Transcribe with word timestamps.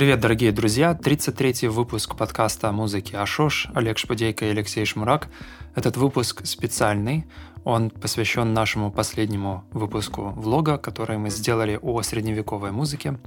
Привет, 0.00 0.20
дорогие 0.20 0.50
друзья! 0.50 0.98
33-й 0.98 1.68
выпуск 1.68 2.16
подкаста 2.16 2.70
о 2.70 2.72
музыке 2.72 3.18
Ашош, 3.18 3.68
Олег 3.74 3.98
Шпадейко 3.98 4.46
и 4.46 4.48
Алексей 4.48 4.86
Шмурак. 4.86 5.28
Этот 5.74 5.98
выпуск 5.98 6.40
специальный, 6.46 7.26
он 7.64 7.90
посвящен 7.90 8.54
нашему 8.54 8.90
последнему 8.90 9.64
выпуску 9.72 10.30
влога, 10.30 10.78
который 10.78 11.18
мы 11.18 11.28
сделали 11.28 11.78
о 11.82 12.00
средневековой 12.00 12.70
музыке. 12.70 13.18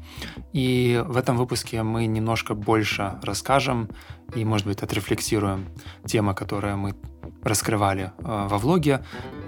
И 0.51 0.99
в 1.05 1.15
этом 1.15 1.37
выпуске 1.37 1.83
мы 1.83 2.07
немножко 2.07 2.55
больше 2.55 3.19
расскажем 3.21 3.89
и, 4.33 4.43
может 4.43 4.65
быть, 4.65 4.81
отрефлексируем 4.81 5.67
темы, 6.07 6.33
которые 6.33 6.75
мы 6.75 6.95
раскрывали 7.43 8.13
э, 8.17 8.47
во 8.49 8.57
влоге, 8.57 9.05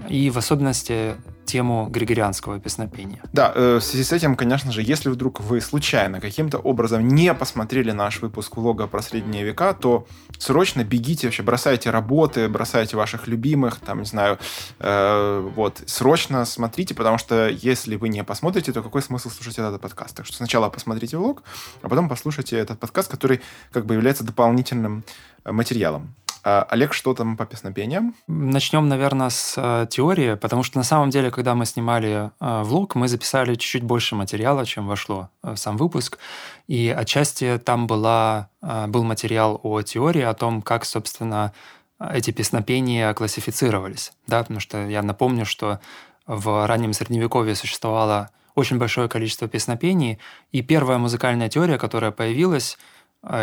и 0.10 0.30
в 0.30 0.38
особенности 0.38 1.16
тему 1.46 1.88
григорианского 1.90 2.60
песнопения. 2.60 3.22
Да, 3.34 3.52
э, 3.56 3.78
в 3.78 3.84
связи 3.84 4.04
с 4.04 4.12
этим, 4.12 4.36
конечно 4.36 4.72
же, 4.72 4.82
если 4.82 5.10
вдруг 5.10 5.40
вы 5.40 5.62
случайно 5.62 6.20
каким-то 6.20 6.58
образом 6.58 7.08
не 7.08 7.34
посмотрели 7.34 7.92
наш 7.92 8.22
выпуск 8.22 8.58
влога 8.58 8.88
про 8.88 9.02
средние 9.02 9.44
века, 9.44 9.74
то 9.74 10.08
срочно 10.40 10.84
бегите, 10.84 11.28
вообще 11.28 11.44
бросайте 11.44 11.90
работы, 11.90 12.50
бросайте 12.50 12.98
ваших 12.98 13.28
любимых, 13.28 13.80
там, 13.80 14.00
не 14.00 14.06
знаю, 14.06 14.40
э, 14.80 15.52
вот, 15.56 15.82
срочно 15.86 16.46
смотрите, 16.46 16.94
потому 16.94 17.18
что 17.18 17.48
если 17.48 17.96
вы 17.96 18.10
не 18.10 18.24
посмотрите, 18.24 18.72
то 18.74 18.82
какой 18.82 19.02
смысл 19.02 19.30
слушать 19.30 19.60
этот 19.60 19.82
подкаст? 19.82 20.16
Так 20.16 20.26
что 20.26 20.36
сначала 20.36 20.70
посмотрите 20.70 21.18
влог, 21.18 21.44
а 21.82 21.90
потом 21.90 22.10
послушайте 22.10 22.58
этот 22.58 22.80
подкаст, 22.80 23.12
который 23.12 23.42
как 23.72 23.86
бы 23.86 23.94
является 23.94 24.24
дополнительным 24.24 25.04
материалом. 25.46 26.16
А, 26.48 26.68
Олег, 26.70 26.94
что 26.94 27.16
там 27.16 27.38
по 27.38 27.48
песнопениям? 27.48 28.14
Начнем, 28.28 28.88
наверное, 28.88 29.30
с 29.30 29.56
э, 29.58 29.88
теории, 29.90 30.36
потому 30.36 30.62
что 30.62 30.78
на 30.78 30.84
самом 30.84 31.10
деле, 31.10 31.32
когда 31.32 31.56
мы 31.56 31.66
снимали 31.66 32.30
э, 32.40 32.62
влог, 32.62 32.94
мы 32.94 33.08
записали 33.08 33.56
чуть-чуть 33.56 33.82
больше 33.82 34.14
материала, 34.14 34.64
чем 34.64 34.86
вошло 34.86 35.30
в 35.42 35.56
сам 35.56 35.76
выпуск. 35.76 36.20
И 36.68 36.88
отчасти 36.96 37.60
там 37.64 37.88
была, 37.88 38.50
был 38.62 39.04
материал 39.04 39.60
о 39.64 39.82
теории, 39.82 40.22
о 40.22 40.36
том, 40.36 40.62
как, 40.62 40.86
собственно, 40.86 41.52
эти 42.00 42.30
песнопения 42.30 43.12
классифицировались. 43.16 44.14
Да? 44.28 44.42
Потому 44.42 44.60
что 44.60 44.88
я 44.88 45.02
напомню, 45.02 45.48
что 45.48 45.80
в 46.28 46.68
раннем 46.68 46.94
Средневековье 46.94 47.56
существовало 47.56 48.30
очень 48.54 48.78
большое 48.78 49.10
количество 49.10 49.48
песнопений, 49.48 50.20
и 50.52 50.62
первая 50.62 50.98
музыкальная 50.98 51.50
теория, 51.50 51.78
которая 51.78 52.12
появилась, 52.12 52.78
а, 52.78 52.86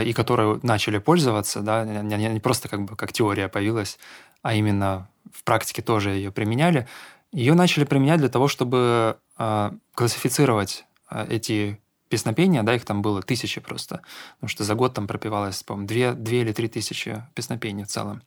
и 0.05 0.13
которой 0.13 0.61
начали 0.63 0.99
пользоваться, 0.99 1.61
да, 1.61 1.85
не, 1.85 2.41
просто 2.41 2.69
как 2.69 2.85
бы 2.85 2.97
как 2.97 3.13
теория 3.13 3.49
появилась, 3.49 3.99
а 4.43 4.55
именно 4.55 5.09
в 5.33 5.45
практике 5.45 5.83
тоже 5.83 6.11
ее 6.11 6.31
применяли, 6.31 6.87
ее 7.33 7.55
начали 7.55 7.85
применять 7.85 8.21
для 8.21 8.29
того, 8.29 8.49
чтобы 8.49 9.17
э, 9.39 9.71
классифицировать 9.95 10.85
э, 11.11 11.27
эти 11.31 11.81
песнопения, 12.09 12.63
да, 12.63 12.75
их 12.75 12.85
там 12.85 13.01
было 13.01 13.23
тысячи 13.23 13.59
просто, 13.59 14.03
потому 14.35 14.49
что 14.49 14.65
за 14.65 14.75
год 14.75 14.93
там 14.93 15.07
пропивалось, 15.07 15.63
по-моему, 15.63 15.89
две, 15.89 16.13
две 16.13 16.43
или 16.43 16.53
три 16.53 16.69
тысячи 16.69 17.23
песнопений 17.35 17.85
в 17.85 17.89
целом. 17.89 18.23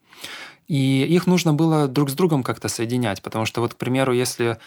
И 0.67 1.03
их 1.03 1.27
нужно 1.27 1.53
было 1.53 1.87
друг 1.87 2.09
с 2.09 2.13
другом 2.13 2.41
как-то 2.41 2.67
соединять, 2.67 3.21
потому 3.21 3.45
что 3.45 3.61
вот, 3.61 3.75
к 3.75 3.77
примеру, 3.77 4.11
если 4.11 4.45
а, 4.45 4.57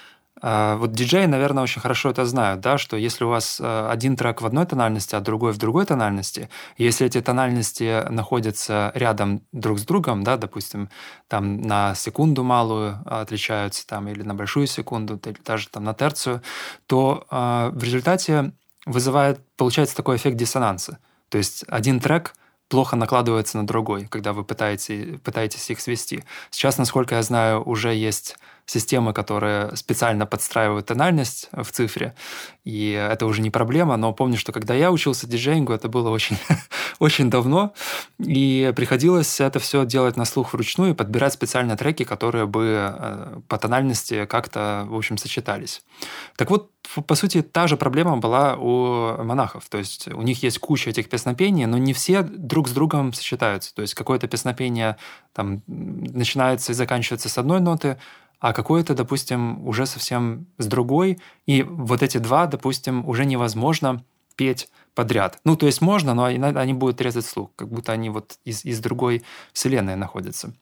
вот 0.77 0.93
диджеи, 0.93 1.27
наверное, 1.27 1.63
очень 1.63 1.81
хорошо 1.81 2.11
это 2.11 2.25
знают, 2.25 2.61
да, 2.61 2.79
что 2.79 2.97
если 2.97 3.25
у 3.25 3.29
вас 3.29 3.61
э, 3.61 3.89
один 3.91 4.17
трек 4.17 4.41
в 4.41 4.47
одной 4.47 4.67
тональности, 4.67 5.15
а 5.15 5.21
другой 5.21 5.53
в 5.53 5.59
другой 5.59 5.85
тональности, 5.85 6.49
если 6.77 7.07
эти 7.07 7.21
тональности 7.21 8.05
находятся 8.09 8.93
рядом 8.95 9.43
друг 9.53 9.79
с 9.79 9.83
другом, 9.83 10.23
да, 10.23 10.37
допустим, 10.37 10.91
там 11.27 11.61
на 11.63 11.95
секунду 11.95 12.45
малую 12.45 12.99
отличаются, 13.07 13.87
там, 13.87 14.09
или 14.09 14.23
на 14.23 14.35
большую 14.35 14.67
секунду, 14.67 15.21
или 15.25 15.37
даже 15.45 15.69
там 15.69 15.85
на 15.85 15.95
терцию, 15.95 16.43
то 16.87 17.27
э, 17.31 17.71
в 17.73 17.83
результате 17.83 18.53
вызывает, 18.87 19.41
получается 19.57 19.97
такой 19.97 20.17
эффект 20.17 20.37
диссонанса. 20.37 20.99
То 21.29 21.39
есть 21.39 21.65
один 21.69 22.01
трек 22.01 22.35
плохо 22.69 22.97
накладывается 22.97 23.59
на 23.59 23.67
другой, 23.67 24.07
когда 24.07 24.33
вы 24.33 24.45
пытаетесь, 24.45 25.21
пытаетесь 25.21 25.71
их 25.71 25.81
свести. 25.81 26.25
Сейчас, 26.51 26.79
насколько 26.79 27.17
я 27.17 27.23
знаю, 27.23 27.63
уже 27.63 27.95
есть 27.95 28.37
системы, 28.69 29.13
которые 29.15 29.75
специально 29.77 30.27
подстраивают 30.27 30.87
тональность 30.87 31.49
в 31.53 31.71
цифре, 31.73 32.15
и 32.65 32.91
это 32.91 33.25
уже 33.25 33.41
не 33.41 33.51
проблема, 33.51 33.97
но 33.97 34.13
помню, 34.13 34.37
что 34.37 34.53
когда 34.53 34.75
я 34.75 34.93
учился 34.93 35.27
диджеингу, 35.27 35.73
это 35.73 35.89
было 35.89 36.11
очень, 36.11 36.37
очень 36.99 37.31
давно, 37.31 37.73
и 38.19 38.73
приходилось 38.77 39.41
это 39.41 39.59
все 39.59 39.87
делать 39.87 40.17
на 40.17 40.27
слух 40.27 40.53
вручную 40.53 40.91
и 40.91 40.95
подбирать 40.95 41.33
специально 41.33 41.77
треки, 41.77 42.05
которые 42.05 42.47
бы 42.47 42.93
э, 42.95 43.41
по 43.49 43.57
тональности 43.57 44.27
как-то, 44.27 44.87
в 44.87 44.95
общем, 44.95 45.17
сочетались. 45.17 45.83
Так 46.37 46.51
вот, 46.51 46.71
по 47.07 47.15
сути, 47.15 47.43
та 47.43 47.67
же 47.69 47.77
проблема 47.77 48.19
была 48.19 48.57
у 48.57 49.23
монахов. 49.23 49.69
То 49.69 49.79
есть 49.79 50.09
у 50.09 50.23
них 50.23 50.43
есть 50.43 50.59
куча 50.59 50.91
этих 50.91 51.09
песнопений, 51.09 51.67
но 51.67 51.79
не 51.79 51.93
все 51.93 52.23
друг 52.23 52.69
с 52.69 52.73
другом 52.73 53.13
сочетаются. 53.13 53.75
То 53.75 53.83
есть 53.83 53.95
какое-то 53.95 54.27
песнопение 54.29 54.97
там 55.33 55.63
начинается 55.67 56.73
и 56.73 56.75
заканчивается 56.75 57.29
с 57.29 57.39
одной 57.39 57.61
ноты, 57.61 57.99
а 58.41 58.53
какое-то, 58.53 58.95
допустим, 58.95 59.67
уже 59.67 59.87
совсем 59.87 60.47
с 60.59 60.67
другой, 60.67 61.19
и 61.47 61.63
вот 61.63 62.03
эти 62.03 62.19
два, 62.19 62.47
допустим, 62.47 63.09
уже 63.09 63.25
невозможно 63.25 64.05
петь 64.37 64.69
подряд. 64.95 65.39
Ну, 65.45 65.57
то 65.57 65.67
есть 65.67 65.81
можно, 65.81 66.15
но 66.15 66.25
они 66.25 66.73
будут 66.75 67.01
резать 67.01 67.27
слух, 67.27 67.51
как 67.57 67.69
будто 67.69 67.93
они 67.93 68.11
вот 68.11 68.39
из, 68.45 68.65
из 68.65 68.81
другой 68.81 69.23
вселенной 69.53 69.97
находятся. 69.97 70.53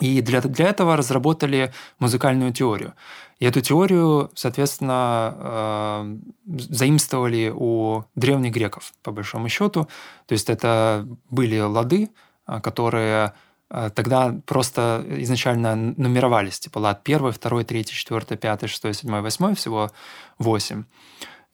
И 0.00 0.20
для, 0.22 0.40
для 0.40 0.66
этого 0.66 0.96
разработали 0.96 1.72
музыкальную 2.00 2.52
теорию. 2.52 2.94
И 3.38 3.44
эту 3.44 3.60
теорию, 3.60 4.30
соответственно, 4.34 5.34
э, 5.36 6.16
заимствовали 6.46 7.52
у 7.54 8.04
древних 8.16 8.52
греков, 8.52 8.92
по 9.02 9.12
большому 9.12 9.48
счету. 9.48 9.86
То 10.26 10.32
есть 10.32 10.50
это 10.50 11.06
были 11.30 11.60
лады, 11.60 12.10
э, 12.46 12.60
которые 12.60 13.34
тогда 13.68 14.34
просто 14.46 15.04
изначально 15.08 15.74
нумеровались, 15.74 16.60
типа 16.60 16.78
лад 16.78 17.00
1, 17.04 17.32
2, 17.32 17.64
3, 17.64 17.84
4, 17.84 18.36
5, 18.36 18.68
6, 18.70 18.94
7, 18.94 19.20
8, 19.20 19.54
всего 19.54 19.90
8. 20.38 20.84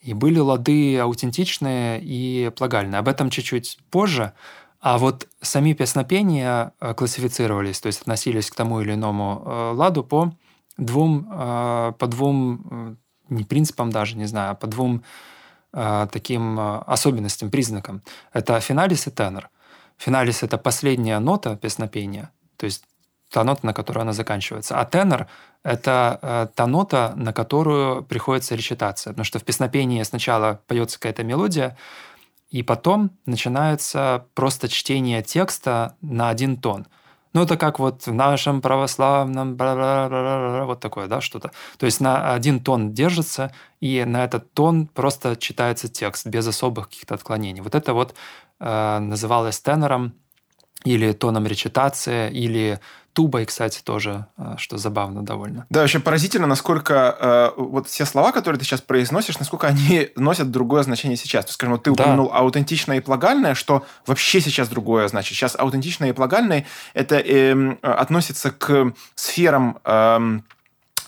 И 0.02 0.14
были 0.14 0.38
лады 0.38 0.98
аутентичные 0.98 2.00
и 2.02 2.50
плагальные. 2.56 2.98
Об 2.98 3.08
этом 3.08 3.30
чуть-чуть 3.30 3.78
позже. 3.90 4.32
А 4.80 4.96
вот 4.96 5.28
сами 5.42 5.74
песнопения 5.74 6.72
э, 6.80 6.94
классифицировались, 6.94 7.80
то 7.80 7.86
есть 7.86 8.00
относились 8.00 8.50
к 8.50 8.54
тому 8.54 8.80
или 8.80 8.94
иному 8.94 9.42
э, 9.44 9.72
ладу 9.74 10.02
по 10.02 10.32
двум, 10.78 11.24
по 11.24 12.06
двум 12.06 12.96
не 13.28 13.44
принципам 13.44 13.90
даже, 13.90 14.16
не 14.16 14.24
знаю, 14.24 14.52
а 14.52 14.54
по 14.54 14.66
двум 14.66 15.02
таким 15.72 16.58
особенностям, 16.58 17.50
признакам. 17.50 18.02
Это 18.32 18.58
финалис 18.60 19.06
и 19.06 19.10
тенор. 19.10 19.50
Финалис– 20.00 20.42
это 20.44 20.56
последняя 20.56 21.18
нота 21.18 21.56
песнопения, 21.56 22.30
то 22.56 22.64
есть 22.64 22.84
та 23.30 23.44
нота, 23.44 23.66
на 23.66 23.74
которую 23.74 24.00
она 24.02 24.14
заканчивается. 24.14 24.80
А 24.80 24.86
тенор– 24.86 25.26
это 25.62 26.50
та 26.54 26.66
нота, 26.66 27.12
на 27.16 27.34
которую 27.34 28.02
приходится 28.02 28.54
речитация. 28.54 29.12
Потому 29.12 29.24
что 29.26 29.38
в 29.38 29.44
песнопении 29.44 30.02
сначала 30.02 30.62
поется 30.66 30.98
какая-то 30.98 31.22
мелодия, 31.22 31.76
и 32.48 32.62
потом 32.62 33.10
начинается 33.26 34.24
просто 34.34 34.68
чтение 34.68 35.22
текста 35.22 35.94
на 36.00 36.30
один 36.30 36.56
тон. 36.56 36.86
Ну, 37.32 37.42
это 37.42 37.56
как 37.56 37.78
вот 37.78 38.06
в 38.06 38.12
нашем 38.12 38.60
православном, 38.60 39.56
вот 39.56 40.80
такое, 40.80 41.06
да, 41.06 41.20
что-то. 41.20 41.52
То 41.78 41.86
есть 41.86 42.00
на 42.00 42.34
один 42.34 42.60
тон 42.60 42.92
держится, 42.92 43.52
и 43.80 44.04
на 44.04 44.24
этот 44.24 44.52
тон 44.52 44.88
просто 44.88 45.36
читается 45.36 45.88
текст 45.88 46.26
без 46.26 46.46
особых 46.46 46.88
каких-то 46.88 47.14
отклонений. 47.14 47.60
Вот 47.60 47.74
это 47.74 47.94
вот 47.94 48.14
э, 48.58 48.98
называлось 48.98 49.60
тенором 49.60 50.14
или 50.84 51.12
тоном 51.12 51.46
речитации, 51.46 52.32
или 52.32 52.80
тубой, 53.12 53.44
кстати, 53.44 53.80
тоже, 53.82 54.26
э, 54.38 54.54
что 54.56 54.78
забавно 54.78 55.22
довольно. 55.24 55.66
Да, 55.70 55.80
вообще 55.80 56.00
поразительно, 56.00 56.46
насколько 56.46 57.16
э, 57.20 57.50
вот 57.60 57.88
все 57.88 58.06
слова, 58.06 58.32
которые 58.32 58.58
ты 58.58 58.64
сейчас 58.64 58.80
произносишь, 58.80 59.38
насколько 59.38 59.66
они 59.66 60.10
носят 60.16 60.50
другое 60.50 60.82
значение 60.82 61.16
сейчас. 61.16 61.44
То 61.46 61.52
скажем, 61.52 61.74
вот 61.74 61.82
ты 61.82 61.90
упомянул 61.90 62.28
да. 62.28 62.36
аутентичное 62.36 62.98
и 62.98 63.00
плагальное, 63.00 63.54
что 63.54 63.84
вообще 64.06 64.40
сейчас 64.40 64.68
другое 64.68 65.08
значит. 65.08 65.36
Сейчас 65.36 65.56
аутентичное 65.58 66.10
и 66.10 66.12
плагальное 66.12 66.66
это 66.94 67.16
э, 67.16 67.76
относится 67.82 68.50
к 68.50 68.92
сферам 69.14 69.78
Э, 69.84 70.40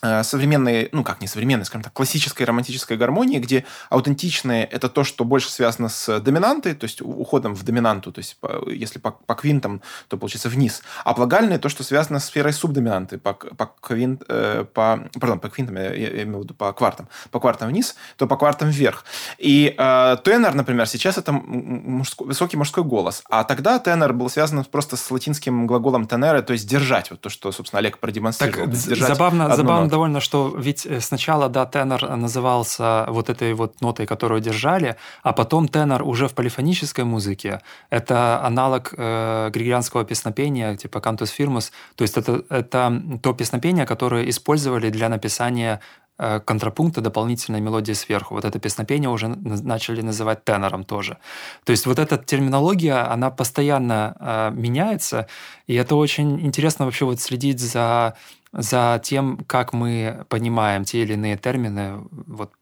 современной, 0.02 0.88
ну 0.92 1.04
как 1.04 1.20
не 1.20 1.28
современной, 1.28 1.64
скажем 1.64 1.84
так, 1.84 1.92
классической 1.92 2.44
романтической 2.44 2.96
гармонии, 2.96 3.38
где 3.38 3.64
аутентичное 3.88 4.64
это 4.64 4.88
то, 4.88 5.04
что 5.04 5.24
больше 5.24 5.50
связано 5.50 5.88
с 5.88 6.18
доминантой, 6.20 6.74
то 6.74 6.84
есть 6.84 7.00
уходом 7.00 7.54
в 7.54 7.62
доминанту, 7.62 8.10
то 8.10 8.18
есть 8.18 8.36
если 8.66 8.98
по, 8.98 9.12
по 9.12 9.34
квинтам, 9.36 9.80
то 10.08 10.16
получается 10.16 10.48
вниз, 10.48 10.82
а 11.04 11.14
плагальное 11.14 11.58
то, 11.58 11.68
что 11.68 11.84
связано 11.84 12.18
с 12.18 12.24
сферой 12.24 12.52
субдоминанты, 12.52 13.18
по, 13.18 13.34
по, 13.34 13.70
квинт, 13.80 14.24
э, 14.28 14.64
по, 14.74 15.08
пардон, 15.20 15.38
по 15.38 15.48
квинтам, 15.48 15.76
я, 15.76 15.94
я 15.94 16.22
имею 16.24 16.40
в 16.40 16.42
виду 16.42 16.54
по 16.54 16.72
квартам, 16.72 17.06
по 17.30 17.38
квартам 17.38 17.68
вниз, 17.68 17.94
то 18.16 18.26
по 18.26 18.36
квартам 18.36 18.70
вверх. 18.70 19.04
И 19.38 19.72
э, 19.76 20.16
тенор, 20.24 20.54
например, 20.54 20.86
сейчас 20.86 21.16
это 21.18 21.30
мужской, 21.32 22.26
высокий 22.26 22.56
мужской 22.56 22.82
голос, 22.82 23.22
а 23.30 23.44
тогда 23.44 23.78
тенор 23.78 24.12
был 24.12 24.28
связан 24.28 24.64
просто 24.64 24.96
с 24.96 25.10
латинским 25.10 25.68
глаголом 25.68 26.06
тенere, 26.06 26.42
то 26.42 26.52
есть 26.54 26.68
держать, 26.68 27.10
вот 27.10 27.20
то, 27.20 27.28
что, 27.28 27.52
собственно, 27.52 27.78
Олег 27.78 27.98
продемонстрировал. 27.98 28.66
Так, 28.66 28.74
забавно, 28.74 29.54
забавно 29.54 29.91
довольно, 29.92 30.20
что 30.20 30.54
ведь 30.56 30.86
э, 30.86 31.00
сначала, 31.00 31.48
да, 31.48 31.64
тенор 31.66 32.16
назывался 32.16 33.06
вот 33.08 33.30
этой 33.30 33.54
вот 33.54 33.80
нотой, 33.80 34.06
которую 34.06 34.40
держали, 34.40 34.96
а 35.22 35.32
потом 35.32 35.68
тенор 35.68 36.02
уже 36.02 36.26
в 36.26 36.32
полифонической 36.32 37.04
музыке. 37.04 37.60
Это 37.90 38.44
аналог 38.44 38.94
э, 38.96 39.50
григорианского 39.52 40.04
песнопения, 40.04 40.76
типа 40.76 40.98
cantus 40.98 41.30
firmus. 41.38 41.70
То 41.94 42.02
есть 42.02 42.16
это, 42.16 42.42
это 42.48 43.02
то 43.22 43.32
песнопение, 43.32 43.86
которое 43.86 44.28
использовали 44.28 44.90
для 44.90 45.08
написания 45.08 45.80
Э, 46.18 46.40
контрапункта 46.40 47.00
дополнительной 47.00 47.60
мелодии 47.60 47.94
сверху. 47.94 48.34
Вот 48.34 48.44
это 48.44 48.58
песнопение 48.58 49.10
уже 49.10 49.28
начали 49.28 50.02
называть 50.02 50.44
тенором 50.44 50.84
тоже. 50.84 51.16
То 51.64 51.72
есть 51.72 51.86
вот 51.86 51.98
эта 51.98 52.16
терминология, 52.16 53.12
она 53.12 53.30
постоянно 53.30 54.14
э, 54.20 54.50
меняется, 54.54 55.26
и 55.66 55.74
это 55.74 55.96
очень 55.96 56.38
интересно 56.40 56.84
вообще 56.84 57.06
вот 57.06 57.20
следить 57.20 57.58
за, 57.58 58.14
за 58.52 59.00
тем, 59.02 59.38
как 59.46 59.72
мы 59.72 60.24
понимаем 60.28 60.84
те 60.84 61.02
или 61.02 61.14
иные 61.14 61.36
термины 61.36 62.04
вот, 62.10 62.52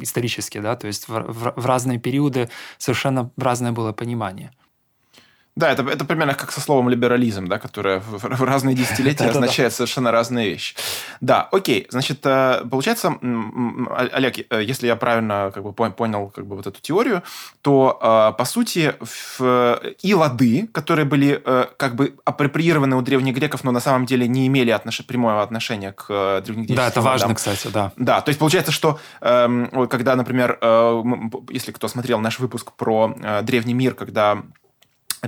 исторически, 0.00 0.58
да, 0.58 0.76
то 0.76 0.86
есть 0.86 1.08
в, 1.08 1.12
в, 1.12 1.52
в 1.56 1.66
разные 1.66 1.98
периоды 1.98 2.50
совершенно 2.78 3.30
разное 3.36 3.72
было 3.72 3.92
понимание. 3.92 4.50
Да, 5.56 5.72
это, 5.72 5.82
это 5.88 6.04
примерно 6.04 6.34
как 6.34 6.52
со 6.52 6.60
словом 6.60 6.90
либерализм, 6.90 7.46
да, 7.46 7.58
которое 7.58 8.00
в, 8.00 8.18
в 8.18 8.42
разные 8.42 8.76
десятилетия 8.76 9.24
означает 9.30 9.72
совершенно 9.72 10.10
разные 10.10 10.50
вещи. 10.50 10.74
Да, 11.20 11.48
окей. 11.52 11.86
Значит, 11.90 12.20
э, 12.24 12.64
получается, 12.70 13.16
Олег, 14.12 14.38
э, 14.38 14.62
если 14.62 14.86
я 14.86 14.96
правильно 14.96 15.50
как 15.54 15.62
бы, 15.62 15.72
понял 15.72 16.30
как 16.34 16.46
бы, 16.46 16.56
вот 16.56 16.66
эту 16.66 16.80
теорию, 16.80 17.22
то, 17.62 17.98
э, 18.00 18.38
по 18.38 18.44
сути, 18.44 18.94
в, 19.00 19.80
и 20.02 20.14
лады, 20.14 20.68
которые 20.72 21.04
были 21.04 21.42
как 21.76 21.94
бы 21.94 22.14
апроприированы 22.24 22.96
у 22.96 23.02
древних 23.02 23.34
греков, 23.34 23.64
но 23.64 23.70
на 23.72 23.80
самом 23.80 24.06
деле 24.06 24.28
не 24.28 24.46
имели 24.46 24.70
отнош... 24.70 25.04
прямого 25.06 25.42
отношения 25.42 25.92
к 25.92 26.06
древнегреческим 26.44 26.76
Да, 26.76 26.88
это 26.88 27.00
важно, 27.00 27.34
кстати, 27.34 27.68
да. 27.68 27.92
Да, 27.96 28.20
то 28.20 28.30
есть 28.30 28.38
получается, 28.38 28.72
что 28.72 28.98
эм, 29.20 29.88
когда, 29.88 30.16
например, 30.16 30.58
если 31.50 31.72
кто 31.72 31.88
смотрел 31.88 32.20
наш 32.20 32.38
выпуск 32.38 32.72
про 32.72 33.14
древний 33.42 33.74
мир, 33.74 33.94
когда 33.94 34.42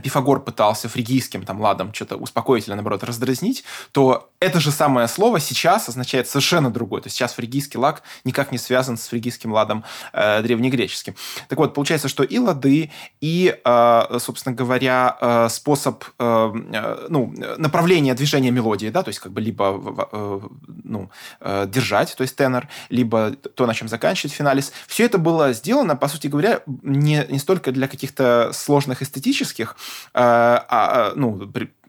Пифагор 0.00 0.40
пытался 0.40 0.88
фригийским 0.88 1.44
там 1.44 1.60
ладом 1.60 1.92
что-то 1.92 2.16
успокоить 2.16 2.68
или, 2.68 2.74
наоборот, 2.74 3.04
раздразнить, 3.04 3.64
то 3.92 4.30
это 4.40 4.60
же 4.60 4.70
самое 4.70 5.08
слово 5.08 5.40
сейчас 5.40 5.88
означает 5.88 6.28
совершенно 6.28 6.70
другое. 6.70 7.02
То 7.02 7.06
есть 7.06 7.16
сейчас 7.16 7.34
фригийский 7.34 7.78
лад 7.78 8.02
никак 8.24 8.52
не 8.52 8.58
связан 8.58 8.96
с 8.96 9.08
фригийским 9.08 9.52
ладом 9.52 9.84
э, 10.12 10.42
древнегреческим. 10.42 11.14
Так 11.48 11.58
вот, 11.58 11.74
получается, 11.74 12.08
что 12.08 12.22
и 12.22 12.38
лады, 12.38 12.90
и, 13.20 13.58
э, 13.64 14.18
собственно 14.20 14.54
говоря, 14.54 15.16
э, 15.20 15.48
способ, 15.50 16.04
э, 16.18 16.52
э 16.72 17.06
ну, 17.08 17.34
направление 17.58 18.14
движения 18.14 18.50
мелодии, 18.50 18.88
да, 18.88 19.02
то 19.02 19.08
есть 19.08 19.20
как 19.20 19.32
бы 19.32 19.40
либо 19.40 20.08
э, 20.12 20.40
ну, 20.84 21.10
э, 21.40 21.66
держать, 21.68 22.14
то 22.16 22.22
есть 22.22 22.36
тенор, 22.36 22.68
либо 22.90 23.32
то, 23.32 23.66
на 23.66 23.74
чем 23.74 23.88
заканчивать 23.88 24.32
финалис, 24.32 24.72
все 24.86 25.04
это 25.04 25.18
было 25.18 25.52
сделано, 25.52 25.96
по 25.96 26.08
сути 26.08 26.28
говоря, 26.28 26.60
не, 26.82 27.26
не 27.28 27.38
столько 27.38 27.72
для 27.72 27.88
каких-то 27.88 28.50
сложных 28.52 29.02
эстетических 29.02 29.76
Э, 30.14 30.20
а, 30.20 30.64
а, 30.68 31.12
ну, 31.16 31.36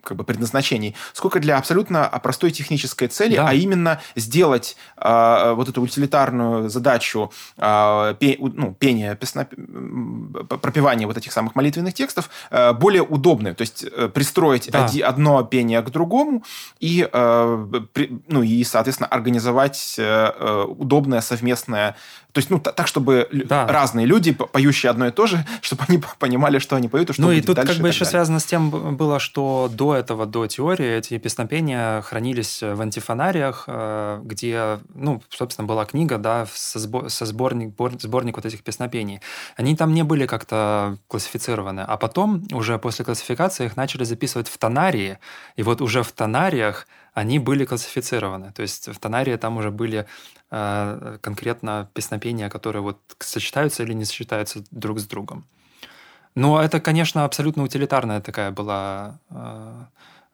как 0.03 0.17
бы 0.17 0.23
предназначений, 0.23 0.95
сколько 1.13 1.39
для 1.39 1.57
абсолютно 1.57 2.07
простой 2.23 2.51
технической 2.51 3.07
цели, 3.07 3.35
да. 3.35 3.49
а 3.49 3.53
именно 3.53 4.01
сделать 4.15 4.75
э, 4.97 5.53
вот 5.55 5.69
эту 5.69 5.81
утилитарную 5.81 6.69
задачу 6.69 7.31
э, 7.57 8.15
пе, 8.19 8.37
ну, 8.39 8.73
пения, 8.73 9.15
песна, 9.15 9.45
пропевания 9.45 11.07
вот 11.07 11.17
этих 11.17 11.31
самых 11.31 11.55
молитвенных 11.55 11.93
текстов 11.93 12.29
э, 12.51 12.73
более 12.73 13.03
удобной, 13.03 13.53
то 13.53 13.61
есть 13.61 13.83
э, 13.83 14.09
пристроить 14.09 14.69
да. 14.71 14.85
оди, 14.85 15.01
одно 15.01 15.43
пение 15.43 15.81
к 15.81 15.89
другому 15.89 16.43
и, 16.79 17.07
э, 17.11 17.65
при, 17.93 18.21
ну, 18.27 18.43
и, 18.43 18.63
соответственно, 18.63 19.07
организовать 19.07 19.95
э, 19.97 20.03
э 20.03 20.65
удобное 20.69 21.21
совместное 21.21 21.95
то 22.31 22.37
есть, 22.39 22.51
ну, 22.51 22.59
так, 22.59 22.87
чтобы 22.87 23.27
да. 23.31 23.65
разные 23.65 24.05
люди, 24.05 24.31
поющие 24.33 24.91
одно 24.91 25.07
и 25.07 25.11
то 25.11 25.25
же, 25.25 25.43
чтобы 25.61 25.85
они 25.87 25.99
понимали, 26.19 26.59
что 26.59 26.75
они 26.75 26.87
поют, 26.87 27.09
и 27.09 27.13
что 27.13 27.23
Ну, 27.23 27.31
и 27.31 27.41
тут 27.41 27.57
как 27.57 27.77
бы 27.77 27.87
еще 27.87 27.99
далее. 27.99 28.05
связано 28.05 28.39
с 28.39 28.45
тем 28.45 28.69
было, 28.69 29.19
что 29.19 29.69
до 29.71 29.88
этого, 29.93 30.25
до 30.25 30.47
теории, 30.47 30.97
эти 30.97 31.17
песнопения 31.17 32.01
хранились 32.01 32.61
в 32.61 32.81
антифонариях, 32.81 33.65
э, 33.67 34.21
где, 34.23 34.79
ну, 34.93 35.21
собственно, 35.29 35.67
была 35.67 35.85
книга, 35.85 36.17
да, 36.17 36.47
со 36.53 37.25
сборник, 37.25 37.75
сборник 38.01 38.35
вот 38.35 38.45
этих 38.45 38.63
песнопений. 38.63 39.21
Они 39.55 39.75
там 39.75 39.93
не 39.93 40.03
были 40.03 40.25
как-то 40.25 40.97
классифицированы, 41.07 41.81
а 41.81 41.97
потом, 41.97 42.43
уже 42.51 42.77
после 42.79 43.05
классификации, 43.05 43.65
их 43.65 43.77
начали 43.77 44.03
записывать 44.03 44.47
в 44.47 44.57
тонарии, 44.57 45.19
и 45.55 45.63
вот 45.63 45.81
уже 45.81 46.03
в 46.03 46.11
тонариях 46.11 46.87
они 47.13 47.39
были 47.39 47.65
классифицированы. 47.65 48.51
То 48.53 48.61
есть 48.61 48.87
в 48.87 48.99
тонарии 48.99 49.35
там 49.35 49.57
уже 49.57 49.71
были 49.71 50.05
э, 50.51 51.17
конкретно 51.21 51.89
песнопения, 51.93 52.49
которые 52.49 52.81
вот 52.81 52.99
сочетаются 53.19 53.83
или 53.83 53.93
не 53.93 54.05
сочетаются 54.05 54.63
друг 54.71 54.99
с 54.99 55.05
другом. 55.05 55.45
Но 56.35 56.61
это, 56.61 56.79
конечно, 56.79 57.25
абсолютно 57.25 57.63
утилитарная 57.63 58.21
такая 58.21 58.51
была 58.51 59.19
э, 59.29 59.85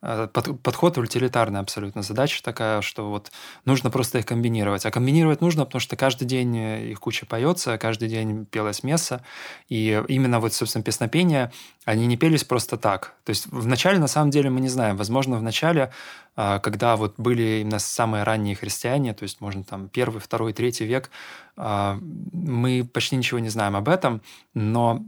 Э, 0.08 0.28
под, 0.32 0.62
подход 0.62 0.98
утилитарный 1.00 1.60
абсолютно. 1.60 2.04
Задача 2.04 2.44
такая, 2.44 2.82
что 2.82 3.10
вот 3.10 3.32
нужно 3.66 3.90
просто 3.90 4.20
их 4.20 4.26
комбинировать. 4.28 4.86
А 4.86 4.92
комбинировать 4.92 5.42
нужно, 5.42 5.66
потому 5.66 5.80
что 5.80 5.96
каждый 5.96 6.26
день 6.26 6.56
э, 6.56 6.92
их 6.92 7.00
куча 7.00 7.26
поется, 7.26 7.78
каждый 7.80 8.08
день 8.08 8.46
пелось 8.46 8.84
место. 8.84 9.24
И 9.68 10.04
именно 10.08 10.40
вот, 10.40 10.54
собственно, 10.54 10.84
песнопения, 10.84 11.52
они 11.86 12.06
не 12.06 12.18
пелись 12.18 12.44
просто 12.44 12.78
так. 12.78 13.16
То 13.24 13.32
есть 13.32 13.48
в 13.48 13.66
начале, 13.66 13.98
на 13.98 14.08
самом 14.08 14.30
деле, 14.30 14.52
мы 14.52 14.62
не 14.62 14.70
знаем. 14.70 14.96
Возможно, 14.96 15.38
в 15.38 15.44
начале, 15.44 15.92
э, 16.38 16.60
когда 16.62 16.98
вот 16.98 17.16
были 17.18 17.62
именно 17.62 17.80
самые 17.80 18.24
ранние 18.24 18.56
христиане, 18.56 19.16
то 19.16 19.24
есть, 19.24 19.42
можно 19.42 19.64
там 19.64 19.90
первый, 19.90 20.20
второй, 20.20 20.54
третий 20.54 20.86
век, 20.86 21.10
мы 21.58 22.84
почти 22.94 23.16
ничего 23.16 23.40
не 23.40 23.48
знаем 23.48 23.78
об 23.78 23.88
этом, 23.88 24.22
но 24.54 25.06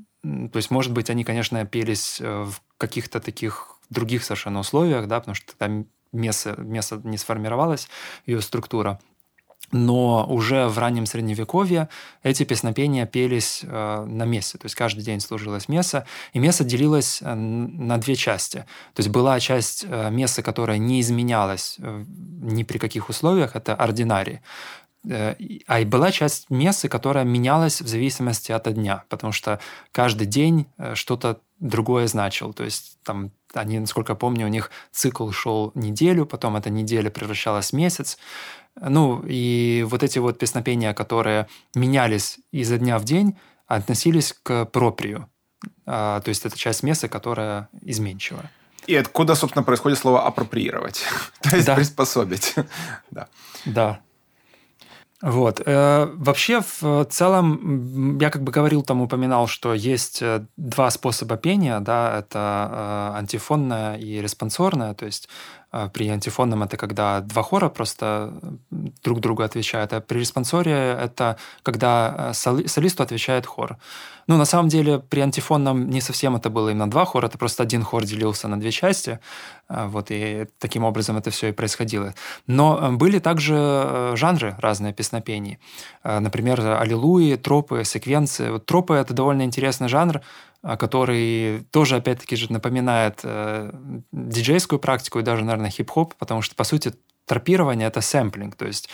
то 0.51 0.57
есть, 0.57 0.71
может 0.71 0.91
быть, 0.91 1.09
они, 1.09 1.23
конечно, 1.23 1.65
пелись 1.65 2.19
в 2.19 2.53
каких-то 2.77 3.19
таких 3.19 3.77
других 3.89 4.23
совершенно 4.23 4.59
условиях, 4.59 5.07
да, 5.07 5.19
потому 5.19 5.35
что 5.35 5.55
там 5.57 5.85
место, 6.11 6.55
место 6.57 6.99
не 7.03 7.17
сформировалось, 7.17 7.87
ее 8.25 8.41
структура. 8.41 8.99
Но 9.71 10.25
уже 10.29 10.67
в 10.67 10.77
раннем 10.77 11.05
Средневековье 11.05 11.89
эти 12.23 12.43
песнопения 12.43 13.05
пелись 13.05 13.61
э, 13.63 14.05
на 14.05 14.23
месте. 14.23 14.57
То 14.57 14.65
есть 14.65 14.75
каждый 14.75 15.03
день 15.03 15.19
служилось 15.19 15.67
место, 15.67 16.07
и 16.31 16.39
место 16.39 16.63
делилось 16.63 17.21
э, 17.21 17.33
на 17.33 17.97
две 17.97 18.15
части. 18.15 18.59
То 18.93 19.01
есть 19.01 19.09
была 19.09 19.37
часть 19.41 19.85
э, 19.85 20.09
места, 20.09 20.41
которая 20.41 20.77
не 20.77 21.01
изменялась 21.01 21.75
э, 21.79 22.05
ни 22.07 22.63
при 22.63 22.77
каких 22.77 23.09
условиях, 23.09 23.57
это 23.57 23.75
ординарий. 23.75 24.39
Э, 25.09 25.35
а 25.67 25.79
и 25.79 25.85
была 25.85 26.11
часть 26.11 26.49
мессы, 26.49 26.89
которая 26.89 27.23
менялась 27.23 27.81
в 27.81 27.87
зависимости 27.87 28.51
от 28.51 28.71
дня, 28.73 29.03
потому 29.09 29.31
что 29.31 29.59
каждый 29.91 30.27
день 30.27 30.67
э, 30.77 30.95
что-то 30.95 31.39
другое 31.59 32.07
значил. 32.07 32.53
То 32.53 32.63
есть 32.63 32.99
там 33.03 33.31
они, 33.53 33.79
насколько 33.79 34.13
я 34.13 34.15
помню, 34.15 34.45
у 34.45 34.49
них 34.49 34.71
цикл 34.91 35.31
шел 35.31 35.71
неделю, 35.75 36.25
потом 36.25 36.55
эта 36.55 36.69
неделя 36.69 37.09
превращалась 37.09 37.71
в 37.71 37.73
месяц. 37.73 38.17
Ну, 38.79 39.23
и 39.25 39.85
вот 39.87 40.03
эти 40.03 40.19
вот 40.19 40.37
песнопения, 40.37 40.93
которые 40.93 41.47
менялись 41.73 42.39
изо 42.51 42.77
дня 42.77 42.99
в 42.99 43.05
день, 43.05 43.37
относились 43.65 44.33
к 44.43 44.65
проприю. 44.65 45.29
А, 45.85 46.19
то 46.21 46.29
есть 46.29 46.45
это 46.45 46.57
часть 46.57 46.83
места, 46.83 47.07
которая 47.07 47.69
изменчивая. 47.81 48.51
И 48.85 48.95
откуда, 48.95 49.35
собственно, 49.35 49.63
происходит 49.63 49.97
слово 49.97 50.25
«апроприировать», 50.25 51.03
то 51.41 51.55
есть 51.55 51.65
да. 51.65 51.75
приспособить. 51.75 52.55
да. 53.11 53.27
да. 53.65 54.01
Вот. 55.21 55.61
Э, 55.65 56.05
вообще, 56.13 56.61
в 56.61 57.05
целом, 57.05 58.19
я 58.19 58.29
как 58.29 58.43
бы 58.43 58.51
говорил, 58.51 58.83
там 58.83 59.01
упоминал, 59.01 59.47
что 59.47 59.73
есть 59.73 60.21
э, 60.21 60.45
два 60.57 60.91
способа 60.91 61.37
пения, 61.37 61.79
да, 61.79 62.19
это 62.19 63.13
э, 63.15 63.17
антифонное 63.17 63.97
и 63.97 64.21
респонсорное, 64.21 64.93
то 64.93 65.05
есть 65.05 65.27
при 65.93 66.07
антифонном 66.09 66.63
это 66.63 66.77
когда 66.77 67.21
два 67.21 67.43
хора 67.43 67.69
просто 67.69 68.33
друг 69.03 69.19
другу 69.19 69.43
отвечают, 69.43 69.93
а 69.93 70.01
при 70.01 70.19
респонсоре 70.19 70.71
это 70.71 71.37
когда 71.63 72.33
соли, 72.33 72.67
солисту 72.67 73.03
отвечает 73.03 73.45
хор. 73.45 73.77
Ну, 74.27 74.35
на 74.35 74.45
самом 74.45 74.67
деле, 74.67 74.99
при 74.99 75.21
антифонном 75.21 75.89
не 75.89 76.01
совсем 76.01 76.35
это 76.35 76.49
было 76.49 76.69
именно 76.69 76.89
два 76.89 77.05
хора, 77.05 77.27
это 77.27 77.37
просто 77.37 77.63
один 77.63 77.83
хор 77.83 78.03
делился 78.03 78.49
на 78.49 78.59
две 78.59 78.71
части, 78.71 79.19
а, 79.69 79.87
вот, 79.87 80.07
и 80.09 80.47
таким 80.59 80.83
образом 80.83 81.17
это 81.17 81.31
все 81.31 81.47
и 81.47 81.51
происходило. 81.53 82.13
Но 82.45 82.91
были 82.91 83.19
также 83.19 83.55
э, 83.55 84.13
жанры 84.15 84.55
разные 84.59 84.93
песнопений. 84.93 85.59
А, 86.03 86.19
например, 86.19 86.59
аллилуйи, 86.59 87.35
тропы, 87.35 87.83
секвенции. 87.85 88.49
Вот 88.49 88.65
тропы— 88.65 88.93
это 88.95 89.13
довольно 89.13 89.43
интересный 89.43 89.87
жанр, 89.87 90.17
а, 90.17 90.21
который 90.75 91.61
тоже, 91.71 91.95
опять-таки, 91.95 92.35
же 92.35 92.51
напоминает 92.51 93.21
э, 93.23 93.71
диджейскую 94.11 94.79
практику 94.79 95.19
и 95.19 95.23
даже, 95.23 95.45
наверное, 95.45 95.69
хип-хоп, 95.69 96.15
потому 96.15 96.41
что, 96.41 96.55
по 96.55 96.65
сути, 96.65 96.93
тропирование— 97.25 97.87
это 97.89 98.01
сэмплинг. 98.01 98.55
То 98.55 98.65
есть 98.65 98.89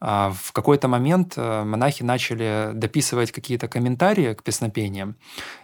э, 0.00 0.30
в 0.32 0.52
какой-то 0.52 0.88
момент 0.88 1.34
э, 1.36 1.64
монахи 1.64 2.02
начали 2.02 2.70
дописывать 2.74 3.32
какие-то 3.32 3.68
комментарии 3.68 4.34
к 4.34 4.42
песнопениям. 4.42 5.16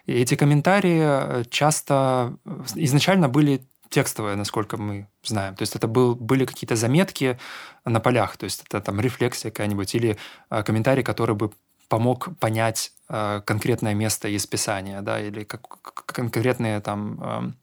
И 0.07 0.13
эти 0.13 0.37
комментарии 0.37 1.03
э, 1.03 1.45
часто 1.51 2.37
э, 2.45 2.63
изначально 2.77 3.29
были 3.29 3.67
текстовое, 3.93 4.37
насколько 4.37 4.77
мы 4.77 5.07
знаем. 5.23 5.55
То 5.55 5.63
есть 5.63 5.77
это 5.77 5.87
был, 5.87 6.15
были 6.15 6.47
какие-то 6.47 6.77
заметки 6.77 7.39
на 7.85 8.01
полях, 8.01 8.37
то 8.37 8.45
есть 8.45 8.65
это 8.67 8.81
там 8.81 9.01
рефлексия 9.01 9.51
какая-нибудь 9.51 9.95
или 9.95 10.17
э, 10.51 10.63
комментарий, 10.63 11.03
который 11.03 11.37
бы 11.37 11.51
помог 11.93 12.31
понять 12.41 12.93
э, 13.11 13.43
конкретное 13.45 13.93
место 13.93 14.27
из 14.29 14.47
Писания, 14.47 15.03
да, 15.03 15.21
или 15.21 15.45
как, 15.45 15.61
конкретные 16.07 16.81
там 16.81 17.55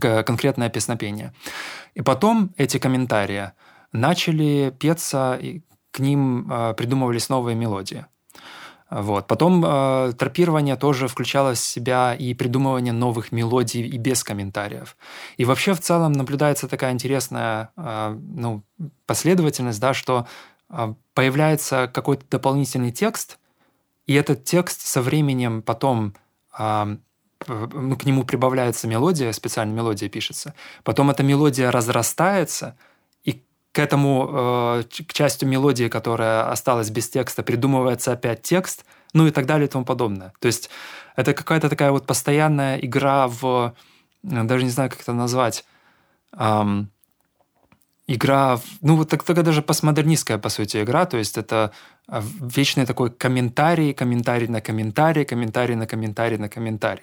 э, 0.00 0.22
конкретное 0.22 0.68
песнопение. 0.68 1.32
И 1.94 2.02
потом 2.02 2.50
эти 2.56 2.78
комментарии 2.78 3.50
начали 3.90 4.72
петься, 4.78 5.36
и 5.42 5.62
к 5.90 5.98
ним 5.98 6.46
э, 6.48 6.74
придумывались 6.74 7.28
новые 7.28 7.56
мелодии. 7.56 8.06
Вот. 8.90 9.26
Потом 9.26 9.64
э, 9.66 10.12
тропирование 10.16 10.76
тоже 10.76 11.08
включало 11.08 11.54
в 11.54 11.58
себя 11.58 12.14
и 12.14 12.32
придумывание 12.34 12.92
новых 12.92 13.32
мелодий 13.32 13.82
и 13.82 13.98
без 13.98 14.22
комментариев. 14.22 14.96
И 15.36 15.44
вообще 15.44 15.74
в 15.74 15.80
целом 15.80 16.12
наблюдается 16.12 16.68
такая 16.68 16.92
интересная 16.92 17.70
э, 17.76 18.16
ну, 18.36 18.62
последовательность, 19.06 19.80
да, 19.80 19.94
что 19.94 20.28
э, 20.70 20.94
появляется 21.14 21.90
какой-то 21.92 22.24
дополнительный 22.30 22.92
текст, 22.92 23.37
и 24.08 24.14
этот 24.14 24.42
текст 24.42 24.80
со 24.84 25.00
временем 25.00 25.62
потом 25.62 26.14
э, 26.58 26.96
ну, 27.46 27.96
к 27.96 28.04
нему 28.04 28.24
прибавляется 28.24 28.88
мелодия, 28.88 29.30
специальная 29.30 29.76
мелодия 29.76 30.08
пишется. 30.08 30.54
Потом 30.82 31.10
эта 31.10 31.22
мелодия 31.22 31.70
разрастается– 31.70 32.76
к 33.78 33.78
этому, 33.78 34.28
э, 34.32 34.82
к 35.06 35.12
части 35.12 35.44
мелодии, 35.44 35.88
которая 35.88 36.50
осталась 36.50 36.90
без 36.90 37.08
текста, 37.08 37.44
придумывается 37.44 38.10
опять 38.10 38.42
текст, 38.42 38.84
ну 39.12 39.28
и 39.28 39.30
так 39.30 39.46
далее 39.46 39.68
и 39.68 39.70
тому 39.70 39.84
подобное. 39.84 40.32
То 40.40 40.46
есть 40.46 40.68
это 41.14 41.32
какая-то 41.32 41.68
такая 41.68 41.92
вот 41.92 42.04
постоянная 42.04 42.78
игра 42.78 43.28
в... 43.28 43.74
Даже 44.22 44.64
не 44.64 44.70
знаю, 44.70 44.90
как 44.90 45.00
это 45.00 45.12
назвать. 45.12 45.64
Эм, 46.32 46.90
игра... 48.08 48.58
Ну, 48.80 48.96
вот 48.96 49.10
такая 49.10 49.44
даже 49.44 49.62
постмодернистская, 49.62 50.38
по 50.38 50.48
сути, 50.48 50.82
игра. 50.82 51.06
То 51.06 51.16
есть 51.16 51.38
это 51.38 51.56
а 51.64 51.72
вечный 52.08 52.86
такой 52.86 53.10
комментарий, 53.10 53.92
комментарий 53.92 54.48
на 54.48 54.60
комментарий, 54.60 55.24
комментарий 55.24 55.74
на 55.74 55.86
комментарий 55.86 56.38
на 56.38 56.48
комментарий. 56.48 57.02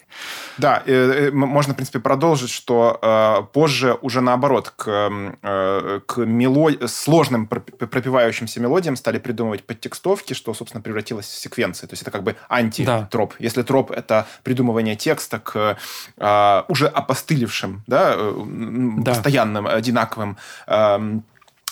Да, 0.58 0.82
э, 0.86 1.28
э, 1.28 1.32
можно, 1.32 1.74
в 1.74 1.76
принципе, 1.76 2.00
продолжить, 2.00 2.50
что 2.50 3.00
э, 3.02 3.44
позже 3.54 3.98
уже 4.02 4.22
наоборот 4.22 4.74
к, 4.76 5.12
к 6.06 6.18
мелод... 6.18 6.90
сложным 6.90 7.48
пропивающимся 7.48 8.60
мелодиям 8.60 8.96
стали 8.96 9.20
придумывать 9.20 9.64
подтекстовки, 9.64 10.34
что, 10.34 10.54
собственно, 10.54 10.82
превратилось 10.82 11.28
в 11.28 11.40
секвенции. 11.40 11.88
То 11.88 11.94
есть 11.94 12.02
это 12.02 12.12
как 12.12 12.24
бы 12.24 12.36
антитроп. 12.50 13.32
Да. 13.32 13.36
Если 13.40 13.62
троп— 13.62 13.92
это 13.92 14.26
придумывание 14.44 14.96
текста 14.96 15.40
к 15.40 15.78
э, 16.18 16.64
уже 16.68 16.88
опостылевшим, 16.88 17.84
да, 17.88 18.16
да. 18.18 19.12
постоянным, 19.14 19.68
одинаковым 19.68 20.38
э, 20.68 21.20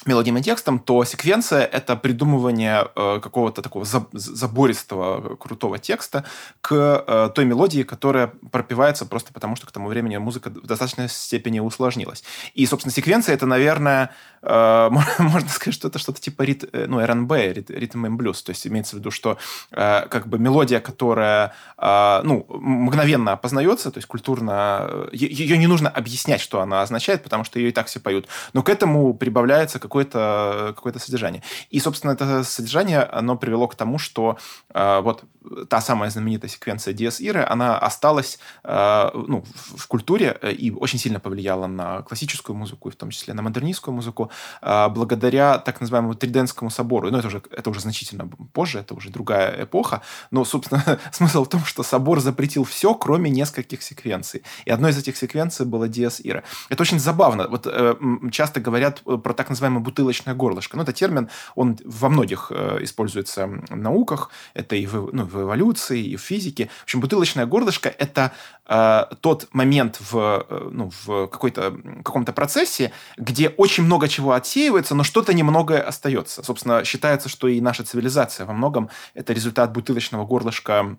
мелодиям 0.06 0.38
и 0.38 0.42
текстом, 0.42 0.80
то 0.80 1.04
секвенция— 1.04 1.64
это 1.74 1.96
придумывание 1.96 2.88
э, 2.96 3.20
какого-то 3.22 3.62
такого 3.62 3.86
забористого, 3.86 5.36
крутого 5.36 5.80
текста 5.80 6.26
к 6.62 7.04
э, 7.08 7.30
той 7.34 7.46
мелодии, 7.46 7.84
которая 7.84 8.28
пропивается 8.52 9.06
просто 9.06 9.34
потому, 9.34 9.56
что 9.56 9.68
к 9.68 9.72
тому 9.72 9.88
времени 9.88 10.18
музыка 10.18 10.50
в 10.50 10.66
достаточной 10.66 11.10
степени 11.10 11.60
усложнилась. 11.60 12.24
И, 12.54 12.66
собственно, 12.66 12.94
секвенция— 12.94 13.36
это, 13.36 13.46
наверное, 13.46 14.12
э, 14.42 14.90
можно 15.20 15.50
сказать, 15.50 15.74
что 15.74 15.88
это 15.88 16.00
что-то 16.00 16.22
типа 16.22 16.44
рит, 16.44 16.66
э, 16.72 16.86
ну, 16.88 17.00
R&B, 17.00 17.54
ритм 17.54 18.06
и 18.06 18.10
блюз. 18.10 18.44
То 18.44 18.52
есть 18.52 18.68
имеется 18.68 18.96
в 18.96 19.00
виду, 19.00 19.12
что 19.12 19.38
э, 19.72 20.08
как 20.08 20.28
бы 20.28 20.40
мелодия, 20.40 20.80
которая 20.80 21.54
э, 21.78 22.22
ну, 22.24 22.46
мгновенно 22.50 23.34
опознается, 23.34 23.92
то 23.92 23.98
есть 23.98 24.08
культурно... 24.08 24.88
Э, 24.90 25.10
ее 25.12 25.58
не 25.58 25.68
нужно 25.68 25.90
объяснять, 25.90 26.42
что 26.42 26.62
она 26.62 26.82
означает, 26.82 27.24
потому 27.24 27.44
что 27.44 27.60
ее 27.60 27.70
и 27.70 27.72
так 27.72 27.88
все 27.88 28.00
поют. 28.00 28.28
Но 28.54 28.64
к 28.64 28.70
этому 28.70 29.14
прибавляется 29.14 29.80
как 29.80 29.93
какое-то 29.94 30.74
какое 30.76 30.94
содержание. 30.94 31.44
И, 31.70 31.80
собственно, 31.80 32.14
это 32.14 32.44
содержание, 32.44 33.04
оно 33.04 33.38
привело 33.38 33.68
к 33.68 33.76
тому, 33.76 34.00
что 34.00 34.38
э, 34.74 35.02
вот 35.02 35.24
та 35.70 35.82
самая 35.82 36.10
знаменитая 36.10 36.50
секвенция 36.50 36.94
Диас 36.94 37.20
Иры, 37.20 37.46
она 37.48 37.78
осталась 37.78 38.40
э, 38.64 39.12
ну, 39.14 39.44
в, 39.76 39.88
культуре 39.88 40.38
э, 40.42 40.52
и 40.52 40.72
очень 40.72 41.00
сильно 41.00 41.20
повлияла 41.20 41.68
на 41.68 42.02
классическую 42.02 42.56
музыку, 42.56 42.90
и 42.90 42.92
в 42.92 42.96
том 42.96 43.10
числе 43.10 43.34
на 43.34 43.42
модернистскую 43.42 43.94
музыку, 43.94 44.32
э, 44.62 44.90
благодаря 44.90 45.58
так 45.58 45.82
называемому 45.82 46.16
Триденскому 46.16 46.72
собору. 46.72 47.12
Ну, 47.12 47.18
это 47.18 47.28
уже, 47.28 47.42
это 47.52 47.70
уже 47.70 47.80
значительно 47.82 48.28
позже, 48.54 48.80
это 48.80 48.94
уже 48.94 49.10
другая 49.10 49.64
эпоха. 49.64 50.02
Но, 50.32 50.46
собственно, 50.46 51.00
смысл 51.12 51.44
в 51.44 51.50
том, 51.50 51.66
что 51.66 51.84
собор 51.84 52.20
запретил 52.20 52.64
все, 52.64 52.96
кроме 52.96 53.30
нескольких 53.30 53.84
секвенций. 53.84 54.44
И 54.66 54.72
одной 54.72 54.92
из 54.92 54.98
этих 54.98 55.18
секвенций 55.18 55.66
была 55.66 55.88
Диас 55.88 56.22
Ира. 56.24 56.44
Это 56.70 56.82
очень 56.82 57.00
забавно. 57.00 57.48
Вот 57.48 57.68
э, 57.68 57.96
часто 58.32 58.60
говорят 58.60 59.04
про 59.04 59.34
так 59.34 59.50
называемый 59.50 59.83
бутылочное 59.84 60.34
горлышко. 60.34 60.78
Ну, 60.78 60.84
это 60.84 60.94
термин, 60.94 61.30
он 61.56 61.78
во 61.86 62.10
многих 62.10 62.52
э, 62.54 62.80
используется 62.82 63.48
в 63.48 63.76
науках, 63.76 64.30
это 64.54 64.76
и 64.76 64.86
в, 64.86 65.10
ну, 65.14 65.26
в 65.26 65.42
эволюции, 65.42 66.02
и 66.04 66.16
в 66.16 66.22
физике. 66.22 66.70
В 66.80 66.84
общем, 66.84 67.02
бутылочное 67.02 67.46
горлышко– 67.46 67.94
это 67.98 68.32
э, 68.66 69.06
тот 69.22 69.48
момент 69.52 70.00
в, 70.00 70.46
э, 70.50 70.70
ну, 70.72 70.92
в 71.06 71.28
какой-то, 71.28 71.78
каком-то 72.04 72.34
процессе, 72.34 72.92
где 73.18 73.50
очень 73.50 73.84
много 73.84 74.08
чего 74.08 74.32
отсеивается, 74.32 74.96
но 74.96 75.04
что-то 75.04 75.34
немного 75.34 75.80
остается. 75.80 76.44
Собственно, 76.44 76.84
считается, 76.84 77.30
что 77.30 77.48
и 77.48 77.62
наша 77.62 77.84
цивилизация 77.84 78.46
во 78.46 78.54
многом– 78.54 78.90
это 79.14 79.34
результат 79.34 79.72
бутылочного 79.72 80.26
горлышка 80.26 80.98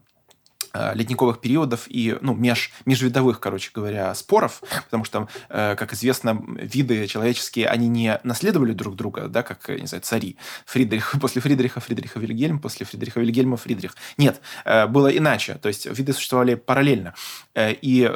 ледниковых 0.75 1.41
периодов 1.41 1.85
и 1.87 2.17
ну, 2.21 2.35
меж, 2.35 2.73
межвидовых, 2.85 3.41
короче 3.41 3.71
говоря, 3.73 4.15
споров, 4.15 4.63
потому 4.85 5.05
что, 5.05 5.29
э, 5.49 5.77
как 5.77 5.93
известно, 5.93 6.43
виды 6.57 7.07
человеческие, 7.07 7.69
они 7.69 7.89
не 7.89 8.19
наследовали 8.25 8.73
друг 8.73 8.97
друга, 8.97 9.29
да, 9.29 9.43
как, 9.43 9.69
не 9.69 9.87
знаю, 9.87 10.03
цари. 10.03 10.37
Фридрих, 10.67 11.15
после 11.21 11.41
Фридриха 11.41 11.81
Фридриха 11.81 12.19
Вильгельм, 12.19 12.59
после 12.59 12.87
Фридриха 12.87 13.21
Вильгельма 13.21 13.57
Фридрих. 13.57 13.97
Нет, 14.19 14.41
э, 14.65 14.87
было 14.87 15.09
иначе. 15.09 15.55
То 15.55 15.69
есть 15.69 15.87
виды 15.87 16.13
существовали 16.13 16.55
параллельно. 16.55 17.15
И 17.57 18.11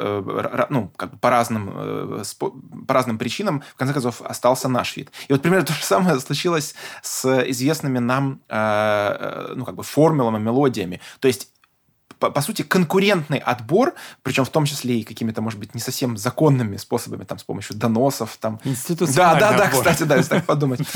ну, 0.69 0.91
как 0.95 1.11
бы 1.11 1.17
по, 1.17 1.29
разным, 1.29 2.23
по 2.87 2.93
разным 2.93 3.17
причинам, 3.17 3.63
в 3.73 3.75
конце 3.75 3.93
концов, 3.93 4.21
остался 4.21 4.67
наш 4.67 4.97
вид. 4.97 5.11
И 5.27 5.33
вот 5.33 5.41
примерно 5.41 5.65
то 5.67 5.73
же 5.73 5.83
самое 5.83 6.19
случилось 6.19 6.75
с 7.01 7.43
известными 7.49 7.99
нам 7.99 8.41
ну, 8.49 9.65
как 9.65 9.75
бы 9.75 9.83
формулами, 9.83 10.39
мелодиями. 10.43 10.99
То 11.19 11.27
есть 11.27 11.49
по, 12.19 12.29
по 12.29 12.41
сути, 12.41 12.61
конкурентный 12.61 13.37
отбор, 13.37 13.93
причем 14.23 14.45
в 14.45 14.49
том 14.49 14.65
числе 14.65 14.99
и 14.99 15.03
какими-то, 15.03 15.41
может 15.41 15.59
быть, 15.59 15.73
не 15.73 15.81
совсем 15.81 16.17
законными 16.17 16.77
способами, 16.77 17.23
там, 17.23 17.39
с 17.39 17.43
помощью 17.43 17.75
доносов. 17.75 18.37
Там. 18.39 18.59
Да, 19.15 19.35
да, 19.35 19.57
да, 19.57 19.69
кстати, 19.69 20.03
да, 20.03 20.17
если 20.17 20.29
так 20.29 20.45
подумать. 20.45 20.81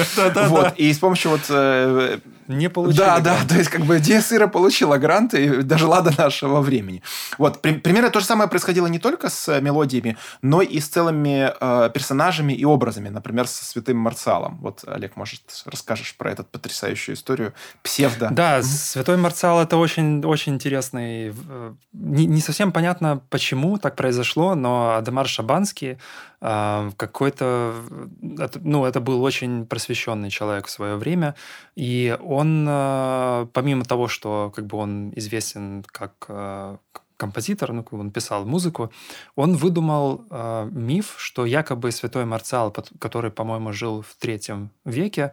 Вот, 0.53 0.73
и 0.77 0.93
с 0.93 0.99
помощью 0.99 1.31
вот... 1.31 1.41
Э, 1.49 2.19
не 2.47 2.69
получили 2.69 2.97
Да, 2.97 3.19
да, 3.19 3.37
то 3.47 3.55
есть 3.55 3.69
как 3.69 3.81
бы 3.81 3.99
Диасыра 3.99 4.47
получила 4.47 4.97
гранты, 4.97 5.45
и 5.45 5.63
дожила 5.63 6.01
до 6.01 6.11
нашего 6.17 6.61
времени. 6.61 7.01
Вот, 7.37 7.61
примерно 7.61 8.09
то 8.09 8.19
же 8.19 8.25
самое 8.25 8.49
происходило 8.49 8.87
не 8.87 8.99
только 8.99 9.29
с 9.29 9.59
мелодиями, 9.61 10.17
но 10.41 10.61
и 10.61 10.79
с 10.79 10.87
целыми 10.87 11.51
э, 11.59 11.89
персонажами 11.93 12.53
и 12.53 12.65
образами, 12.65 13.09
например, 13.09 13.47
со 13.47 13.65
Святым 13.65 13.97
Марциалом. 13.97 14.57
Вот, 14.61 14.83
Олег, 14.87 15.15
может, 15.15 15.41
расскажешь 15.65 16.15
про 16.15 16.31
эту 16.31 16.43
потрясающую 16.43 17.15
историю 17.15 17.53
псевдо. 17.81 18.29
Да, 18.31 18.61
Святой 18.61 19.17
Марциал 19.17 19.61
это 19.61 19.77
очень, 19.77 20.23
очень 20.25 20.55
интересный 20.55 21.12
Э, 21.49 21.73
не, 21.93 22.25
не 22.25 22.41
совсем 22.41 22.71
понятно, 22.71 23.21
почему 23.29 23.77
так 23.77 23.95
произошло, 23.95 24.55
но 24.55 24.95
Адемар 24.95 25.27
Шабанский 25.27 25.97
э, 26.41 26.91
какой-то... 26.97 27.73
Ну, 28.21 28.85
это 28.85 28.99
был 28.99 29.23
очень 29.23 29.65
просвещенный 29.65 30.29
человек 30.29 30.67
в 30.67 30.71
свое 30.71 30.95
время, 30.95 31.35
и 31.75 32.17
он, 32.21 32.65
э, 32.69 33.47
помимо 33.53 33.85
того, 33.85 34.07
что 34.07 34.51
как 34.55 34.65
бы 34.65 34.77
он 34.77 35.13
известен 35.15 35.83
как 35.91 36.79
композитор, 37.17 37.73
ну, 37.73 37.85
он 37.91 38.11
писал 38.11 38.45
музыку, 38.45 38.91
он 39.35 39.55
выдумал 39.55 40.25
э, 40.29 40.69
миф, 40.71 41.15
что 41.17 41.45
якобы 41.45 41.91
святой 41.91 42.25
Марциал, 42.25 42.71
который, 42.99 43.31
по-моему, 43.31 43.73
жил 43.73 44.01
в 44.01 44.15
третьем 44.19 44.69
веке, 44.85 45.31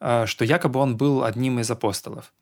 э, 0.00 0.26
что 0.26 0.44
якобы 0.44 0.78
он 0.80 0.96
был 0.96 1.24
одним 1.24 1.58
из 1.58 1.70
апостолов. 1.70 2.32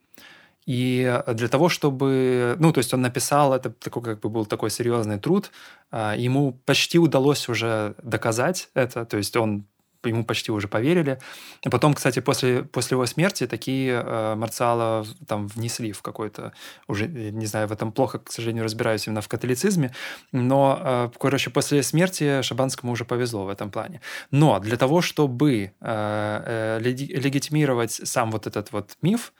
И 0.66 1.22
для 1.26 1.48
того, 1.48 1.68
чтобы... 1.68 2.56
Ну, 2.58 2.72
то 2.72 2.78
есть 2.78 2.92
он 2.94 3.00
написал, 3.00 3.54
это 3.54 3.70
такой 3.70 4.02
как 4.02 4.20
бы 4.20 4.28
был 4.28 4.46
такой 4.46 4.70
серьезный 4.70 5.18
труд, 5.18 5.50
а, 5.90 6.14
ему 6.16 6.52
почти 6.64 6.98
удалось 6.98 7.48
уже 7.48 7.94
доказать 8.02 8.68
это, 8.74 9.04
то 9.04 9.16
есть 9.16 9.36
он 9.36 9.64
ему 10.08 10.24
почти 10.24 10.50
уже 10.50 10.68
поверили. 10.68 11.18
И 11.62 11.68
потом, 11.68 11.94
кстати, 11.94 12.20
после, 12.20 12.62
после 12.62 12.94
его 12.94 13.06
смерти 13.06 13.46
такие 13.46 14.02
э, 14.02 14.34
Марциала 14.34 15.04
там 15.26 15.46
внесли 15.48 15.92
в 15.92 16.02
какой-то, 16.02 16.52
уже, 16.88 17.06
не 17.06 17.46
знаю, 17.46 17.68
в 17.68 17.72
этом 17.72 17.92
плохо, 17.92 18.18
к 18.18 18.32
сожалению, 18.32 18.64
разбираюсь 18.64 19.06
именно 19.06 19.20
в 19.20 19.28
католицизме, 19.28 19.92
но, 20.32 20.78
э, 20.80 21.10
короче, 21.18 21.50
после 21.50 21.82
смерти 21.82 22.42
Шабанскому 22.42 22.92
уже 22.92 23.04
повезло 23.04 23.44
в 23.44 23.48
этом 23.48 23.70
плане. 23.70 24.00
Но 24.30 24.58
для 24.58 24.76
того, 24.76 25.02
чтобы 25.02 25.52
э, 25.54 25.70
э, 25.80 26.78
легитимировать 26.80 27.92
сам 27.92 28.30
вот 28.30 28.46
этот 28.46 28.72
вот 28.72 28.96
миф, 29.02 29.32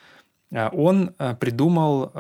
он 0.53 1.15
придумал 1.39 2.11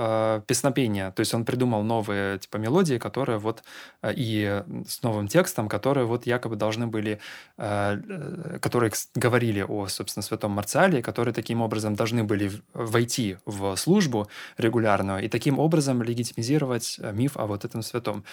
песнопение, 0.47 1.11
то 1.11 1.21
есть 1.21 1.35
он 1.35 1.45
придумал 1.45 1.83
новые 1.83 2.39
типа 2.39 2.59
мелодии, 2.59 2.99
которые 2.99 3.39
вот 3.39 3.65
и 4.05 4.63
с 4.87 5.03
новым 5.03 5.29
текстом, 5.29 5.69
которые 5.69 6.07
вот 6.07 6.27
якобы 6.27 6.57
должны 6.57 6.87
были, 6.87 7.19
которые 7.57 8.93
говорили 9.15 9.63
о, 9.69 9.89
собственно, 9.89 10.23
святом 10.23 10.53
Марциале, 10.53 11.03
которые 11.03 11.35
таким 11.35 11.61
образом 11.61 11.95
должны 11.95 12.23
были 12.23 12.53
войти 12.73 13.37
в 13.47 13.77
службу 13.77 14.29
регулярную 14.59 15.25
и 15.25 15.29
таким 15.29 15.59
образом 15.59 16.03
легитимизировать 16.03 17.01
миф 17.13 17.37
о 17.37 17.47
вот 17.47 17.65
этом 17.65 17.83
святом. 17.83 18.25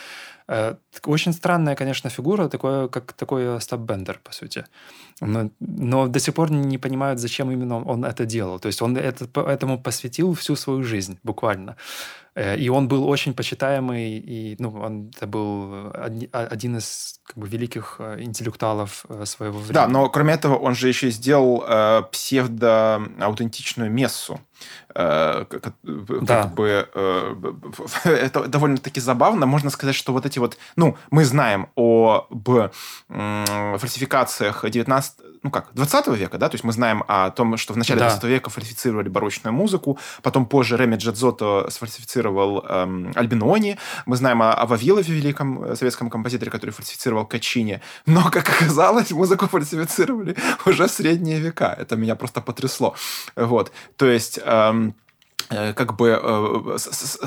Очень 1.06 1.34
странная, 1.34 1.76
конечно, 1.76 2.10
фигура, 2.10 2.50
такое, 2.50 2.88
как 2.88 3.14
такой 3.14 3.56
Остап 3.58 3.80
Бендер, 3.80 4.20
по 4.24 4.32
сути. 4.32 4.66
Но, 5.22 5.50
но 5.60 6.08
до 6.08 6.20
сих 6.20 6.34
пор 6.36 6.52
не 6.52 6.78
понимают, 6.78 7.20
зачем 7.20 7.52
именно 7.52 7.84
он 7.84 8.06
это 8.06 8.26
делал. 8.26 8.60
То 8.60 8.68
есть 8.68 8.82
он 8.82 8.96
это, 8.96 9.26
этому 9.42 9.82
посвятил 9.88 10.34
всю 10.34 10.58
свою 10.58 10.84
жизнь, 10.84 11.18
буквально. 11.24 11.78
Э, 12.38 12.56
и 12.56 12.70
он 12.70 12.88
был 12.88 13.10
очень 13.10 13.34
почитаемый, 13.34 14.20
и 14.20 14.56
ну, 14.60 14.70
он 14.80 15.12
это 15.16 15.26
был 15.26 15.92
один 16.32 16.78
из 16.78 17.20
как 17.24 17.38
бы, 17.38 17.48
великих 17.48 17.96
э, 17.98 18.22
интеллектуалов 18.22 19.06
э, 19.10 19.26
своего 19.26 19.58
времени. 19.58 19.74
Да, 19.74 19.88
но 19.88 20.08
кроме 20.10 20.36
этого 20.36 20.56
он 20.56 20.76
же 20.76 20.88
еще 20.88 21.10
сделал 21.10 21.64
э, 21.68 22.04
псевдоаутентичную 22.12 23.90
мессу. 23.90 24.40
Э, 24.94 25.46
как, 25.50 25.74
да. 25.84 26.44
как 26.44 26.54
бы 26.54 26.88
э, 26.94 27.36
это 28.04 28.48
довольно-таки 28.48 29.00
забавно. 29.00 29.48
Можно 29.48 29.72
сказать, 29.72 29.96
что 29.96 30.14
вот 30.14 30.26
эти 30.28 30.38
вот... 30.38 30.58
Ну, 30.76 30.96
мы 31.10 31.26
знаем 31.26 31.70
об 31.76 32.50
э, 32.50 32.70
фальсификациях 33.10 34.70
19 34.70 35.14
ну 35.44 35.52
как, 35.52 35.70
20 35.74 36.08
века, 36.08 36.38
да, 36.38 36.50
то 36.50 36.56
есть 36.56 36.64
мы 36.64 36.74
знаем 36.74 37.04
о 37.08 37.30
том, 37.30 37.56
что 37.58 37.74
в 37.74 37.78
начале 37.78 38.00
да. 38.00 38.10
20 38.10 38.24
века 38.26 38.50
фальсифицировали 38.50 39.08
барочную 39.08 39.54
музыку, 39.54 39.98
потом 40.22 40.46
позже 40.46 40.76
Реми 40.76 40.96
Джадзото 40.96 41.68
сфальсифицировал 41.70 42.27
эм, 42.30 43.12
Альбинони, 43.16 43.78
мы 44.06 44.16
знаем 44.16 44.42
о, 44.42 44.54
о 44.54 44.66
Вавилове, 44.66 45.14
великом 45.14 45.64
э, 45.64 45.76
советском 45.76 46.10
композиторе, 46.10 46.52
который 46.52 46.72
фальсифицировал 46.72 47.26
Качини, 47.26 47.82
но, 48.06 48.30
как 48.32 48.50
оказалось, 48.50 49.12
музыку 49.12 49.48
фальсифицировали 49.48 50.36
уже 50.66 50.88
в 50.88 50.92
средние 50.92 51.40
века, 51.40 51.76
это 51.78 51.96
меня 51.96 52.16
просто 52.16 52.42
потрясло, 52.42 52.96
вот, 53.36 53.72
то 53.98 54.06
есть... 54.06 54.40
Эм, 54.44 54.94
как 55.50 55.96
бы 55.96 56.20
э, 56.22 56.78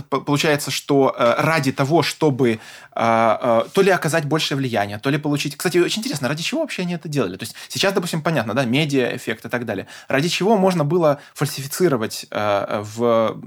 получается, 0.09 0.71
что 0.71 1.15
э, 1.17 1.35
ради 1.39 1.73
того, 1.73 2.03
чтобы 2.03 2.61
то 2.93 3.71
ли 3.77 3.91
оказать 3.91 4.27
большее 4.27 4.59
влияние, 4.59 4.99
то 4.99 5.09
ли 5.11 5.17
получить... 5.17 5.57
Кстати, 5.57 5.79
очень 5.79 6.01
интересно, 6.01 6.29
ради 6.29 6.43
чего 6.43 6.61
вообще 6.61 6.83
они 6.83 6.95
это 6.95 7.09
делали? 7.09 7.37
То 7.37 7.45
есть 7.45 7.55
сейчас, 7.69 7.95
допустим, 7.95 8.21
понятно, 8.21 8.53
да, 8.53 8.65
медиа-эффект 8.65 9.47
и 9.47 9.49
так 9.49 9.65
далее. 9.65 9.87
Ради 10.09 10.29
чего 10.29 10.59
можно 10.59 10.85
было 10.85 11.21
фальсифицировать 11.33 12.27
в... 12.31 13.41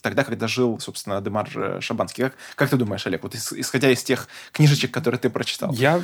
тогда, 0.00 0.24
когда 0.24 0.48
жил, 0.48 0.78
собственно, 0.80 1.20
Демар 1.20 1.80
Шабанский? 1.80 2.24
Как, 2.24 2.34
как 2.54 2.70
ты 2.70 2.76
думаешь, 2.76 3.06
Олег, 3.06 3.24
вот 3.24 3.34
исходя 3.34 3.90
из 3.90 4.02
тех 4.02 4.28
книжечек, 4.52 4.92
которые 4.92 5.18
ты 5.18 5.28
прочитал? 5.28 5.72
Я 5.72 6.00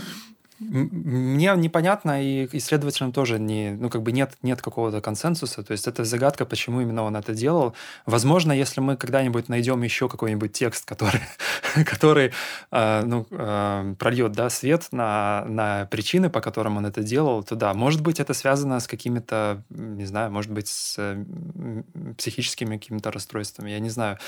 мне 0.71 1.53
непонятно, 1.57 2.23
и, 2.23 2.45
и 2.45 2.61
следовательно, 2.61 3.13
тоже 3.13 3.39
не, 3.39 3.73
ну, 3.73 3.91
как 3.91 4.03
бы 4.03 4.13
нет, 4.13 4.33
нет 4.43 4.63
какого-то 4.63 5.01
консенсуса. 5.01 5.63
То 5.63 5.73
есть 5.73 5.89
это 5.89 6.05
загадка, 6.05 6.45
почему 6.45 6.81
именно 6.81 7.03
он 7.03 7.17
это 7.17 7.35
делал. 7.35 7.75
Возможно, 8.07 8.53
если 8.53 8.81
мы 8.81 8.97
когда-нибудь 8.97 9.49
найдем 9.49 9.83
еще 9.83 10.09
какой-нибудь 10.09 10.53
текст, 10.53 10.85
который, 10.85 11.21
который 11.85 12.33
э, 12.71 13.03
ну, 13.05 13.27
э, 13.31 13.95
прольет 13.99 14.33
да, 14.33 14.51
свет 14.51 14.89
на, 14.93 15.45
на 15.47 15.87
причины, 15.87 16.31
по 16.31 16.41
которым 16.41 16.77
он 16.77 16.87
это 16.87 17.03
делал, 17.03 17.43
то 17.43 17.57
да, 17.57 17.75
может 17.75 18.01
быть, 18.01 18.21
это 18.21 18.35
связано 18.35 18.81
с 18.81 18.87
какими-то, 18.87 19.63
не 19.71 20.07
знаю, 20.07 20.31
может 20.31 20.51
быть, 20.51 20.69
с 20.69 21.17
психическими 22.17 22.77
какими-то 22.77 23.11
расстройствами, 23.11 23.71
я 23.71 23.81
не 23.81 23.91
знаю. 23.91 24.19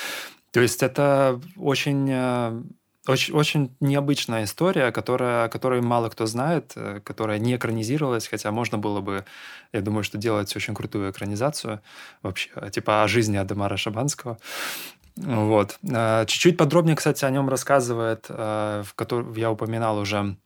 То 0.52 0.60
есть 0.60 0.82
это 0.84 1.40
очень 1.56 2.08
э, 2.10 2.62
очень, 3.06 3.34
очень 3.34 3.76
необычная 3.80 4.44
история, 4.44 4.92
которая, 4.92 5.48
которую 5.48 5.82
мало 5.82 6.08
кто 6.08 6.26
знает, 6.26 6.72
э, 6.76 7.00
которая 7.04 7.38
не 7.38 7.56
экранизировалась, 7.56 8.26
хотя 8.28 8.50
можно 8.50 8.78
было 8.78 9.00
бы, 9.00 9.24
я 9.72 9.80
думаю, 9.80 10.04
что 10.04 10.18
делать 10.18 10.54
очень 10.56 10.74
крутую 10.74 11.10
экранизацию 11.10 11.80
вообще, 12.22 12.50
типа 12.70 13.02
о 13.02 13.08
жизни 13.08 13.36
Адемара 13.36 13.76
Шабанского. 13.76 14.38
Вот. 15.16 15.78
Э, 15.82 16.24
чуть-чуть 16.26 16.56
подробнее, 16.56 16.96
кстати, 16.96 17.24
о 17.24 17.30
нем 17.30 17.48
рассказывает, 17.48 18.26
э, 18.28 18.82
в 18.84 18.94
котором 18.94 19.34
я 19.34 19.50
упоминал 19.50 19.98
уже 19.98 20.36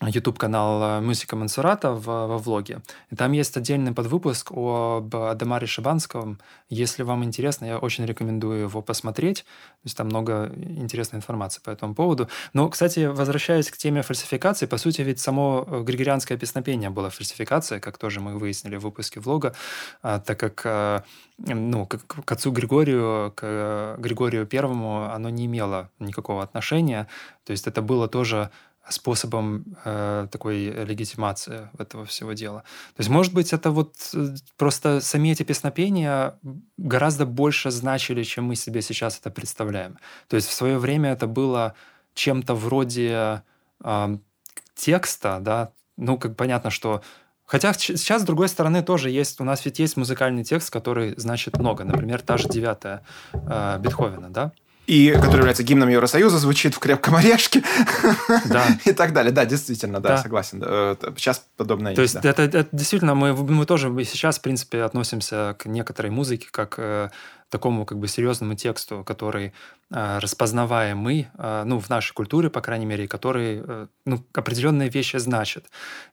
YouTube-канал 0.00 0.82
э, 0.82 1.00
Музыка 1.00 1.36
Мансурата 1.36 1.92
в, 1.92 2.06
во 2.06 2.38
влоге. 2.38 2.80
И 3.10 3.16
там 3.16 3.32
есть 3.32 3.56
отдельный 3.56 3.92
подвыпуск 3.92 4.50
об 4.52 5.14
Адамаре 5.14 5.66
Шибанском. 5.66 6.40
Если 6.68 7.02
вам 7.02 7.24
интересно, 7.24 7.66
я 7.66 7.78
очень 7.78 8.04
рекомендую 8.06 8.62
его 8.62 8.82
посмотреть. 8.82 9.42
То 9.42 9.86
есть 9.86 9.96
там 9.96 10.06
много 10.06 10.52
интересной 10.56 11.18
информации 11.18 11.60
по 11.60 11.70
этому 11.70 11.94
поводу. 11.94 12.28
Но, 12.52 12.68
кстати, 12.68 13.06
возвращаясь 13.06 13.70
к 13.70 13.76
теме 13.76 14.02
фальсификации, 14.02 14.66
по 14.66 14.76
сути, 14.76 15.02
ведь 15.02 15.20
само 15.20 15.66
э, 15.66 15.82
григорианское 15.82 16.36
песнопение 16.36 16.90
было 16.90 17.10
фальсификацией, 17.10 17.80
как 17.80 17.98
тоже 17.98 18.20
мы 18.20 18.38
выяснили 18.38 18.76
в 18.76 18.80
выпуске 18.80 19.20
влога, 19.20 19.54
а, 20.02 20.18
так 20.18 20.38
как 20.40 20.62
э, 20.64 21.02
ну, 21.38 21.86
к, 21.86 21.98
к 21.98 22.32
отцу 22.32 22.50
Григорию, 22.50 23.32
к 23.36 23.96
Григорию 23.98 24.46
Первому 24.46 25.10
оно 25.12 25.28
не 25.30 25.46
имело 25.46 25.90
никакого 25.98 26.42
отношения. 26.42 27.08
То 27.44 27.52
есть 27.52 27.66
это 27.66 27.82
было 27.82 28.08
тоже 28.08 28.50
способом 28.88 29.64
э, 29.84 30.26
такой 30.30 30.64
легитимации 30.84 31.68
этого 31.78 32.04
всего 32.04 32.32
дела. 32.32 32.60
То 32.96 33.00
есть, 33.00 33.10
может 33.10 33.32
быть, 33.32 33.52
это 33.52 33.70
вот 33.70 33.94
э, 34.14 34.34
просто 34.56 35.00
сами 35.00 35.30
эти 35.30 35.44
песнопения 35.44 36.38
гораздо 36.76 37.24
больше 37.26 37.70
значили, 37.70 38.22
чем 38.24 38.46
мы 38.46 38.56
себе 38.56 38.82
сейчас 38.82 39.18
это 39.18 39.30
представляем. 39.30 39.98
То 40.28 40.36
есть 40.36 40.48
в 40.48 40.52
свое 40.52 40.78
время 40.78 41.12
это 41.12 41.26
было 41.26 41.74
чем-то 42.14 42.54
вроде 42.54 43.42
э, 43.84 44.16
текста, 44.74 45.38
да, 45.40 45.72
ну, 45.96 46.18
как 46.18 46.36
понятно, 46.36 46.70
что 46.70 47.02
Хотя 47.44 47.74
сейчас, 47.74 48.22
с 48.22 48.24
другой 48.24 48.48
стороны, 48.48 48.82
тоже 48.82 49.10
есть, 49.10 49.38
у 49.38 49.44
нас 49.44 49.66
ведь 49.66 49.78
есть 49.78 49.98
музыкальный 49.98 50.42
текст, 50.42 50.70
который 50.70 51.12
значит 51.18 51.58
много. 51.58 51.84
Например, 51.84 52.22
та 52.22 52.38
же 52.38 52.48
девятая 52.48 53.02
э, 53.34 53.78
Бетховена, 53.78 54.30
да? 54.30 54.52
И 54.86 55.12
который 55.12 55.38
является 55.38 55.62
гимном 55.62 55.88
Евросоюза, 55.88 56.38
звучит 56.38 56.74
в 56.74 56.78
крепком 56.78 57.14
орешке 57.14 57.62
да. 58.46 58.66
и 58.84 58.92
так 58.92 59.12
далее. 59.12 59.32
Да, 59.32 59.44
действительно, 59.44 60.00
да, 60.00 60.10
да. 60.10 60.18
согласен. 60.18 60.62
Э, 60.64 60.96
сейчас 61.16 61.44
подобное 61.56 61.94
То 61.94 62.02
есть, 62.02 62.20
да. 62.20 62.28
это, 62.28 62.42
это 62.42 62.68
действительно, 62.72 63.14
мы, 63.14 63.34
мы 63.34 63.64
тоже 63.64 63.88
мы 63.90 64.04
сейчас, 64.04 64.38
в 64.38 64.42
принципе, 64.42 64.82
относимся 64.82 65.54
к 65.58 65.66
некоторой 65.66 66.10
музыке 66.10 66.48
как 66.50 66.74
э, 66.78 67.10
такому 67.52 67.84
как 67.84 67.98
бы 67.98 68.08
серьезному 68.08 68.54
тексту, 68.54 69.04
который 69.04 69.52
э, 69.90 70.18
распознаваемый, 70.18 71.28
э, 71.38 71.62
ну, 71.64 71.78
в 71.78 71.88
нашей 71.90 72.14
культуре, 72.14 72.50
по 72.50 72.60
крайней 72.60 72.86
мере, 72.86 73.06
который, 73.06 73.62
э, 73.64 73.86
ну, 74.06 74.24
определенные 74.34 74.88
вещи 74.88 75.18
значит. 75.18 75.66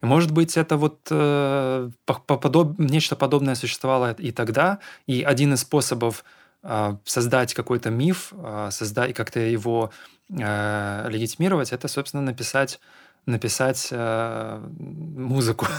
И, 0.04 0.06
может 0.06 0.32
быть, 0.32 0.58
это 0.58 0.78
вот 0.78 1.08
э, 1.10 1.90
подоб... 2.06 2.78
нечто 2.78 3.16
подобное 3.16 3.56
существовало 3.56 4.14
и 4.20 4.32
тогда, 4.32 4.80
и 5.08 5.24
один 5.24 5.54
из 5.54 5.62
способов 5.62 6.24
создать 7.06 7.54
какой-то 7.54 7.90
миф, 7.90 8.34
а, 8.34 8.70
создать 8.72 9.12
и 9.12 9.14
как-то 9.14 9.40
его 9.40 9.92
э, 10.30 11.06
легитимировать, 11.10 11.72
это, 11.72 11.88
собственно, 11.88 12.22
написать, 12.22 12.80
написать 13.26 13.90
э, 13.92 14.68
музыку. 14.80 15.68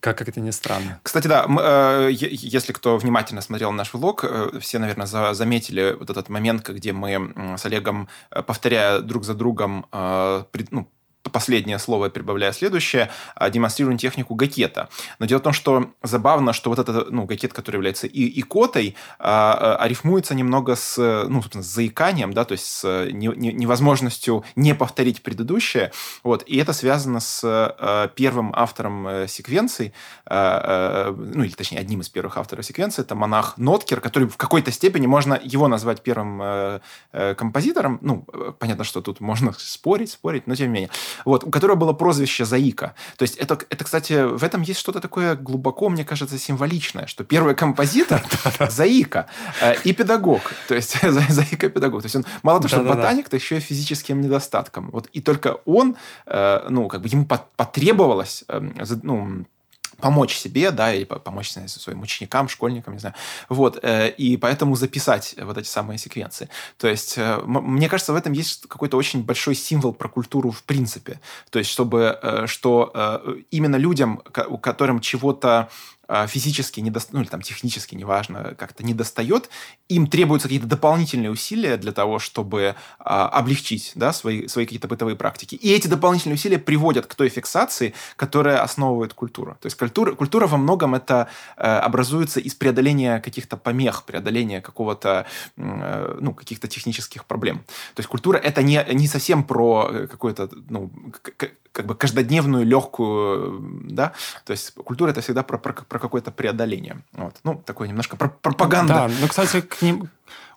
Как, 0.00 0.16
как 0.16 0.28
это 0.28 0.38
ни 0.38 0.52
странно. 0.52 1.00
Кстати, 1.02 1.26
да, 1.26 1.44
э, 1.44 2.10
если 2.12 2.72
кто 2.72 2.98
внимательно 2.98 3.40
смотрел 3.40 3.72
наш 3.72 3.92
влог, 3.92 4.22
э, 4.22 4.60
все, 4.60 4.78
наверное, 4.78 5.06
за, 5.06 5.34
заметили 5.34 5.96
вот 5.98 6.08
этот 6.08 6.28
момент, 6.28 6.68
где 6.68 6.92
мы 6.92 7.56
с 7.58 7.66
Олегом, 7.66 8.08
э, 8.30 8.42
повторяя 8.42 9.00
друг 9.00 9.24
за 9.24 9.34
другом, 9.34 9.86
э, 9.90 10.44
при, 10.52 10.68
ну, 10.70 10.88
последнее 11.28 11.78
слово 11.78 12.08
прибавляя 12.08 12.52
следующее, 12.52 13.10
а, 13.34 13.50
демонстрируем 13.50 13.98
технику 13.98 14.34
гакета. 14.34 14.88
Но 15.18 15.26
дело 15.26 15.40
в 15.40 15.42
том, 15.42 15.52
что 15.52 15.90
забавно, 16.02 16.52
что 16.52 16.70
вот 16.70 16.78
этот 16.78 17.10
ну, 17.10 17.24
гакет, 17.24 17.52
который 17.52 17.76
является 17.76 18.06
и 18.06 18.40
икотой, 18.40 18.96
а, 19.18 19.78
а, 19.80 19.88
рифмуется 19.88 20.34
немного 20.34 20.74
с, 20.76 20.96
ну, 20.98 21.42
собственно, 21.42 21.64
с 21.64 21.68
заиканием, 21.68 22.32
да, 22.32 22.44
то 22.44 22.52
есть 22.52 22.66
с 22.66 23.06
не, 23.12 23.28
не, 23.28 23.52
невозможностью 23.52 24.44
не 24.56 24.74
повторить 24.74 25.22
предыдущее. 25.22 25.92
Вот, 26.22 26.42
и 26.46 26.56
это 26.56 26.72
связано 26.72 27.20
с 27.20 27.42
а, 27.44 28.08
первым 28.08 28.52
автором 28.54 29.06
э, 29.08 29.28
секвенций, 29.28 29.92
а, 30.26 31.08
а, 31.08 31.16
ну, 31.16 31.44
или 31.44 31.52
точнее, 31.52 31.78
одним 31.78 32.00
из 32.00 32.08
первых 32.08 32.36
авторов 32.36 32.64
секвенции, 32.64 33.02
это 33.02 33.14
монах 33.14 33.56
Ноткер, 33.56 34.00
который 34.00 34.28
в 34.28 34.36
какой-то 34.36 34.70
степени 34.72 35.06
можно 35.06 35.40
его 35.42 35.68
назвать 35.68 36.02
первым 36.02 36.80
композитором. 37.12 37.98
Ну, 38.02 38.26
понятно, 38.58 38.84
что 38.84 39.00
тут 39.00 39.20
можно 39.20 39.52
спорить, 39.58 40.10
спорить, 40.10 40.46
но 40.46 40.54
тем 40.54 40.68
не 40.68 40.72
менее 40.72 40.90
вот, 41.24 41.44
у 41.44 41.50
которого 41.50 41.76
было 41.76 41.92
прозвище 41.92 42.44
Заика. 42.44 42.94
То 43.16 43.22
есть 43.22 43.36
это, 43.36 43.58
это, 43.70 43.84
кстати, 43.84 44.24
в 44.24 44.42
этом 44.44 44.62
есть 44.62 44.80
что-то 44.80 45.00
такое 45.00 45.36
глубоко, 45.36 45.88
мне 45.88 46.04
кажется, 46.04 46.38
символичное, 46.38 47.06
что 47.06 47.24
первый 47.24 47.54
композитор 47.54 48.22
Заика 48.68 49.26
э, 49.60 49.74
и 49.84 49.92
педагог. 49.92 50.42
То 50.68 50.74
есть 50.74 50.96
Заика 51.28 51.68
педагог. 51.68 52.02
То 52.02 52.06
есть 52.06 52.16
он 52.16 52.24
мало 52.42 52.60
того, 52.60 52.68
что 52.68 52.82
ботаник, 52.82 53.28
то 53.28 53.36
еще 53.36 53.58
и 53.58 53.60
физическим 53.60 54.20
недостатком. 54.20 54.90
Вот 54.92 55.08
и 55.12 55.20
только 55.20 55.58
он, 55.64 55.96
э, 56.26 56.66
ну, 56.68 56.88
как 56.88 57.02
бы 57.02 57.08
ему 57.08 57.26
потребовалось, 57.56 58.44
эм, 58.48 58.74
ну, 59.02 59.44
помочь 60.00 60.36
себе, 60.36 60.70
да, 60.70 60.94
и 60.94 61.04
помочь 61.04 61.50
своим 61.66 62.02
ученикам, 62.02 62.48
школьникам, 62.48 62.94
не 62.94 63.00
знаю. 63.00 63.14
Вот, 63.48 63.78
э, 63.82 64.10
и 64.10 64.36
поэтому 64.36 64.76
записать 64.76 65.34
вот 65.40 65.58
эти 65.58 65.66
самые 65.66 65.98
секвенции. 65.98 66.48
То 66.76 66.88
есть, 66.88 67.18
э, 67.18 67.40
мне 67.44 67.88
кажется, 67.88 68.12
в 68.12 68.16
этом 68.16 68.32
есть 68.32 68.66
какой-то 68.68 68.96
очень 68.96 69.24
большой 69.24 69.54
символ 69.54 69.92
про 69.92 70.08
культуру 70.08 70.50
в 70.50 70.62
принципе. 70.62 71.20
То 71.50 71.58
есть, 71.58 71.70
чтобы, 71.70 72.18
э, 72.22 72.46
что 72.46 72.92
именно 73.50 73.76
людям, 73.76 74.22
у 74.48 74.58
которым 74.58 75.00
чего-то 75.00 75.68
физически 76.26 76.80
не 76.80 76.92
ну 77.12 77.20
или 77.20 77.28
там 77.28 77.42
технически, 77.42 77.94
неважно, 77.94 78.54
как-то 78.56 78.82
не 78.82 78.94
достает, 78.94 79.50
им 79.88 80.06
требуются 80.06 80.48
какие-то 80.48 80.66
дополнительные 80.66 81.30
усилия 81.30 81.76
для 81.76 81.92
того, 81.92 82.18
чтобы 82.18 82.74
а, 82.98 83.28
облегчить 83.28 83.92
да, 83.94 84.12
свои, 84.12 84.46
свои 84.48 84.64
какие-то 84.64 84.88
бытовые 84.88 85.16
практики. 85.16 85.54
И 85.54 85.72
эти 85.72 85.86
дополнительные 85.86 86.34
усилия 86.34 86.58
приводят 86.58 87.06
к 87.06 87.14
той 87.14 87.28
фиксации, 87.28 87.94
которая 88.16 88.62
основывает 88.62 89.14
культуру. 89.14 89.56
То 89.60 89.66
есть 89.66 89.76
культура, 89.76 90.12
культура 90.12 90.46
во 90.46 90.56
многом 90.56 90.94
это 90.94 91.28
э, 91.56 91.62
образуется 91.62 92.40
из 92.40 92.54
преодоления 92.54 93.20
каких-то 93.20 93.56
помех, 93.56 94.04
преодоления 94.04 94.60
какого-то, 94.60 95.26
э, 95.56 96.18
ну, 96.20 96.34
каких-то 96.34 96.68
технических 96.68 97.24
проблем. 97.24 97.58
То 97.94 98.00
есть 98.00 98.08
культура 98.08 98.36
это 98.38 98.62
не, 98.62 98.84
не 98.92 99.08
совсем 99.08 99.44
про 99.44 99.88
э, 99.90 100.06
какое-то, 100.06 100.48
ну, 100.68 100.90
как 101.78 101.86
бы 101.86 101.94
каждодневную 101.94 102.66
легкую, 102.66 103.60
да, 103.84 104.12
то 104.44 104.50
есть 104.50 104.74
культура 104.74 105.10
это 105.10 105.20
всегда 105.20 105.44
про, 105.44 105.58
про, 105.58 105.72
про 105.72 105.97
какое-то 105.98 106.30
преодоление. 106.30 107.02
Вот. 107.12 107.36
Ну, 107.44 107.62
такое 107.64 107.88
немножко 107.88 108.16
про 108.16 108.28
пропаганда. 108.28 108.94
Да, 108.94 109.10
ну, 109.20 109.28
кстати, 109.28 109.60
к 109.60 109.82
ним, 109.82 110.08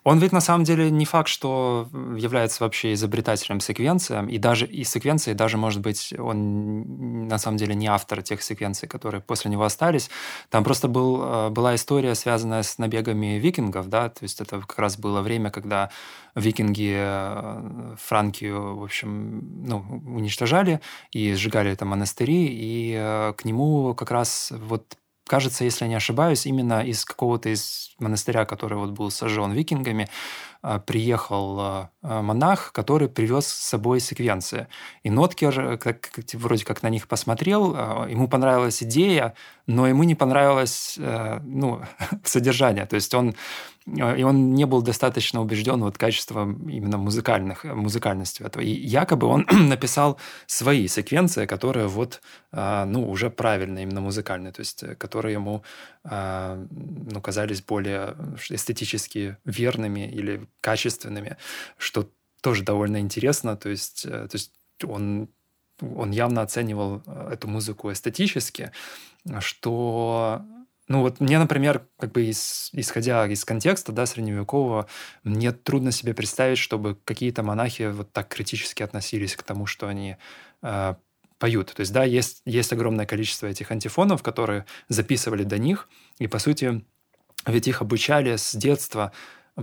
он 0.04 0.18
ведь 0.18 0.32
на 0.32 0.40
самом 0.40 0.64
деле 0.64 0.90
не 0.90 1.04
факт, 1.04 1.28
что 1.28 1.88
является 2.16 2.64
вообще 2.64 2.92
изобретателем 2.94 3.60
секвенции, 3.60 4.28
и 4.30 4.38
даже 4.38 4.66
и 4.66 4.82
секвенции, 4.82 5.32
даже, 5.32 5.58
может 5.58 5.80
быть, 5.80 6.12
он 6.18 7.28
на 7.28 7.38
самом 7.38 7.56
деле 7.56 7.76
не 7.76 7.86
автор 7.86 8.20
тех 8.22 8.42
секвенций, 8.42 8.88
которые 8.88 9.20
после 9.20 9.50
него 9.50 9.62
остались. 9.62 10.10
Там 10.50 10.64
просто 10.64 10.88
был, 10.88 11.22
э, 11.22 11.48
была 11.50 11.76
история, 11.76 12.16
связанная 12.16 12.64
с 12.64 12.78
набегами 12.78 13.38
викингов, 13.38 13.88
да, 13.88 14.08
то 14.08 14.24
есть 14.24 14.40
это 14.40 14.60
как 14.60 14.78
раз 14.78 14.98
было 14.98 15.20
время, 15.20 15.50
когда 15.50 15.90
викинги 16.34 16.94
э, 16.96 17.94
Франкию, 18.00 18.76
в 18.76 18.82
общем, 18.82 19.64
ну, 19.64 19.84
уничтожали 20.04 20.80
и 21.12 21.34
сжигали 21.34 21.74
там 21.76 21.88
монастыри, 21.88 22.48
и 22.50 22.96
э, 22.98 23.34
к 23.36 23.44
нему 23.44 23.94
как 23.94 24.10
раз 24.10 24.52
вот 24.52 24.96
кажется, 25.26 25.64
если 25.64 25.84
я 25.84 25.88
не 25.88 25.94
ошибаюсь, 25.94 26.46
именно 26.46 26.84
из 26.84 27.04
какого-то 27.04 27.48
из 27.48 27.94
монастыря, 27.98 28.44
который 28.44 28.78
вот 28.78 28.90
был 28.90 29.10
сожжен 29.10 29.52
викингами, 29.52 30.08
а, 30.64 30.78
приехал 30.78 31.58
а, 31.58 31.90
а, 32.02 32.22
монах, 32.22 32.72
который 32.72 33.08
привез 33.08 33.48
с 33.48 33.68
собой 33.68 33.98
секвенции. 33.98 34.68
И 35.02 35.10
Ноткер 35.10 35.76
как, 35.78 36.10
вроде 36.34 36.64
как 36.64 36.82
на 36.82 36.88
них 36.88 37.08
посмотрел, 37.08 37.74
ему 38.06 38.28
понравилась 38.28 38.82
идея, 38.82 39.34
но 39.66 39.88
ему 39.88 40.04
не 40.04 40.14
понравилось 40.14 40.98
ну, 40.98 41.82
содержание. 42.24 42.86
То 42.86 42.94
есть 42.94 43.12
он 43.12 43.34
и 43.86 44.22
он 44.22 44.54
не 44.54 44.64
был 44.64 44.82
достаточно 44.82 45.40
убежден 45.40 45.80
вот 45.82 45.98
качеством 45.98 46.68
именно 46.68 46.98
музыкальных, 46.98 47.64
музыкальностью 47.64 48.46
этого. 48.46 48.62
И 48.62 48.70
якобы 48.70 49.26
он 49.26 49.46
написал 49.50 50.18
свои 50.46 50.88
секвенции, 50.88 51.46
которые 51.46 51.88
вот, 51.88 52.20
ну, 52.52 53.10
уже 53.10 53.30
правильные, 53.30 53.84
именно 53.84 54.00
музыкальные, 54.00 54.52
то 54.52 54.60
есть 54.60 54.84
которые 54.98 55.32
ему, 55.32 55.62
ну, 56.04 57.20
казались 57.20 57.62
более 57.62 58.14
эстетически 58.50 59.36
верными 59.44 60.08
или 60.08 60.46
качественными, 60.60 61.36
что 61.76 62.06
тоже 62.42 62.64
довольно 62.64 62.98
интересно. 63.00 63.56
То 63.56 63.70
есть, 63.70 64.04
э, 64.04 64.28
то 64.28 64.34
есть 64.34 64.52
он, 64.84 65.28
он 65.80 66.10
явно 66.10 66.42
оценивал 66.42 67.02
э, 67.06 67.30
эту 67.32 67.48
музыку 67.48 67.90
эстетически, 67.90 68.72
что 69.38 70.42
ну 70.88 71.00
вот 71.00 71.20
мне, 71.20 71.38
например, 71.38 71.86
как 71.98 72.12
бы 72.12 72.24
из, 72.24 72.70
исходя 72.72 73.26
из 73.26 73.44
контекста 73.44 73.92
да, 73.92 74.04
средневекового, 74.06 74.88
мне 75.22 75.52
трудно 75.52 75.92
себе 75.92 76.12
представить, 76.12 76.58
чтобы 76.58 76.96
какие-то 77.04 77.42
монахи 77.42 77.90
вот 77.90 78.12
так 78.12 78.28
критически 78.28 78.82
относились 78.82 79.36
к 79.36 79.42
тому, 79.42 79.66
что 79.66 79.86
они 79.88 80.16
э, 80.62 80.94
поют. 81.38 81.72
То 81.72 81.80
есть, 81.80 81.92
да, 81.92 82.04
есть, 82.04 82.42
есть 82.44 82.72
огромное 82.72 83.06
количество 83.06 83.46
этих 83.46 83.70
антифонов, 83.70 84.22
которые 84.22 84.66
записывали 84.88 85.44
до 85.44 85.58
них, 85.58 85.88
и, 86.18 86.26
по 86.26 86.38
сути, 86.38 86.84
ведь 87.46 87.68
их 87.68 87.80
обучали 87.80 88.36
с 88.36 88.54
детства 88.54 89.12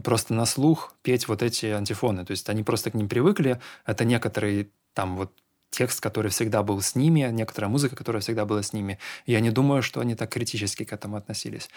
просто 0.03 0.33
на 0.33 0.45
слух 0.45 0.95
петь 1.01 1.27
вот 1.27 1.41
эти 1.41 1.67
антифоны. 1.67 2.25
То 2.25 2.31
есть 2.31 2.49
они 2.49 2.63
просто 2.63 2.91
к 2.91 2.93
ним 2.93 3.09
привыкли. 3.09 3.59
Это 3.85 4.05
некоторые 4.05 4.69
там 4.93 5.15
вот 5.15 5.31
текст, 5.71 6.01
который 6.01 6.31
всегда 6.31 6.63
был 6.63 6.81
с 6.81 6.95
ними, 6.95 7.29
некоторая 7.31 7.69
музыка, 7.69 7.95
которая 7.95 8.21
всегда 8.21 8.45
была 8.45 8.63
с 8.63 8.73
ними. 8.73 8.97
Я 9.25 9.39
не 9.39 9.51
думаю, 9.51 9.81
что 9.83 9.99
они 10.01 10.15
так 10.15 10.29
критически 10.29 10.83
к 10.83 10.93
этому 10.93 11.17
относились. 11.17 11.69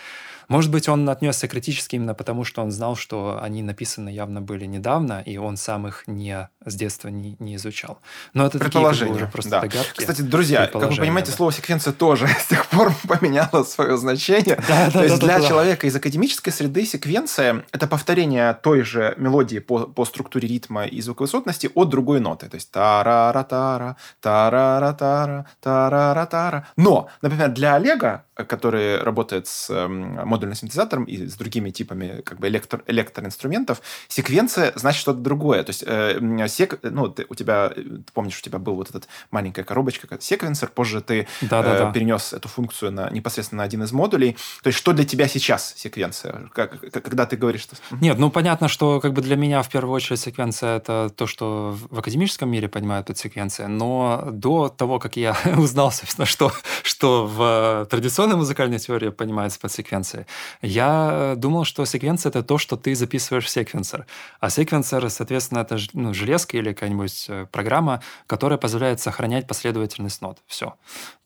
Может 0.48 0.70
быть, 0.70 0.88
он 0.88 1.08
отнесся 1.08 1.48
критически 1.48 1.96
именно 1.96 2.14
потому, 2.14 2.44
что 2.44 2.62
он 2.62 2.70
знал, 2.70 2.96
что 2.96 3.38
они 3.42 3.62
написаны 3.62 4.08
явно 4.08 4.40
были 4.40 4.64
недавно, 4.64 5.22
и 5.24 5.36
он 5.36 5.56
сам 5.56 5.86
их 5.86 6.04
не 6.06 6.48
с 6.64 6.74
детства 6.74 7.08
не, 7.08 7.36
не 7.38 7.56
изучал. 7.56 7.98
Но 8.34 8.46
это 8.46 8.58
такие 8.58 8.84
как 8.84 9.08
бы, 9.08 9.14
уже 9.14 9.26
просто 9.26 9.50
да. 9.50 9.60
догадки. 9.62 10.00
Кстати, 10.00 10.22
друзья, 10.22 10.66
как 10.66 10.90
вы 10.90 10.96
понимаете, 10.96 11.30
да. 11.30 11.36
слово 11.36 11.52
секвенция 11.52 11.92
тоже 11.92 12.26
с 12.40 12.46
тех 12.46 12.66
пор 12.66 12.92
поменяло 13.08 13.64
свое 13.64 13.96
значение. 13.96 14.56
Да, 14.68 14.86
да, 14.86 14.90
То 14.90 15.04
есть 15.04 15.20
да, 15.20 15.26
для 15.26 15.38
да, 15.40 15.48
человека 15.48 15.82
да. 15.82 15.88
из 15.88 15.96
академической 15.96 16.50
среды 16.50 16.86
секвенция— 16.86 17.64
это 17.72 17.86
повторение 17.86 18.54
той 18.54 18.82
же 18.82 19.14
мелодии 19.16 19.58
по, 19.58 19.80
по 19.80 20.04
структуре 20.04 20.48
ритма 20.48 20.86
и 20.86 21.00
звуковысотности 21.00 21.70
от 21.74 21.88
другой 21.88 22.20
ноты. 22.20 22.48
То 22.48 22.56
есть 22.56 22.70
та-ра-ра-та, 22.70 23.81
тара, 23.81 23.81
тара, 24.20 25.44
тара, 25.60 26.26
тара. 26.26 26.66
Но, 26.76 27.08
например, 27.22 27.48
для 27.50 27.74
Олега, 27.74 28.24
который 28.46 28.98
работает 29.02 29.46
с 29.46 29.70
эм, 29.70 30.26
модульным 30.26 30.54
синтезатором 30.54 31.04
и 31.04 31.26
с 31.26 31.34
другими 31.34 31.70
типами 31.70 32.20
как 32.22 32.38
бы 32.38 32.48
электро, 32.48 32.82
электроинструментов, 32.86 33.80
секвенция 34.08 34.72
значит 34.76 35.00
что-то 35.00 35.20
другое. 35.20 35.62
То 35.62 35.70
есть 35.70 35.84
э, 35.86 36.46
сек, 36.48 36.78
ну, 36.82 37.08
ты, 37.08 37.26
у 37.28 37.34
тебя, 37.34 37.70
ты 37.70 38.04
помнишь, 38.12 38.38
у 38.38 38.42
тебя 38.42 38.58
был 38.58 38.74
вот 38.74 38.90
этот 38.90 39.08
маленькая 39.30 39.64
коробочка, 39.64 40.06
как 40.06 40.22
секвенсор, 40.22 40.68
позже 40.68 41.00
ты 41.00 41.26
да, 41.40 41.62
да, 41.62 41.88
э, 41.88 41.92
перенес 41.92 42.32
эту 42.32 42.48
функцию 42.48 42.92
на, 42.92 43.10
непосредственно 43.10 43.58
на 43.58 43.64
один 43.64 43.82
из 43.82 43.92
модулей. 43.92 44.36
То 44.62 44.68
есть 44.68 44.78
что 44.78 44.92
для 44.92 45.04
тебя 45.04 45.28
сейчас 45.28 45.74
секвенция? 45.76 46.50
Как, 46.52 46.80
когда 47.02 47.26
ты 47.26 47.36
говоришь 47.36 47.62
что... 47.62 47.76
Нет, 48.00 48.18
ну 48.18 48.30
понятно, 48.30 48.68
что 48.68 49.00
как 49.00 49.12
бы 49.12 49.22
для 49.22 49.36
меня 49.36 49.62
в 49.62 49.68
первую 49.68 49.94
очередь 49.94 50.20
секвенция 50.20 50.76
это 50.76 51.10
то, 51.14 51.26
что 51.26 51.76
в 51.90 51.98
академическом 51.98 52.50
мире 52.50 52.68
понимают 52.68 53.06
под 53.06 53.18
секвенцией, 53.18 53.68
но 53.68 54.28
до 54.30 54.68
того, 54.68 54.98
как 54.98 55.16
я 55.16 55.36
узнал, 55.56 55.92
собственно, 55.92 56.26
что, 56.26 56.52
что 56.82 57.26
в 57.26 57.86
традиционной 58.32 58.36
музыкальной 58.36 58.78
теории 58.78 59.10
понимается 59.10 59.60
под 59.60 59.72
секвенцией, 59.72 60.26
я 60.62 61.34
думал, 61.36 61.64
что 61.64 61.84
секвенция— 61.84 62.30
это 62.32 62.42
то, 62.42 62.58
что 62.58 62.76
ты 62.76 62.94
записываешь 62.94 63.44
в 63.44 63.48
секвенсор. 63.48 64.06
А 64.40 64.50
секвенсор, 64.50 65.10
соответственно, 65.10 65.60
это 65.60 65.78
ну, 65.92 66.14
железка 66.14 66.56
или 66.56 66.72
какая-нибудь 66.72 67.26
э, 67.28 67.46
программа, 67.50 68.00
которая 68.26 68.58
позволяет 68.58 69.00
сохранять 69.00 69.46
последовательность 69.46 70.22
нот. 70.22 70.38
Все. 70.46 70.74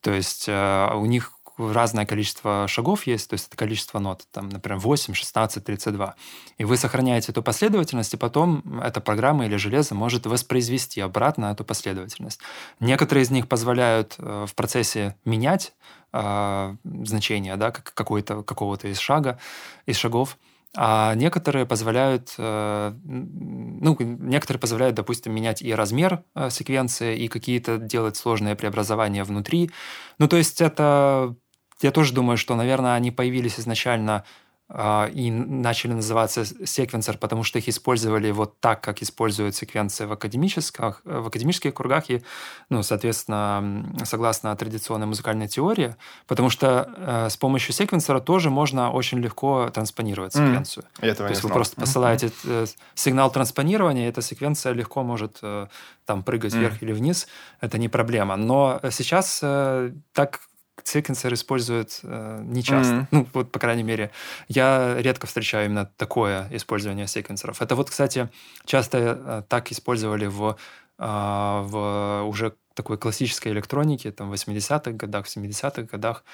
То 0.00 0.12
есть 0.12 0.46
э, 0.48 0.90
у 0.94 1.06
них 1.06 1.36
разное 1.58 2.06
количество 2.06 2.66
шагов 2.68 3.06
есть, 3.06 3.28
то 3.30 3.34
есть 3.34 3.48
это 3.48 3.56
количество 3.56 3.98
нот, 3.98 4.26
там, 4.30 4.48
например, 4.48 4.78
8, 4.78 5.14
16, 5.14 5.64
32. 5.64 6.14
И 6.58 6.64
вы 6.64 6.76
сохраняете 6.76 7.32
эту 7.32 7.42
последовательность, 7.42 8.14
и 8.14 8.16
потом 8.16 8.80
эта 8.80 9.00
программа 9.00 9.46
или 9.46 9.56
железо 9.56 9.94
может 9.94 10.26
воспроизвести 10.26 11.00
обратно 11.00 11.46
эту 11.46 11.64
последовательность. 11.64 12.40
Некоторые 12.80 13.24
из 13.24 13.30
них 13.30 13.48
позволяют 13.48 14.16
э, 14.18 14.46
в 14.48 14.54
процессе 14.54 15.16
менять 15.24 15.72
э, 16.12 16.76
значение 16.84 17.56
да, 17.56 17.70
какого-то, 17.70 18.42
какого-то 18.42 18.88
из 18.88 18.98
шага, 18.98 19.38
из 19.86 19.96
шагов, 19.96 20.36
а 20.78 21.14
некоторые 21.14 21.64
позволяют, 21.64 22.34
э, 22.36 22.92
ну, 23.04 23.96
некоторые 23.98 24.60
позволяют, 24.60 24.94
допустим, 24.94 25.34
менять 25.34 25.62
и 25.62 25.74
размер 25.74 26.22
э, 26.34 26.50
секвенции, 26.50 27.16
и 27.16 27.28
какие-то 27.28 27.78
делать 27.78 28.16
сложные 28.16 28.56
преобразования 28.56 29.24
внутри. 29.24 29.70
Ну, 30.18 30.28
то 30.28 30.36
есть 30.36 30.60
это 30.60 31.34
я 31.82 31.90
тоже 31.90 32.12
думаю, 32.12 32.36
что, 32.36 32.54
наверное, 32.54 32.94
они 32.94 33.10
появились 33.10 33.60
изначально 33.60 34.24
э, 34.70 35.10
и 35.12 35.30
начали 35.30 35.92
называться 35.92 36.44
секвенсор, 36.66 37.18
потому 37.18 37.42
что 37.44 37.58
их 37.58 37.68
использовали 37.68 38.30
вот 38.30 38.58
так, 38.60 38.80
как 38.80 39.02
используют 39.02 39.54
секвенции 39.54 40.06
в 40.06 40.12
академических, 40.12 41.02
в 41.04 41.26
академических 41.26 41.74
кругах 41.74 42.08
и, 42.08 42.22
ну, 42.70 42.82
соответственно, 42.82 43.94
согласно 44.04 44.56
традиционной 44.56 45.06
музыкальной 45.06 45.48
теории, 45.48 45.96
потому 46.26 46.48
что 46.48 46.88
э, 46.96 47.28
с 47.28 47.36
помощью 47.36 47.74
секвенсора 47.74 48.20
тоже 48.20 48.48
можно 48.48 48.90
очень 48.90 49.18
легко 49.18 49.68
транспонировать 49.68 50.32
секвенцию. 50.32 50.84
Mm, 50.98 51.08
этого 51.08 51.28
То 51.28 51.32
есть 51.32 51.44
вы 51.44 51.50
просто 51.50 51.78
посылаете 51.78 52.28
mm-hmm. 52.28 52.74
сигнал 52.94 53.30
транспонирования, 53.30 54.06
и 54.06 54.08
эта 54.08 54.22
секвенция 54.22 54.72
легко 54.72 55.02
может 55.02 55.40
э, 55.42 55.66
там 56.06 56.22
прыгать 56.22 56.54
mm. 56.54 56.58
вверх 56.58 56.82
или 56.82 56.92
вниз, 56.92 57.28
это 57.60 57.76
не 57.76 57.90
проблема. 57.90 58.36
Но 58.36 58.80
сейчас 58.90 59.40
э, 59.42 59.92
так 60.14 60.40
секвенсор 60.84 61.32
используют 61.34 62.00
э, 62.02 62.40
нечасто. 62.44 62.94
Mm-hmm. 62.94 63.06
Ну, 63.10 63.26
вот, 63.32 63.52
по 63.52 63.58
крайней 63.58 63.82
мере, 63.82 64.10
я 64.48 64.96
редко 64.98 65.26
встречаю 65.26 65.66
именно 65.66 65.90
такое 65.96 66.48
использование 66.50 67.06
секвенсоров. 67.06 67.62
Это 67.62 67.74
вот, 67.74 67.90
кстати, 67.90 68.28
часто 68.64 68.98
э, 68.98 69.42
так 69.48 69.72
использовали 69.72 70.26
в, 70.26 70.56
э, 70.98 71.04
в 71.04 72.24
уже 72.26 72.54
такой 72.74 72.98
классической 72.98 73.52
электронике, 73.52 74.12
там, 74.12 74.30
в 74.30 74.34
80-х 74.34 74.92
годах, 74.92 75.26
в 75.26 75.36
70-х 75.36 75.82
годах. 75.82 76.24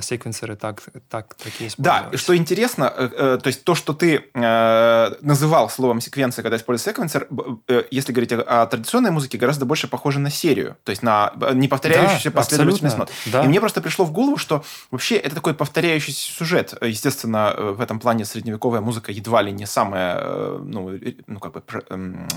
Секвенсоры 0.00 0.56
так, 0.56 0.82
так, 1.08 1.34
такие 1.34 1.70
Да, 1.78 2.10
что 2.14 2.36
интересно, 2.36 2.90
то 2.90 3.42
есть 3.46 3.64
то, 3.64 3.74
что 3.74 3.92
ты 3.92 4.24
называл 4.34 5.68
словом 5.68 6.00
секвенция, 6.00 6.42
когда 6.42 6.56
используешь 6.56 6.84
секвенсор, 6.84 7.26
если 7.90 8.12
говорить 8.12 8.32
о 8.32 8.66
традиционной 8.66 9.10
музыке, 9.10 9.38
гораздо 9.38 9.64
больше 9.66 9.88
похоже 9.88 10.20
на 10.20 10.30
серию, 10.30 10.76
то 10.84 10.90
есть 10.90 11.02
на 11.02 11.32
неповторяющуюся 11.52 12.30
да, 12.30 12.36
последовательность 12.36 12.98
нот. 12.98 13.10
Да. 13.26 13.44
И 13.44 13.48
мне 13.48 13.60
просто 13.60 13.80
пришло 13.80 14.04
в 14.04 14.12
голову, 14.12 14.36
что 14.36 14.64
вообще 14.90 15.16
это 15.16 15.34
такой 15.34 15.54
повторяющийся 15.54 16.32
сюжет. 16.32 16.74
Естественно, 16.80 17.54
в 17.56 17.80
этом 17.80 17.98
плане 17.98 18.24
средневековая 18.24 18.80
музыка 18.80 19.12
едва 19.12 19.42
ли 19.42 19.52
не 19.52 19.66
самая, 19.66 20.58
ну, 20.58 20.98
ну 21.26 21.40
как 21.40 21.52
бы 21.52 21.62
эм, 21.88 22.28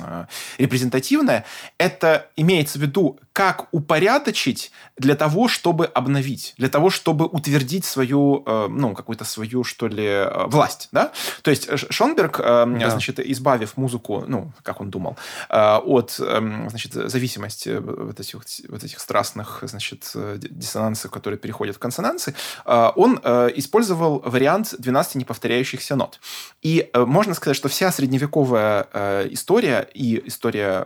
репрезентативная. 0.58 1.46
Это 1.78 2.28
имеется 2.36 2.80
в 2.80 2.82
виду, 2.82 3.20
как 3.34 3.68
упорядочить 3.72 4.72
для 4.96 5.16
того, 5.16 5.48
чтобы 5.48 5.88
обновить, 5.88 6.54
для 6.58 6.70
того, 6.70 6.92
чтобы 6.92 7.26
утвердить 7.26 7.84
свою, 7.84 8.44
э, 8.46 8.68
ну, 8.70 8.94
какую-то 8.94 9.26
свою, 9.26 9.64
что 9.64 9.88
ли, 9.88 10.06
э, 10.06 10.46
власть, 10.46 10.90
да? 10.92 11.12
То 11.42 11.50
есть 11.50 11.68
Шонберг, 11.92 12.40
э, 12.40 12.44
да. 12.44 12.90
значит, 12.92 13.20
избавив 13.20 13.76
музыку, 13.76 14.24
ну, 14.28 14.52
как 14.62 14.82
он 14.82 14.92
думал, 14.92 15.18
от, 15.50 16.20
эм, 16.20 16.70
значит, 16.70 16.94
зависимости 16.94 17.70
вот 17.70 18.20
этих, 18.20 18.40
вот 18.70 18.84
этих 18.84 19.00
страстных, 19.00 19.64
значит, 19.64 20.12
диссонансов, 20.38 21.10
которые 21.10 21.40
переходят 21.40 21.76
в 21.76 21.80
консонансы, 21.80 22.36
он 22.66 23.18
использовал 23.56 24.20
вариант 24.20 24.76
12 24.78 25.16
неповторяющихся 25.16 25.96
нот. 25.96 26.20
И 26.62 26.90
можно 26.94 27.34
сказать, 27.34 27.58
что 27.58 27.68
вся 27.68 27.92
средневековая 27.92 29.28
история 29.32 29.88
и 29.94 30.22
история 30.28 30.86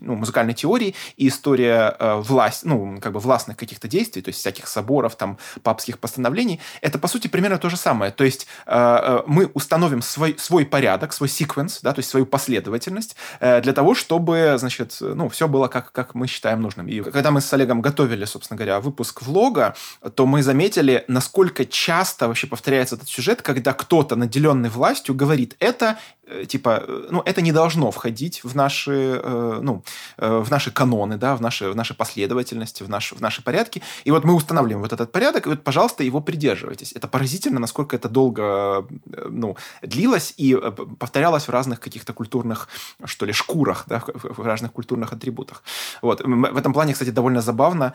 ну, 0.00 0.14
музыкальной 0.16 0.54
теории, 0.54 0.94
и 1.16 1.28
история 1.28 1.53
власть, 1.54 2.64
ну, 2.64 2.98
как 3.00 3.12
бы 3.12 3.20
властных 3.20 3.56
каких-то 3.56 3.88
действий, 3.88 4.22
то 4.22 4.28
есть 4.28 4.40
всяких 4.40 4.66
соборов, 4.66 5.16
там, 5.16 5.38
папских 5.62 5.98
постановлений, 5.98 6.60
это, 6.80 6.98
по 6.98 7.08
сути, 7.08 7.28
примерно 7.28 7.58
то 7.58 7.70
же 7.70 7.76
самое. 7.76 8.12
То 8.12 8.24
есть 8.24 8.46
э, 8.66 8.72
э, 8.74 9.22
мы 9.26 9.46
установим 9.54 10.02
свой, 10.02 10.36
свой 10.38 10.66
порядок, 10.66 11.12
свой 11.12 11.28
секвенс, 11.28 11.80
да, 11.82 11.92
то 11.92 12.00
есть 12.00 12.10
свою 12.10 12.26
последовательность 12.26 13.16
э, 13.40 13.60
для 13.60 13.72
того, 13.72 13.94
чтобы, 13.94 14.56
значит, 14.58 14.98
ну, 15.00 15.28
все 15.28 15.48
было 15.48 15.68
как, 15.68 15.92
как 15.92 16.14
мы 16.14 16.26
считаем 16.26 16.62
нужным. 16.62 16.88
И 16.88 17.00
когда 17.00 17.30
мы 17.30 17.40
с 17.40 17.52
Олегом 17.52 17.80
готовили, 17.80 18.24
собственно 18.24 18.56
говоря, 18.56 18.80
выпуск 18.80 19.22
влога, 19.22 19.74
то 20.14 20.26
мы 20.26 20.42
заметили, 20.42 21.04
насколько 21.08 21.64
часто 21.64 22.28
вообще 22.28 22.46
повторяется 22.46 22.96
этот 22.96 23.08
сюжет, 23.08 23.42
когда 23.42 23.72
кто-то, 23.72 24.16
наделенный 24.16 24.68
властью, 24.68 25.14
говорит, 25.14 25.56
это 25.58 25.98
Э, 26.26 26.44
типа, 26.46 26.82
э, 26.86 27.08
ну, 27.10 27.22
это 27.24 27.42
не 27.42 27.52
должно 27.52 27.90
входить 27.90 28.42
в 28.44 28.56
наши, 28.56 29.20
э, 29.22 29.58
ну, 29.62 29.82
в 30.16 30.50
наши 30.50 30.70
каноны, 30.70 31.16
да, 31.16 31.36
в 31.36 31.40
наши, 31.44 31.70
в 31.70 31.76
наши 31.76 31.94
последовательности, 31.94 32.82
в 32.82 32.88
наши, 32.88 33.14
в 33.14 33.20
наши 33.20 33.42
порядки. 33.42 33.82
И 34.06 34.10
вот 34.10 34.24
мы 34.24 34.34
устанавливаем 34.34 34.82
вот 34.82 34.92
этот 34.92 35.12
порядок, 35.12 35.46
и 35.46 35.50
вот, 35.50 35.62
пожалуйста, 35.62 36.02
его 36.02 36.20
придерживайтесь. 36.20 36.92
Это 36.92 37.06
поразительно, 37.06 37.60
насколько 37.60 37.96
это 37.96 38.08
долго, 38.08 38.86
ну, 39.30 39.56
длилось 39.82 40.34
и 40.36 40.56
повторялось 40.98 41.48
в 41.48 41.50
разных 41.50 41.78
каких-то 41.80 42.12
культурных, 42.12 42.68
что 43.04 43.26
ли, 43.26 43.32
шкурах, 43.32 43.84
да, 43.86 44.02
в 44.14 44.44
разных 44.44 44.72
культурных 44.72 45.12
атрибутах. 45.12 45.62
Вот. 46.02 46.20
В 46.24 46.56
этом 46.56 46.72
плане, 46.72 46.92
кстати, 46.92 47.10
довольно 47.10 47.40
забавно 47.40 47.92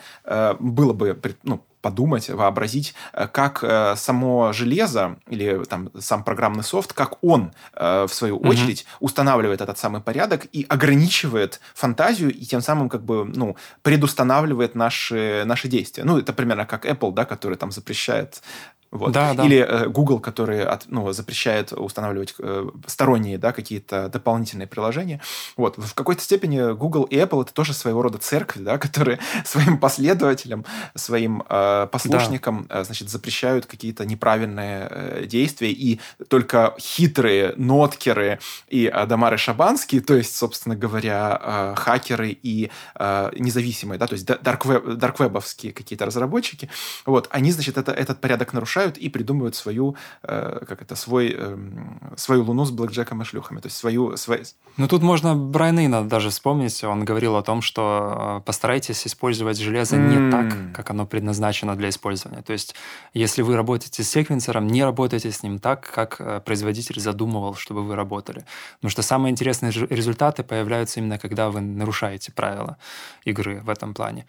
было 0.59 0.93
бы, 0.93 1.19
ну, 1.43 1.63
подумать, 1.81 2.29
вообразить, 2.29 2.93
э, 3.13 3.27
как 3.27 3.63
э, 3.63 3.95
само 3.95 4.53
железо 4.53 5.17
или 5.27 5.63
там 5.65 5.89
сам 5.99 6.23
программный 6.23 6.63
софт, 6.63 6.93
как 6.93 7.23
он, 7.23 7.51
э, 7.73 8.05
в 8.07 8.13
свою 8.13 8.37
очередь, 8.37 8.81
mm-hmm. 8.81 8.97
устанавливает 8.99 9.61
этот 9.61 9.77
самый 9.77 10.01
порядок 10.01 10.47
и 10.51 10.65
ограничивает 10.67 11.59
фантазию 11.73 12.31
и 12.31 12.45
тем 12.45 12.61
самым 12.61 12.89
как 12.89 13.03
бы, 13.03 13.25
ну, 13.25 13.55
предустанавливает 13.81 14.75
наши, 14.75 15.43
наши 15.45 15.67
действия. 15.67 16.03
Ну, 16.03 16.17
это 16.17 16.33
примерно 16.33 16.65
как 16.65 16.85
Apple, 16.85 17.13
да, 17.13 17.25
который 17.25 17.57
там 17.57 17.71
запрещает 17.71 18.41
вот. 18.91 19.11
Да, 19.11 19.35
да. 19.35 19.45
Или 19.45 19.59
э, 19.59 19.87
Google, 19.87 20.19
который 20.19 20.63
от, 20.63 20.85
ну, 20.87 21.11
запрещает 21.11 21.73
устанавливать 21.73 22.33
э, 22.39 22.69
сторонние 22.87 23.37
да, 23.37 23.51
какие-то 23.51 24.09
дополнительные 24.09 24.67
приложения. 24.67 25.21
Вот. 25.57 25.77
В 25.77 25.93
какой-то 25.93 26.23
степени 26.23 26.73
Google 26.73 27.03
и 27.03 27.15
Apple 27.15 27.43
это 27.43 27.53
тоже 27.53 27.73
своего 27.73 28.01
рода 28.01 28.17
церкви, 28.17 28.61
да, 28.61 28.77
которые 28.79 29.19
своим 29.45 29.77
последователям, 29.77 30.65
своим 30.95 31.43
э, 31.47 31.87
послушникам 31.91 32.65
да. 32.67 32.79
э, 32.79 32.83
значит, 32.83 33.09
запрещают 33.09 33.67
какие-то 33.67 34.05
неправильные 34.05 34.87
э, 34.89 35.25
действия. 35.27 35.71
И 35.71 35.99
только 36.27 36.73
хитрые 36.79 37.53
ноткеры 37.57 38.39
и 38.67 38.87
Адамары 38.87 39.37
Шабанские, 39.37 40.01
то 40.01 40.15
есть, 40.15 40.35
собственно 40.35 40.75
говоря, 40.75 41.39
э, 41.39 41.75
хакеры 41.77 42.31
и 42.41 42.71
э, 42.95 43.31
независимые, 43.37 43.99
да, 43.99 44.07
то 44.07 44.13
есть 44.13 44.25
дарквеб, 44.25 44.95
дарквебовские 44.95 45.73
какие-то 45.73 46.05
разработчики, 46.07 46.71
вот, 47.05 47.27
они, 47.29 47.51
значит, 47.51 47.77
это, 47.77 47.91
этот 47.91 48.19
порядок 48.19 48.53
нарушают 48.53 48.78
нарушают 48.79 48.97
и 48.97 49.09
придумывают 49.09 49.55
свою, 49.55 49.95
э, 50.23 50.65
как 50.67 50.81
это, 50.81 50.95
свой, 50.95 51.35
э, 51.37 51.57
свою 52.15 52.43
луну 52.43 52.65
с 52.65 52.71
блэкджеком 52.71 53.21
и 53.21 53.25
шлюхами. 53.25 53.59
То 53.59 53.67
есть 53.67 53.77
свою... 53.77 54.17
свою... 54.17 54.43
Ну, 54.77 54.87
тут 54.87 55.03
можно 55.03 55.35
Брайана 55.35 56.03
даже 56.03 56.29
вспомнить. 56.29 56.83
Он 56.83 57.05
говорил 57.05 57.35
о 57.35 57.41
том, 57.41 57.61
что 57.61 58.39
э, 58.39 58.45
постарайтесь 58.45 59.07
использовать 59.07 59.59
железо 59.59 59.97
mm. 59.97 60.07
не 60.07 60.31
так, 60.31 60.75
как 60.75 60.89
оно 60.91 61.05
предназначено 61.05 61.75
для 61.75 61.89
использования. 61.89 62.41
То 62.41 62.53
есть, 62.53 62.75
если 63.13 63.43
вы 63.43 63.55
работаете 63.55 64.03
с 64.03 64.09
секвенсором, 64.09 64.67
не 64.67 64.83
работайте 64.83 65.31
с 65.31 65.43
ним 65.43 65.59
так, 65.59 65.91
как 65.95 66.21
э, 66.21 66.39
производитель 66.39 66.99
задумывал, 66.99 67.55
чтобы 67.55 67.83
вы 67.83 67.95
работали. 67.95 68.45
Потому 68.75 68.91
что 68.91 69.01
самые 69.01 69.31
интересные 69.31 69.71
результаты 69.71 70.43
появляются 70.43 70.99
именно, 70.99 71.17
когда 71.17 71.49
вы 71.49 71.61
нарушаете 71.61 72.31
правила 72.31 72.77
игры 73.25 73.61
в 73.61 73.69
этом 73.69 73.93
плане. 73.93 74.25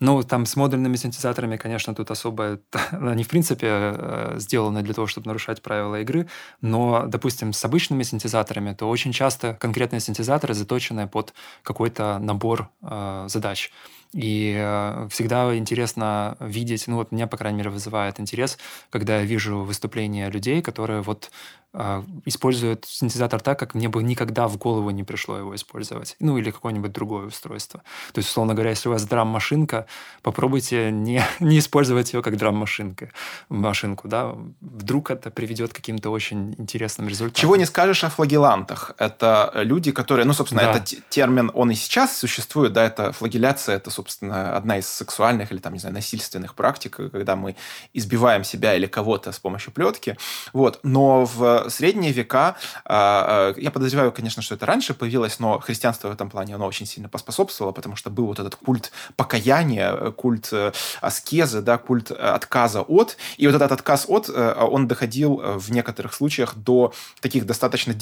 Ну, 0.00 0.22
там 0.22 0.44
с 0.44 0.56
модульными 0.56 0.96
синтезаторами, 0.96 1.56
конечно, 1.56 1.94
тут 1.94 2.10
особо... 2.10 2.58
Они, 2.90 3.22
в 3.22 3.28
принципе, 3.28 3.93
э, 3.96 4.34
сделаны 4.38 4.82
для 4.82 4.94
того, 4.94 5.06
чтобы 5.06 5.26
нарушать 5.26 5.62
правила 5.62 6.00
игры, 6.00 6.28
но, 6.60 7.04
допустим, 7.06 7.52
с 7.52 7.64
обычными 7.64 8.02
синтезаторами, 8.02 8.74
то 8.74 8.88
очень 8.88 9.12
часто 9.12 9.54
конкретные 9.54 10.00
синтезаторы 10.00 10.54
заточены 10.54 11.08
под 11.08 11.34
какой-то 11.62 12.18
набор 12.18 12.70
э, 12.82 13.24
задач. 13.28 13.70
И 14.14 14.54
э, 14.56 15.08
всегда 15.10 15.56
интересно 15.56 16.36
видеть, 16.38 16.86
ну 16.86 16.96
вот 16.96 17.10
меня, 17.10 17.26
по 17.26 17.36
крайней 17.36 17.58
мере, 17.58 17.70
вызывает 17.70 18.20
интерес, 18.20 18.58
когда 18.90 19.18
я 19.18 19.24
вижу 19.24 19.58
выступления 19.58 20.30
людей, 20.30 20.62
которые 20.62 21.02
вот 21.02 21.30
а, 21.76 22.04
используют 22.24 22.84
синтезатор 22.84 23.40
так, 23.40 23.58
как 23.58 23.74
мне 23.74 23.88
бы 23.88 24.00
никогда 24.04 24.46
в 24.46 24.56
голову 24.56 24.90
не 24.90 25.02
пришло 25.02 25.36
его 25.36 25.56
использовать. 25.56 26.14
Ну, 26.20 26.38
или 26.38 26.52
какое-нибудь 26.52 26.92
другое 26.92 27.26
устройство. 27.26 27.82
То 28.12 28.20
есть, 28.20 28.28
условно 28.28 28.54
говоря, 28.54 28.70
если 28.70 28.88
у 28.88 28.92
вас 28.92 29.04
драм-машинка, 29.04 29.86
попробуйте 30.22 30.92
не, 30.92 31.24
не 31.40 31.58
использовать 31.58 32.12
ее 32.12 32.22
как 32.22 32.36
драм-машинка, 32.36 33.10
машинку, 33.48 34.06
да. 34.06 34.36
Вдруг 34.60 35.10
это 35.10 35.32
приведет 35.32 35.72
к 35.72 35.76
каким-то 35.76 36.10
очень 36.10 36.54
интересным 36.58 37.08
результатам. 37.08 37.40
Чего 37.40 37.56
не 37.56 37.64
скажешь 37.64 38.04
о 38.04 38.10
флагелантах. 38.10 38.94
Это 38.98 39.50
люди, 39.56 39.90
которые, 39.90 40.26
ну, 40.26 40.32
собственно, 40.32 40.62
да. 40.62 40.74
этот 40.74 41.08
термин, 41.08 41.50
он 41.54 41.72
и 41.72 41.74
сейчас 41.74 42.16
существует, 42.16 42.72
да, 42.72 42.84
это 42.84 43.10
флагеляция, 43.10 43.76
это, 43.76 43.90
собственно, 43.90 44.03
одна 44.20 44.78
из 44.78 44.88
сексуальных 44.88 45.52
или, 45.52 45.58
там, 45.58 45.72
не 45.72 45.78
знаю, 45.78 45.94
насильственных 45.94 46.54
практик, 46.54 46.96
когда 47.12 47.36
мы 47.36 47.56
избиваем 47.92 48.44
себя 48.44 48.74
или 48.74 48.86
кого-то 48.86 49.32
с 49.32 49.38
помощью 49.38 49.72
плетки. 49.72 50.16
Вот. 50.52 50.80
Но 50.82 51.24
в 51.24 51.68
средние 51.70 52.12
века, 52.12 52.56
а, 52.84 53.52
а, 53.54 53.60
я 53.60 53.70
подозреваю, 53.70 54.12
конечно, 54.12 54.42
что 54.42 54.54
это 54.54 54.66
раньше 54.66 54.94
появилось, 54.94 55.38
но 55.40 55.58
христианство 55.58 56.08
в 56.08 56.12
этом 56.12 56.30
плане, 56.30 56.54
оно 56.54 56.66
очень 56.66 56.86
сильно 56.86 57.08
поспособствовало, 57.08 57.72
потому 57.72 57.96
что 57.96 58.10
был 58.10 58.26
вот 58.26 58.38
этот 58.38 58.56
культ 58.56 58.92
покаяния, 59.16 60.10
культ 60.12 60.48
э, 60.52 60.72
аскезы, 61.00 61.60
да, 61.62 61.78
культ 61.78 62.10
э, 62.10 62.14
отказа 62.14 62.82
от, 62.82 63.16
и 63.36 63.46
вот 63.46 63.56
этот 63.56 63.72
отказ 63.72 64.06
от, 64.08 64.28
э, 64.28 64.54
он 64.58 64.88
доходил 64.88 65.36
в 65.36 65.70
некоторых 65.70 66.14
случаях 66.14 66.54
до 66.54 66.92
таких 67.20 67.46
достаточно 67.46 67.94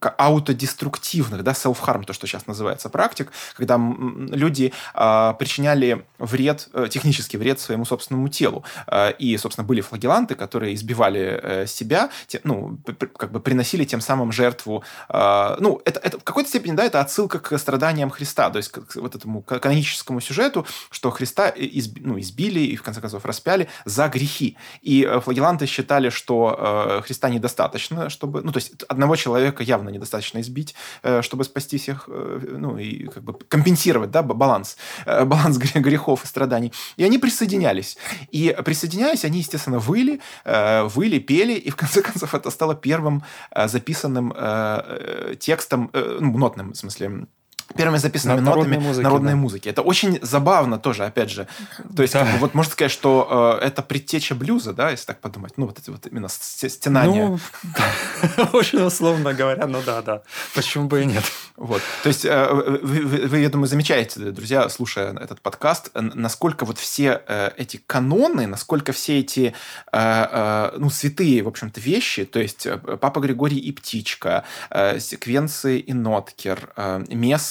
аутодеструктивных, 0.00 1.42
да, 1.42 1.52
self-harm, 1.52 2.04
то, 2.04 2.12
что 2.12 2.26
сейчас 2.26 2.46
называется 2.46 2.88
практик, 2.88 3.32
когда 3.56 3.78
люди 3.78 4.72
э, 4.94 5.34
причиняли 5.38 6.04
вред, 6.18 6.68
э, 6.72 6.88
технический 6.90 7.36
вред 7.36 7.60
своему 7.60 7.84
собственному 7.84 8.28
телу. 8.28 8.64
Э, 8.86 9.12
и, 9.12 9.36
собственно, 9.36 9.66
были 9.66 9.80
флагеланты, 9.80 10.34
которые 10.34 10.74
избивали 10.74 11.40
э, 11.42 11.66
себя, 11.66 12.10
те, 12.26 12.40
ну, 12.44 12.78
как 13.16 13.30
бы 13.30 13.40
приносили 13.40 13.84
тем 13.84 14.00
самым 14.00 14.32
жертву. 14.32 14.82
Э, 15.08 15.56
ну, 15.60 15.80
это, 15.84 16.00
это 16.00 16.18
в 16.18 16.24
какой-то 16.24 16.48
степени, 16.48 16.72
да, 16.72 16.84
это 16.84 17.00
отсылка 17.00 17.38
к 17.38 17.58
страданиям 17.58 18.10
Христа, 18.10 18.50
то 18.50 18.56
есть 18.56 18.70
к 18.70 18.96
вот 18.96 19.14
этому 19.14 19.42
каноническому 19.42 20.20
сюжету, 20.20 20.66
что 20.90 21.10
Христа 21.10 21.52
изб, 21.54 21.98
ну, 22.00 22.18
избили 22.18 22.60
и, 22.60 22.76
в 22.76 22.82
конце 22.82 23.00
концов, 23.00 23.24
распяли 23.24 23.68
за 23.84 24.08
грехи. 24.08 24.56
И 24.80 25.04
э, 25.04 25.20
флагеланты 25.20 25.66
считали, 25.66 26.08
что 26.08 26.56
э, 26.58 27.02
Христа 27.04 27.28
недостаточно, 27.28 28.08
чтобы... 28.08 28.42
Ну, 28.42 28.52
то 28.52 28.58
есть 28.58 28.82
одного 28.88 29.16
человека 29.16 29.62
явно 29.62 29.89
недостаточно 29.90 30.40
избить, 30.40 30.74
э, 31.02 31.22
чтобы 31.22 31.44
спасти 31.44 31.78
всех, 31.78 32.08
э, 32.08 32.56
ну, 32.58 32.78
и 32.78 33.06
как 33.06 33.22
бы 33.22 33.34
компенсировать, 33.48 34.10
да, 34.10 34.22
баланс, 34.22 34.76
э, 35.06 35.24
баланс 35.26 35.58
грехов 35.58 36.24
и 36.24 36.26
страданий. 36.26 36.72
И 36.96 37.04
они 37.04 37.18
присоединялись. 37.18 37.96
И 38.30 38.56
присоединяясь, 38.64 39.24
они, 39.24 39.38
естественно, 39.38 39.78
выли, 39.78 40.20
выли, 40.44 41.18
пели, 41.18 41.54
и 41.54 41.70
в 41.70 41.76
конце 41.76 42.02
концов 42.08 42.34
это 42.34 42.50
стало 42.50 42.74
первым 42.74 43.22
записанным 43.54 44.34
текстом, 45.38 45.90
ну, 45.92 46.38
нотным, 46.38 46.72
в 46.72 46.76
смысле, 46.76 47.26
первыми 47.76 47.98
записанными 47.98 48.40
На- 48.40 48.54
нотами 48.54 48.70
народной 48.70 48.86
музыки, 48.88 49.04
народной 49.04 49.32
да. 49.32 49.36
музыки. 49.36 49.68
Это 49.68 49.82
очень 49.82 50.18
забавно 50.22 50.78
тоже, 50.78 51.04
опять 51.04 51.30
же. 51.30 51.46
То 51.96 52.02
есть, 52.02 52.14
как 52.14 52.26
бы, 52.32 52.38
вот 52.38 52.54
можно 52.54 52.72
сказать, 52.72 52.92
что 52.92 53.58
э, 53.60 53.64
это 53.66 53.82
предтеча 53.82 54.34
блюза, 54.34 54.72
да, 54.72 54.90
если 54.90 55.06
так 55.06 55.20
подумать. 55.20 55.54
Ну, 55.56 55.66
вот 55.66 55.78
эти 55.78 55.90
вот 55.90 56.06
именно 56.06 56.28
ст- 56.28 56.68
стенания. 56.70 57.26
Ну, 57.26 57.38
очень 58.52 58.82
условно 58.82 59.32
говоря, 59.34 59.66
ну 59.66 59.80
да, 59.84 60.02
да. 60.02 60.22
Почему 60.54 60.86
бы 60.88 61.02
и 61.02 61.06
нет? 61.06 61.24
Вот. 61.56 61.82
То 62.02 62.08
есть, 62.08 62.24
э, 62.24 62.48
вы, 62.52 63.02
вы- 63.06 63.26
вы, 63.28 63.38
я 63.38 63.48
думаю, 63.48 63.68
замечаете, 63.68 64.20
друзья, 64.30 64.68
слушая 64.68 65.14
этот 65.14 65.40
подкаст, 65.40 65.90
э, 65.94 66.00
насколько 66.00 66.64
вот 66.64 66.78
все 66.78 67.22
э, 67.26 67.50
эти 67.56 67.78
каноны, 67.86 68.46
насколько 68.46 68.92
все 68.92 69.20
эти, 69.20 69.54
э, 69.92 69.98
э, 70.32 70.72
ну, 70.78 70.90
святые, 70.90 71.42
в 71.42 71.48
общем-то, 71.48 71.80
вещи, 71.80 72.24
то 72.24 72.38
есть 72.40 72.66
э, 72.66 72.76
Папа 72.78 73.20
Григорий 73.20 73.58
и 73.58 73.72
Птичка, 73.72 74.44
э, 74.70 74.98
секвенции 75.00 75.78
и 75.78 75.92
Ноткер, 75.92 76.70
э, 76.76 77.04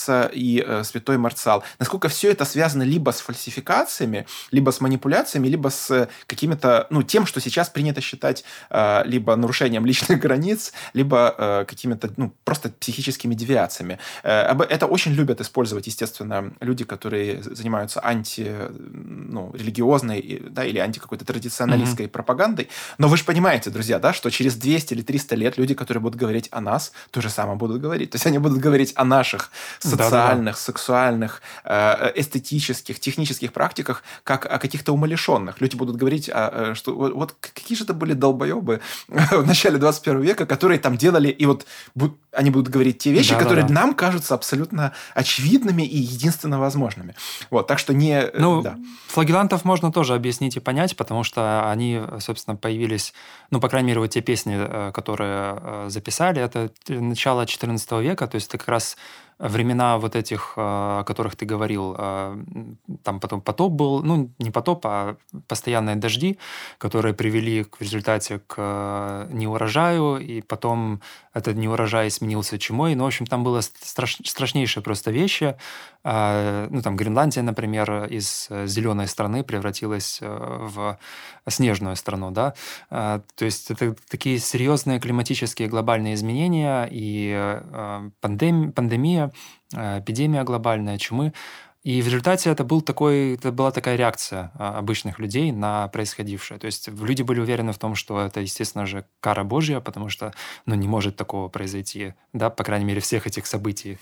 Месса 0.10 0.32
и 0.34 0.64
э, 0.66 0.84
Святой 0.84 1.18
Марцал, 1.18 1.64
насколько 1.80 2.08
все 2.08 2.32
это 2.32 2.46
связано 2.46 2.84
либо 2.84 3.12
с 3.12 3.22
фальсификациями, 3.22 4.26
либо 4.52 4.72
с 4.72 4.82
манипуляциями, 4.82 5.48
либо 5.48 5.70
с 5.70 5.92
э, 5.92 6.08
какими-то, 6.28 6.88
ну, 6.90 7.04
тем, 7.04 7.26
что 7.26 7.42
сейчас 7.42 7.70
принято 7.70 8.02
считать 8.02 8.44
э, 8.70 9.04
либо 9.06 9.36
нарушением 9.36 9.86
личных 9.86 10.20
границ, 10.26 10.74
либо 10.94 11.36
э, 11.38 11.66
какими-то, 11.66 12.10
ну, 12.18 12.34
просто 12.44 12.70
психическими 12.70 13.36
девиациями. 13.36 14.00
Э, 14.24 14.56
Это 14.70 14.86
очень 14.88 15.14
любят 15.14 15.42
использовать, 15.42 15.88
естественно, 15.88 16.52
люди, 16.62 16.84
которые 16.84 17.42
занимаются 17.44 18.00
анти, 18.04 18.56
ну, 18.70 19.52
религиозной 19.54 20.42
да, 20.50 20.66
или 20.66 20.80
анти 20.80 21.00
какой-то 21.00 21.26
традиционалистской 21.26 22.08
пропагандой. 22.08 22.68
Но 22.98 23.08
вы 23.08 23.18
же 23.18 23.24
понимаете, 23.24 23.70
друзья, 23.70 24.00
да, 24.00 24.14
что 24.14 24.30
через 24.30 24.56
200 24.56 24.94
или 24.94 25.02
300 25.02 25.36
лет 25.36 25.58
люди, 25.58 25.74
которые 25.74 26.02
будут 26.02 26.20
говорить 26.20 26.50
о 26.52 26.62
нас, 26.62 26.92
то 27.12 27.22
же 27.22 27.30
самое 27.30 27.58
будут 27.58 27.82
говорить. 27.82 28.12
То 28.12 28.16
есть 28.16 28.28
они 28.28 28.40
будут 28.40 28.60
говорить 28.60 28.94
о 28.96 29.06
наших 29.06 29.52
Да-да-да. 29.99 29.99
Социальных, 30.04 30.58
сексуальных, 30.58 31.42
э, 31.64 32.12
эстетических, 32.16 33.00
технических 33.00 33.54
практиках, 33.54 34.04
как 34.24 34.46
о 34.46 34.60
каких-то 34.60 34.94
умалишенных. 34.94 35.62
Люди 35.62 35.76
будут 35.76 35.96
говорить, 35.96 36.30
о, 36.30 36.72
э, 36.72 36.76
что 36.76 36.94
вот, 36.96 37.36
какие 37.40 37.78
же 37.78 37.84
это 37.84 37.94
были 37.94 38.14
долбоебы 38.14 38.82
в 39.08 39.46
начале 39.46 39.78
21 39.78 40.22
века, 40.22 40.46
которые 40.46 40.80
там 40.80 40.98
делали, 40.98 41.30
и 41.30 41.46
вот 41.46 41.66
они 42.32 42.52
будут 42.52 42.70
говорить 42.70 43.00
те 43.00 43.12
вещи, 43.12 43.30
Да-да-да. 43.30 43.44
которые 43.44 43.68
нам 43.68 43.94
кажутся 43.94 44.36
абсолютно 44.36 44.94
очевидными 45.16 45.84
и 45.84 45.98
единственно 45.98 46.60
возможными. 46.60 47.16
Вот, 47.50 47.68
так 47.68 47.80
что 47.80 47.94
не... 47.94 48.22
э, 48.22 48.32
Ну, 48.40 48.62
да. 48.62 48.78
флагелантов 49.08 49.66
можно 49.66 49.92
тоже 49.92 50.14
объяснить 50.14 50.56
и 50.56 50.60
понять, 50.60 50.96
потому 50.96 51.24
что 51.24 51.70
они, 51.70 52.02
собственно, 52.20 52.56
появились, 52.56 53.14
ну, 53.52 53.60
по 53.60 53.68
крайней 53.70 53.88
мере, 53.90 54.00
вот 54.02 54.12
те 54.12 54.22
песни, 54.22 54.56
э, 54.58 54.92
которые 54.94 55.58
э, 55.62 55.86
записали, 55.90 56.42
это 56.42 56.72
начало 56.88 57.44
XIV 57.44 58.02
века, 58.02 58.28
то 58.28 58.36
есть 58.36 58.48
это 58.48 58.58
как 58.58 58.70
раз 58.70 58.98
времена 59.40 59.98
вот 59.98 60.16
этих, 60.16 60.54
э, 60.58 60.62
о 60.62 61.04
которых 61.04 61.36
ты 61.36 61.46
говорил, 61.46 61.96
э, 61.98 62.38
там 63.04 63.20
потом 63.20 63.42
потоп 63.42 63.72
был, 63.72 64.04
ну, 64.04 64.30
не 64.38 64.52
потоп, 64.52 64.86
а 64.86 65.16
постоянные 65.48 65.96
дожди, 65.96 66.38
которые 66.78 67.14
привели 67.14 67.64
в 67.64 67.82
результате 67.82 68.40
к 68.40 68.56
э, 68.58 69.30
неурожаю, 69.32 70.18
и 70.18 70.42
потом 70.42 71.02
этот 71.34 71.56
неурожай 71.56 72.12
сменился 72.12 72.60
чумой. 72.60 72.96
Ну, 72.96 73.06
в 73.06 73.08
общем, 73.08 73.26
там 73.26 73.44
было 73.44 73.60
страш- 73.60 74.22
страшнейшие 74.26 74.84
просто 74.84 75.12
вещи. 75.12 75.56
А, 76.04 76.68
Ну, 76.70 76.82
там 76.82 76.96
Гренландия, 76.96 77.44
например, 77.44 78.06
из 78.06 78.48
э, 78.50 78.68
зеленой 78.68 79.08
страны 79.08 79.44
превратилась 79.44 80.20
э, 80.22 80.28
в 80.28 80.98
снежную 81.48 81.96
страну, 81.96 82.32
да. 82.32 82.54
А, 82.90 83.22
То 83.36 83.46
есть 83.46 83.72
это 83.72 83.96
такие 84.10 84.40
серьезные 84.40 85.00
климатические 85.00 85.68
глобальные 85.68 86.14
изменения 86.14 86.88
и 86.92 87.34
э, 87.36 88.10
пандем- 88.22 88.72
пандемия, 88.72 89.32
эпидемия 89.72 90.44
глобальная, 90.44 90.98
чумы. 90.98 91.34
И 91.90 92.04
в 92.04 92.06
результате 92.06 92.52
это, 92.52 92.64
был 92.64 92.82
такой, 92.82 93.34
это 93.34 93.52
была 93.52 93.72
такая 93.72 93.96
реакция 93.96 94.52
а, 94.54 94.78
обычных 94.78 95.18
людей 95.18 95.52
на 95.52 95.88
происходившее. 95.88 96.60
То 96.60 96.68
есть 96.68 96.88
люди 96.88 97.24
были 97.24 97.40
уверены 97.40 97.74
в 97.74 97.80
том, 97.80 97.96
что 97.96 98.22
это, 98.22 98.42
естественно 98.42 98.86
же, 98.86 99.06
кара 99.22 99.44
Божья, 99.44 99.80
потому 99.80 100.08
что 100.08 100.32
ну, 100.68 100.76
не 100.76 100.88
может 100.88 101.16
такого 101.16 101.48
произойти, 101.48 102.14
да, 102.32 102.52
по 102.52 102.64
крайней 102.64 102.86
мере, 102.86 103.02
всех 103.02 103.26
этих 103.26 103.48
событий. 103.48 103.98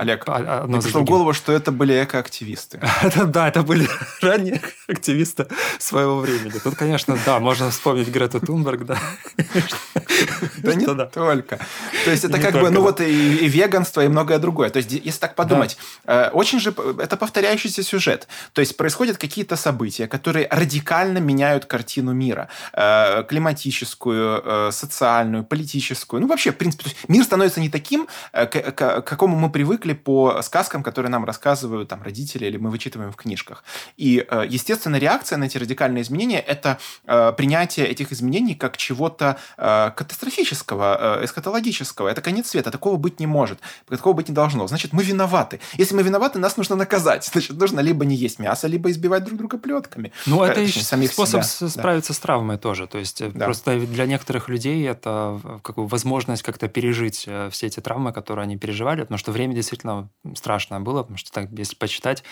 Олег, 0.00 0.28
одно 0.28 0.66
Мне 0.66 0.82
пришло 0.82 1.02
в 1.02 1.04
голову, 1.04 1.32
что 1.32 1.52
это 1.52 1.70
были 1.70 2.02
экоактивисты. 2.02 2.80
Да, 3.26 3.46
это 3.46 3.62
были 3.62 3.86
ранние 4.20 4.60
активисты 4.88 5.46
своего 5.78 6.18
времени. 6.18 6.58
Тут, 6.58 6.74
конечно, 6.74 7.16
да, 7.24 7.38
можно 7.38 7.70
вспомнить 7.70 8.08
Грету 8.08 8.40
Тунберг, 8.40 8.84
да. 8.84 8.98
Да 10.58 10.74
не 10.74 10.86
только. 10.86 11.58
То 12.04 12.10
есть 12.10 12.24
это 12.24 12.40
как 12.40 12.54
бы, 12.54 12.70
ну 12.70 12.82
вот 12.82 13.00
и, 13.00 13.48
веганство, 13.48 14.04
и 14.04 14.08
многое 14.08 14.38
другое. 14.38 14.70
То 14.70 14.78
есть 14.78 14.90
если 14.90 15.20
так 15.20 15.34
подумать, 15.34 15.76
э, 16.04 16.30
очень 16.30 16.60
же 16.60 16.72
п- 16.72 17.11
это 17.12 17.18
повторяющийся 17.18 17.82
сюжет. 17.82 18.26
То 18.52 18.62
есть 18.62 18.76
происходят 18.76 19.18
какие-то 19.18 19.56
события, 19.56 20.08
которые 20.08 20.48
радикально 20.50 21.18
меняют 21.18 21.66
картину 21.66 22.12
мира. 22.14 22.48
Э, 22.72 23.24
Климатическую, 23.28 24.42
э, 24.44 24.70
социальную, 24.72 25.44
политическую. 25.44 26.22
Ну 26.22 26.26
вообще, 26.26 26.50
в 26.50 26.56
принципе, 26.56 26.90
мир 27.08 27.24
становится 27.24 27.60
не 27.60 27.68
таким, 27.68 28.08
э, 28.32 28.46
к, 28.46 28.72
к- 28.72 29.02
какому 29.02 29.36
мы 29.36 29.50
привыкли 29.50 29.92
по 29.92 30.40
сказкам, 30.42 30.82
которые 30.82 31.10
нам 31.10 31.24
рассказывают 31.24 31.88
там 31.88 32.02
родители 32.02 32.46
или 32.46 32.56
мы 32.56 32.70
вычитываем 32.70 33.12
в 33.12 33.16
книжках. 33.16 33.64
И, 33.98 34.24
э, 34.30 34.44
естественно, 34.48 34.96
реакция 34.98 35.36
на 35.38 35.44
эти 35.44 35.58
радикальные 35.58 36.02
изменения– 36.02 36.40
это 36.48 36.78
э, 37.06 37.32
принятие 37.36 37.86
этих 37.86 38.12
изменений 38.12 38.54
как 38.54 38.76
чего-то 38.76 39.36
э, 39.58 39.90
катастрофического, 39.96 41.18
э, 41.20 41.24
эсхатологического. 41.24 42.08
Это 42.08 42.22
конец 42.22 42.48
света. 42.48 42.70
Такого 42.70 42.96
быть 42.96 43.20
не 43.20 43.26
может. 43.26 43.58
Такого 43.88 44.14
быть 44.14 44.28
не 44.28 44.34
должно. 44.34 44.66
Значит, 44.66 44.94
мы 44.94 45.02
виноваты. 45.04 45.60
Если 45.78 45.94
мы 45.94 46.02
виноваты, 46.02 46.38
нас 46.38 46.56
нужно 46.56 46.76
наказать. 46.76 46.91
Значит, 47.32 47.56
нужно 47.56 47.80
либо 47.80 48.04
не 48.04 48.14
есть 48.16 48.38
мясо, 48.38 48.66
либо 48.68 48.90
избивать 48.90 49.24
друг 49.24 49.38
друга 49.38 49.58
плетками. 49.58 50.12
Ну, 50.26 50.42
это 50.42 50.66
самих 50.68 51.12
способ 51.12 51.42
себя. 51.44 51.68
с- 51.68 51.74
Да. 51.74 51.80
справиться 51.80 52.12
с 52.12 52.18
травмой 52.18 52.58
тоже. 52.58 52.86
То 52.86 52.98
есть, 52.98 53.20
э, 53.20 53.30
Да. 53.30 53.44
просто 53.46 53.78
для 53.80 54.06
некоторых 54.06 54.48
людей 54.48 54.86
это 54.88 55.40
э, 55.44 55.58
как 55.62 55.76
бы 55.76 55.86
возможность 55.86 56.42
как-то 56.42 56.68
пережить 56.68 57.24
э, 57.26 57.48
все 57.50 57.66
эти 57.66 57.80
травмы, 57.80 58.12
которые 58.12 58.44
они 58.44 58.56
переживали, 58.56 59.02
потому 59.02 59.18
что 59.18 59.32
время 59.32 59.54
действительно 59.54 60.08
страшное 60.34 60.80
было, 60.80 61.02
потому 61.02 61.18
что 61.18 61.30
так, 61.32 61.50
если 61.52 61.76
почитать, 61.76 62.22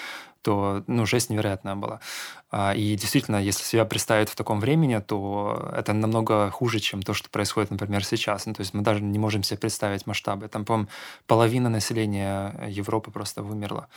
то 0.43 0.83
ну, 0.87 1.05
жесть 1.05 1.29
невероятная 1.29 1.75
была. 1.75 2.01
А, 2.51 2.73
И 2.75 2.97
действительно, 2.97 3.37
если 3.37 3.63
себя 3.63 3.85
представить 3.85 4.31
в 4.31 4.35
таком 4.35 4.59
времени, 4.59 4.99
то 4.99 5.71
это 5.77 5.93
намного 5.93 6.51
хуже, 6.51 6.81
чем 6.81 7.03
то, 7.03 7.13
что 7.15 7.29
происходит, 7.29 7.71
например, 7.71 8.05
сейчас. 8.05 8.47
Ну, 8.47 8.55
то 8.55 8.61
есть 8.63 8.73
мы 8.75 8.83
даже 8.83 9.03
не 9.03 9.19
можем 9.19 9.43
себе 9.43 9.59
представить 9.59 10.07
масштабы. 10.07 10.49
Там, 10.49 10.65
по-моему, 10.65 10.89
половина 11.27 11.69
населения 11.69 12.55
Европы 12.69 13.11
просто 13.11 13.43
вымерла 13.43 13.89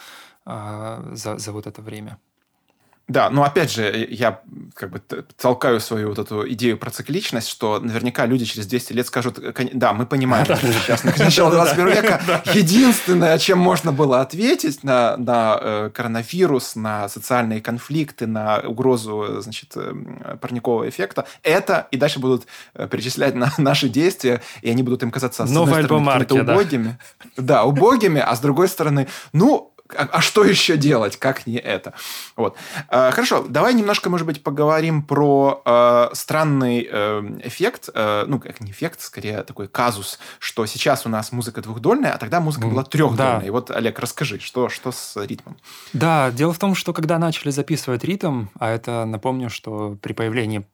а, 0.46 1.04
за, 1.14 1.38
за 1.38 1.52
вот 1.52 1.68
это 1.68 1.82
время. 1.82 2.18
Да, 3.10 3.30
но 3.30 3.44
опять 3.44 3.70
же, 3.70 4.08
я 4.12 4.40
как 4.76 4.90
бы 4.90 5.02
толкаю 5.38 5.82
свою 5.82 6.10
вот 6.10 6.20
эту 6.20 6.50
идею 6.54 6.78
про 6.78 6.90
цикличность, 6.90 7.50
что 7.50 7.80
наверняка 7.82 8.26
люди 8.26 8.46
через 8.46 8.66
200 8.66 8.94
лет 8.94 9.08
скажут, 9.08 9.40
«Кон- 9.54 9.72
да, 9.74 9.92
мы 9.92 10.06
понимаем, 10.06 10.46
что 10.46 10.56
сейчас 10.56 11.04
начало 11.04 11.52
21 11.52 11.88
века 11.90 12.22
единственное, 12.54 13.38
чем 13.40 13.60
можно 13.60 13.92
было 13.92 14.22
ответить 14.22 14.86
на, 14.86 15.18
на 15.18 15.58
э, 15.60 15.90
коронавирус, 15.94 16.78
на 16.78 17.10
социальные 17.10 17.60
конфликты, 17.60 18.26
на 18.26 18.60
угрозу, 18.60 19.42
значит, 19.42 19.74
э, 19.76 20.38
парникового 20.40 20.88
эффекта, 20.88 21.26
это, 21.44 21.90
и 21.92 21.98
дальше 21.98 22.20
будут 22.20 22.48
э, 22.74 22.88
перечислять 22.88 23.36
на 23.36 23.52
наши 23.58 23.90
действия, 23.90 24.42
и 24.62 24.70
они 24.70 24.82
будут 24.82 25.04
им 25.04 25.12
казаться, 25.12 25.46
с 25.46 25.50
Новый 25.50 25.74
одной 25.74 25.84
стороны, 25.84 26.10
альбом 26.10 26.20
какими-то 26.20 26.36
Арки, 26.36 26.48
да. 26.48 26.54
убогими. 26.54 26.98
Да, 27.36 27.64
убогими, 27.66 28.22
а 28.22 28.34
с 28.34 28.40
другой 28.40 28.70
стороны, 28.70 29.10
ну, 29.34 29.73
а, 29.96 30.10
а 30.12 30.22
что 30.22 30.44
еще 30.44 30.78
делать, 30.78 31.18
как 31.18 31.46
не 31.48 31.58
это? 31.58 31.94
Вот. 32.36 32.56
Э, 32.90 33.12
Хорошо, 33.12 33.46
давай 33.48 33.74
немножко, 33.74 34.10
может 34.10 34.26
быть, 34.28 34.44
поговорим 34.44 35.04
про 35.04 35.62
э, 35.66 36.10
странный 36.14 36.88
э, 36.90 37.22
эффект, 37.44 37.90
э, 37.94 38.26
ну, 38.28 38.40
как 38.40 38.60
не 38.62 38.72
эффект, 38.72 39.02
скорее 39.02 39.44
такой 39.44 39.68
казус, 39.68 40.20
что 40.40 40.66
сейчас 40.66 41.06
у 41.06 41.10
нас 41.10 41.32
музыка 41.32 41.62
двухдольная, 41.62 42.14
а 42.14 42.18
тогда 42.18 42.40
музыка 42.40 42.66
М, 42.66 42.72
была 42.72 42.84
трехдольная. 42.84 43.40
да. 43.40 43.46
И 43.46 43.50
вот, 43.50 43.72
Олег, 43.72 44.00
расскажи, 44.00 44.40
что, 44.40 44.70
что 44.70 44.92
с 44.92 45.16
ритмом? 45.26 45.58
Да, 45.94 46.32
дело 46.32 46.54
в 46.54 46.60
том, 46.60 46.76
что 46.76 46.94
когда 46.94 47.18
начали 47.20 47.52
записывать 47.52 48.04
ритм, 48.04 48.46
а 48.60 48.70
это, 48.70 49.06
напомню, 49.06 49.50
что 49.50 49.98
при 50.02 50.14
появлении 50.14 50.66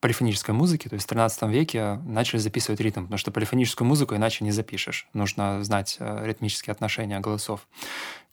полифонической 0.00 0.54
музыки, 0.54 0.88
то 0.88 0.94
есть 0.94 1.06
в 1.06 1.08
13 1.08 1.42
веке, 1.44 2.00
начали 2.04 2.38
записывать 2.38 2.80
ритм, 2.80 3.02
потому 3.02 3.18
что 3.18 3.30
полифоническую 3.30 3.86
музыку 3.86 4.14
иначе 4.14 4.44
не 4.44 4.50
запишешь. 4.52 5.06
Нужно 5.12 5.62
знать 5.64 5.96
э, 5.98 6.22
ритмические 6.26 6.72
отношения 6.72 7.20
голосов. 7.20 7.66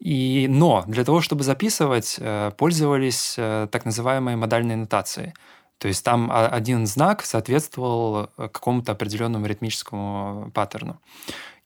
И, 0.01 0.47
но 0.49 0.83
для 0.87 1.03
того, 1.03 1.21
чтобы 1.21 1.43
записывать, 1.43 2.15
э, 2.19 2.51
пользовались 2.57 3.35
э, 3.37 3.67
так 3.71 3.85
называемой 3.85 4.35
модальной 4.35 4.75
нотацией. 4.75 5.33
То 5.77 5.87
есть 5.87 6.03
там 6.03 6.31
один 6.33 6.87
знак 6.87 7.23
соответствовал 7.23 8.23
э, 8.23 8.47
какому-то 8.49 8.93
определенному 8.93 9.45
ритмическому 9.45 10.49
паттерну. 10.55 10.99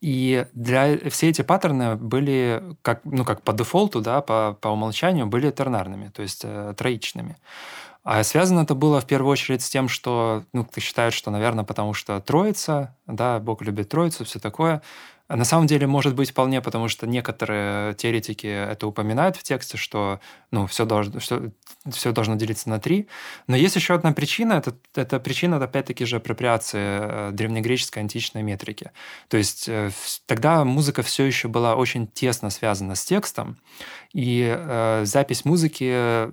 И 0.02 0.46
для 0.54 1.10
все 1.10 1.30
эти 1.30 1.44
паттерны 1.44 1.96
были, 1.96 2.62
как, 2.82 3.00
ну, 3.06 3.24
как 3.24 3.42
по 3.42 3.54
дефолту, 3.54 4.02
да, 4.02 4.20
по, 4.20 4.58
по 4.60 4.68
умолчанию, 4.68 5.28
были 5.28 5.50
тернарными, 5.50 6.10
то 6.10 6.22
есть 6.22 6.46
троичными. 6.76 7.38
А 8.04 8.22
связано 8.24 8.60
это 8.60 8.76
было 8.76 9.00
в 9.00 9.06
первую 9.06 9.32
очередь 9.32 9.64
с 9.64 9.70
тем, 9.70 9.88
что, 9.88 10.44
ну, 10.52 10.66
ты 10.66 10.82
считаешь, 10.82 11.14
что, 11.14 11.32
наверное, 11.32 11.64
потому 11.64 11.94
что 11.94 12.20
троица, 12.20 12.94
да, 13.08 13.40
Бог 13.40 13.62
любит 13.62 13.90
троицу, 13.90 14.26
все 14.26 14.40
такое, 14.40 14.82
На 15.28 15.44
самом 15.44 15.66
деле, 15.66 15.88
может 15.88 16.14
быть, 16.14 16.30
вполне, 16.30 16.62
потому 16.62 16.88
что 16.88 17.08
некоторые 17.08 17.96
теоретики 17.96 18.46
это 18.46 18.86
упоминают 18.86 19.36
в 19.36 19.44
тексте, 19.44 19.76
что 19.76 20.20
ну, 20.52 20.68
все, 20.68 20.86
должно, 20.86 21.20
все, 21.20 21.52
все 21.90 22.12
должно 22.12 22.36
делиться 22.36 22.70
на 22.70 22.80
три. 22.80 23.08
Но 23.48 23.56
есть 23.56 23.76
еще 23.76 23.96
одна 23.96 24.12
причина. 24.12 24.54
Это, 24.54 24.76
это 24.94 25.20
причина, 25.20 25.58
опять-таки 25.58 26.06
же, 26.06 26.18
апроприации 26.18 26.80
э, 26.80 27.32
древнегреческой 27.32 28.04
античной 28.04 28.44
метрики. 28.44 28.92
То 29.28 29.38
есть 29.38 29.68
э, 29.68 29.90
тогда 30.28 30.64
музыка 30.64 31.02
все 31.02 31.24
еще 31.24 31.48
была 31.48 31.76
очень 31.76 32.06
тесно 32.06 32.52
связана 32.52 32.94
с 32.94 33.04
текстом, 33.04 33.58
и 34.14 34.56
э, 34.56 35.06
запись 35.06 35.44
музыки 35.44 36.30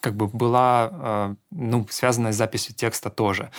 как 0.00 0.14
бы 0.14 0.28
была 0.28 0.90
э, 0.92 1.34
ну, 1.52 1.86
связана 1.88 2.32
с 2.32 2.36
записью 2.36 2.74
текста 2.74 3.08
тоже. 3.08 3.50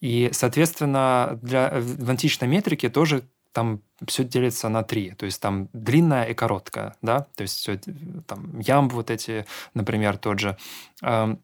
И, 0.00 0.30
соответственно, 0.32 1.38
для, 1.42 1.72
в 1.74 2.08
античной 2.08 2.48
метрике 2.48 2.88
тоже 2.88 3.24
там 3.52 3.82
все 4.06 4.24
делится 4.24 4.68
на 4.68 4.82
три. 4.82 5.10
То 5.12 5.26
есть 5.26 5.40
там 5.40 5.68
длинная 5.72 6.24
и 6.24 6.34
короткая, 6.34 6.96
да, 7.02 7.26
то 7.36 7.42
есть 7.42 7.56
все, 7.56 7.78
там 8.26 8.58
ямб 8.60 8.92
вот 8.92 9.10
эти, 9.10 9.46
например, 9.74 10.18
тот 10.18 10.38
же. 10.38 10.56
Эм, 11.02 11.42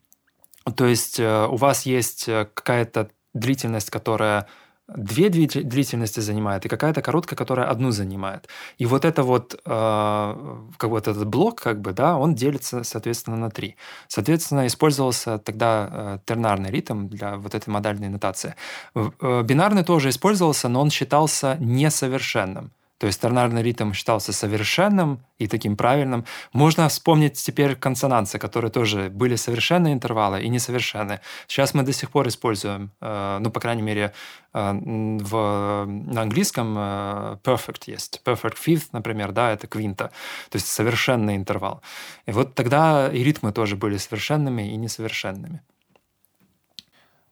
то 0.77 0.87
есть 0.87 1.21
э, 1.21 1.47
у 1.47 1.57
вас 1.57 1.87
есть 1.87 2.29
э, 2.29 2.47
какая-то 2.53 3.11
длительность, 3.35 3.91
которая 3.91 4.47
две 4.89 5.29
длительности 5.29 6.21
занимает 6.21 6.65
и 6.65 6.69
какая-то 6.69 7.03
короткая, 7.03 7.37
которая 7.37 7.69
одну 7.69 7.91
занимает. 7.91 8.49
И 8.79 8.87
вот 8.87 9.05
это 9.05 9.23
вот, 9.23 9.55
э, 9.55 9.59
как 9.65 10.91
вот 10.91 11.09
этот 11.09 11.27
блок, 11.27 11.61
как 11.61 11.81
бы, 11.81 11.93
да, 11.93 12.17
он 12.17 12.35
делится, 12.35 12.85
соответственно, 12.85 13.37
на 13.37 13.51
три. 13.51 13.77
Соответственно, 14.09 14.67
использовался 14.67 15.39
тогда 15.39 15.89
э, 15.91 16.19
тернарный 16.25 16.71
ритм 16.71 17.09
для 17.09 17.37
вот 17.37 17.55
этой 17.55 17.71
модальной 17.71 18.09
нотации. 18.09 18.55
Э, 18.95 19.43
бинарный 19.43 19.85
тоже 19.85 20.11
использовался, 20.11 20.69
но 20.69 20.81
он 20.81 20.91
считался 20.91 21.57
несовершенным. 21.61 22.71
То 22.99 23.07
есть 23.07 23.21
тернарный 23.21 23.63
ритм 23.63 23.93
считался 23.93 24.33
совершенным 24.33 25.21
и 25.39 25.47
таким 25.49 25.77
правильным. 25.77 26.25
Можно 26.53 26.89
вспомнить 26.89 27.35
теперь 27.35 27.77
консонансы, 27.77 28.39
которые 28.39 28.71
тоже 28.71 29.11
были 29.11 29.37
совершенные 29.37 29.93
интервалы 29.93 30.43
и 30.43 30.49
несовершенные. 30.49 31.21
Сейчас 31.47 31.75
мы 31.75 31.83
до 31.83 31.93
сих 31.93 32.11
пор 32.11 32.29
используем, 32.29 32.91
э, 33.01 33.39
ну, 33.41 33.51
по 33.51 33.61
крайней 33.61 33.83
мере, 33.83 34.13
э, 34.55 34.73
в, 34.73 35.85
на 35.87 36.23
английском 36.23 36.75
э, 36.79 37.37
perfect 37.43 37.83
есть. 37.87 38.23
Perfect 38.25 38.57
fifth, 38.67 38.89
например, 38.93 39.33
да, 39.33 39.53
это 39.53 39.67
квинта. 39.67 40.11
То 40.51 40.57
есть 40.57 40.67
совершенный 40.67 41.37
интервал. 41.37 41.83
И 42.25 42.33
вот 42.33 42.55
тогда 42.55 43.09
и 43.13 43.23
ритмы 43.23 43.53
тоже 43.53 43.77
были 43.77 43.99
совершенными 43.99 44.73
и 44.73 44.77
несовершенными. 44.77 45.61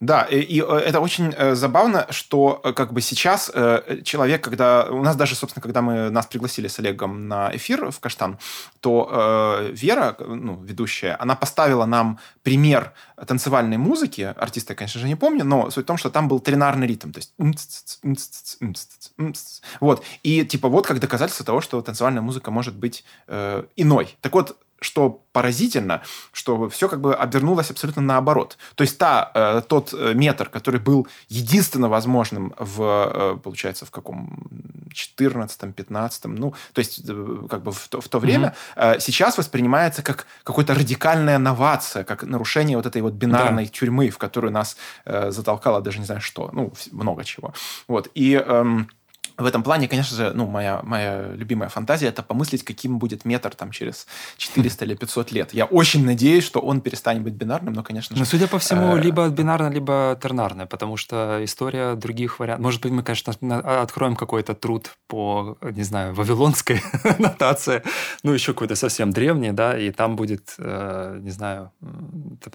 Да, 0.01 0.23
и, 0.23 0.39
и 0.41 0.61
э, 0.61 0.65
это 0.65 1.01
очень 1.01 1.33
э, 1.37 1.55
забавно, 1.55 2.07
что 2.11 2.61
э, 2.65 2.73
как 2.73 2.93
бы 2.93 3.01
сейчас 3.01 3.51
э, 3.55 4.01
человек, 4.05 4.43
когда... 4.45 4.87
У 4.91 5.03
нас 5.03 5.17
даже, 5.17 5.35
собственно, 5.35 5.63
когда 5.63 5.83
мы 5.83 6.11
нас 6.11 6.27
пригласили 6.27 6.69
с 6.69 6.79
Олегом 6.79 7.29
на 7.29 7.55
эфир 7.57 7.91
в 7.91 8.01
Каштан, 8.01 8.39
то 8.81 9.09
э, 9.11 9.71
Вера, 9.73 10.17
ну, 10.19 10.61
ведущая, 10.63 11.17
она 11.19 11.37
поставила 11.37 11.87
нам 11.87 12.19
пример 12.43 12.93
танцевальной 13.27 13.77
музыки. 13.79 14.35
Артиста 14.37 14.73
я, 14.73 14.77
конечно 14.77 15.01
же, 15.01 15.07
не 15.07 15.17
помню, 15.17 15.45
но 15.45 15.71
суть 15.71 15.85
в 15.85 15.87
том, 15.87 15.97
что 15.97 16.11
там 16.11 16.29
был 16.29 16.41
тринарный 16.41 16.87
ритм. 16.87 17.13
То 17.13 17.21
есть... 17.21 17.33
Вот. 19.81 20.05
И 20.23 20.45
типа 20.45 20.69
вот 20.69 20.87
как 20.87 20.99
доказательство 21.01 21.47
того, 21.47 21.61
что 21.61 21.81
танцевальная 21.81 22.23
музыка 22.23 22.51
может 22.51 22.75
быть 22.75 23.05
э, 23.29 23.65
иной. 23.77 24.17
Так 24.21 24.35
вот, 24.35 24.59
что 24.81 25.25
поразительно, 25.33 26.03
что 26.33 26.69
все 26.69 26.89
как 26.89 27.01
бы 27.01 27.15
обернулось 27.15 27.71
абсолютно 27.71 28.03
наоборот. 28.03 28.57
То 28.75 28.83
есть 28.83 28.99
та, 28.99 29.31
э, 29.35 29.63
тот 29.67 29.93
э, 29.93 30.15
метр, 30.15 30.49
который 30.49 30.79
был 30.79 31.09
единственно 31.29 31.89
возможным 31.89 32.55
в, 32.59 32.83
э, 32.83 33.39
получается, 33.43 33.85
в 33.87 33.91
каком 33.91 34.47
14-15, 34.93 36.29
ну, 36.29 36.55
то 36.73 36.79
есть 36.79 37.03
э, 37.09 37.47
как 37.51 37.63
бы 37.63 37.73
в 37.73 37.89
то, 37.89 38.01
в 38.01 38.09
то 38.09 38.19
время, 38.19 38.55
mm-hmm. 38.77 38.97
э, 38.97 39.01
сейчас 39.01 39.39
воспринимается 39.39 40.03
как 40.03 40.27
какая-то 40.45 40.75
радикальная 40.75 41.39
новация, 41.39 42.05
как 42.05 42.23
нарушение 42.23 42.77
вот 42.77 42.87
этой 42.87 43.03
вот 43.03 43.15
бинарной 43.15 43.65
да. 43.65 43.71
тюрьмы, 43.71 44.11
в 44.11 44.19
которую 44.19 44.53
нас 44.53 44.77
э, 45.05 45.31
затолкало 45.31 45.81
даже 45.81 45.99
не 45.99 46.05
знаю 46.05 46.21
что, 46.21 46.51
ну, 46.53 46.73
много 46.93 47.25
чего. 47.25 47.55
Вот, 47.89 48.09
и... 48.15 48.35
Эм, 48.35 48.89
в 49.37 49.47
этом 49.47 49.63
плане, 49.63 49.89
конечно 49.89 50.17
же, 50.17 50.33
ну, 50.35 50.47
моя, 50.47 50.81
моя 50.83 51.33
любимая 51.33 51.69
фантазия– 51.69 52.07
это 52.09 52.23
помыслить, 52.23 52.63
каким 52.63 52.99
будет 52.99 53.25
метр 53.25 53.55
там 53.55 53.71
через 53.71 54.07
400 54.37 54.85
или 54.85 54.95
500 54.95 55.33
лет. 55.33 55.55
Я 55.55 55.65
очень 55.65 56.05
надеюсь, 56.05 56.45
что 56.45 56.61
он 56.61 56.81
перестанет 56.81 57.23
быть 57.23 57.35
бинарным, 57.35 57.75
но, 57.75 57.83
конечно 57.83 58.15
же... 58.15 58.21
Ну, 58.21 58.27
судя 58.27 58.47
по 58.47 58.59
всему, 58.59 58.97
э... 58.97 59.01
либо 59.01 59.29
бинарно, 59.29 59.69
либо 59.69 60.19
тернарное, 60.23 60.67
потому 60.67 60.97
что 60.97 61.41
история 61.43 61.95
других 61.97 62.39
вариантов... 62.39 62.65
Может 62.65 62.83
быть, 62.83 62.93
мы, 62.93 63.03
конечно, 63.03 63.33
откроем 63.83 64.15
какой-то 64.15 64.55
труд 64.55 64.91
по, 65.09 65.59
не 65.63 65.83
знаю, 65.83 66.15
вавилонской 66.15 66.81
нотации, 67.19 67.83
ну, 68.23 68.33
еще 68.33 68.53
какой-то 68.53 68.77
совсем 68.77 69.11
древний, 69.11 69.53
да, 69.53 69.77
и 69.77 69.91
там 69.91 70.15
будет, 70.17 70.55
э, 70.59 71.19
не 71.21 71.31
знаю, 71.31 71.73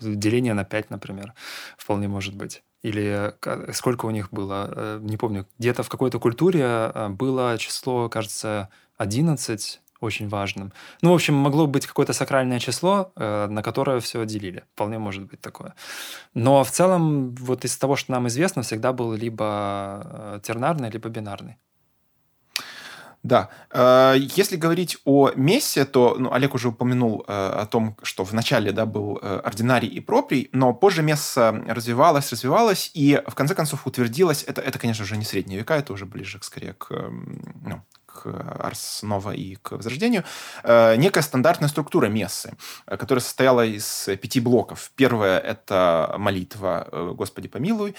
деление 0.02 0.54
на 0.54 0.64
5, 0.64 0.92
например, 0.92 1.34
вполне 1.78 2.08
может 2.08 2.36
быть 2.36 2.62
или 2.82 3.34
сколько 3.74 4.06
у 4.06 4.12
них 4.12 4.32
было, 4.32 4.72
э, 4.76 5.00
не 5.02 5.18
помню, 5.18 5.46
где-то 5.58 5.84
в 5.84 5.90
какой-то 5.90 6.20
культуре 6.20 6.64
э, 6.64 7.10
было 7.10 7.58
число, 7.58 8.10
кажется, 8.10 8.70
11 8.98 9.82
очень 10.02 10.30
важным. 10.30 10.72
Ну, 11.02 11.12
в 11.12 11.14
общем, 11.14 11.34
могло 11.34 11.68
быть 11.68 11.86
какое-то 11.86 12.14
сакральное 12.14 12.60
число, 12.60 13.12
э, 13.16 13.48
на 13.48 13.62
которое 13.62 14.00
все 14.00 14.26
делили. 14.26 14.64
Вполне 14.74 14.98
может 14.98 15.26
быть 15.26 15.42
такое. 15.42 15.76
Но 16.34 16.64
в 16.64 16.72
целом, 16.72 17.36
вот 17.36 17.66
из 17.66 17.78
того, 17.78 17.98
что 17.98 18.14
нам 18.14 18.28
известно, 18.28 18.62
всегда 18.62 18.94
был 18.94 19.14
либо 19.14 20.40
тернарный, 20.44 20.90
либо 20.90 21.10
бинарный. 21.10 21.58
Да. 23.24 23.50
Э, 23.72 24.16
если 24.18 24.56
говорить 24.56 24.98
о 25.06 25.32
Мессе, 25.36 25.86
то 25.86 26.16
ну, 26.18 26.32
Олег 26.32 26.56
уже 26.56 26.70
упомянул 26.70 27.26
э, 27.28 27.32
о 27.34 27.66
том, 27.66 27.98
что 28.02 28.24
в 28.24 28.34
начале 28.34 28.72
да, 28.72 28.86
был 28.86 29.20
э, 29.22 29.42
ординарий 29.44 29.90
и 29.90 30.00
проприй, 30.00 30.50
но 30.54 30.74
позже 30.74 31.04
Месса 31.04 31.64
развивалась, 31.68 32.32
развивалась, 32.32 32.92
и 32.94 33.22
в 33.28 33.36
конце 33.36 33.56
концов 33.56 33.86
утвердилась, 33.86 34.44
это, 34.48 34.62
это 34.62 34.80
конечно 34.80 35.04
же, 35.04 35.18
не 35.18 35.26
средние 35.26 35.60
века, 35.60 35.76
это 35.76 35.94
уже 35.94 36.06
ближе 36.06 36.40
скорее 36.42 36.74
к 36.74 36.90
ну, 36.90 37.82
к 38.20 38.28
Арс 38.60 39.04
Нова 39.04 39.32
и 39.32 39.56
к 39.56 39.72
Возрождению, 39.72 40.24
э, 40.64 40.96
некая 40.98 41.22
стандартная 41.22 41.70
структура 41.70 42.08
мессы, 42.08 42.54
э, 42.86 42.98
которая 42.98 43.22
состояла 43.22 43.66
из 43.66 44.10
пяти 44.22 44.40
блоков. 44.42 44.92
Первое– 44.96 45.40
это 45.54 46.16
молитва 46.18 46.88
э, 46.92 47.14
«Господи 47.16 47.48
помилуй», 47.48 47.96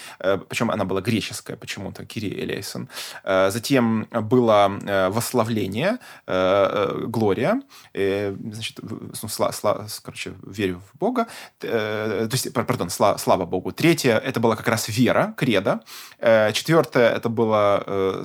причем 0.49 0.71
она 0.71 0.85
была 0.85 1.01
греческая 1.01 1.57
почему-то, 1.57 2.05
Кири 2.05 2.29
Элейсон. 2.29 2.89
Затем 3.23 4.07
было 4.11 4.71
восславление, 5.09 5.97
Глория, 6.27 7.61
значит, 7.93 8.79
ну, 8.81 9.29
сла, 9.29 9.51
сла, 9.51 9.87
короче, 10.03 10.33
верю 10.45 10.81
в 10.93 10.97
Бога, 10.97 11.27
то 11.59 12.29
есть, 12.31 12.53
пардон, 12.53 12.89
слава, 12.89 13.17
слава 13.17 13.45
Богу. 13.45 13.71
Третье– 13.71 14.17
это 14.25 14.39
была 14.39 14.55
как 14.55 14.67
раз 14.67 14.89
вера, 14.89 15.33
кредо. 15.37 15.81
Четвертое– 16.53 17.09
это 17.15 17.29
было 17.29 18.23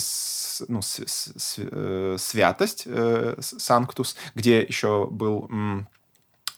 ну, 0.68 0.82
с, 0.82 1.00
с, 1.06 1.54
э, 1.58 2.16
святость, 2.18 2.84
э, 2.86 3.36
санктус, 3.40 4.16
где 4.34 4.60
еще 4.62 5.06
был 5.10 5.48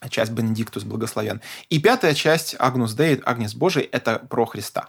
часть 0.09 0.32
Бенедиктус 0.32 0.84
благословен. 0.84 1.40
И 1.70 1.80
пятая 1.80 2.14
часть 2.14 2.55
Агнус 2.59 2.94
Дей, 2.94 3.20
Агнес 3.24 3.55
Божий, 3.55 3.82
это 3.82 4.18
про 4.18 4.46
Христа. 4.46 4.88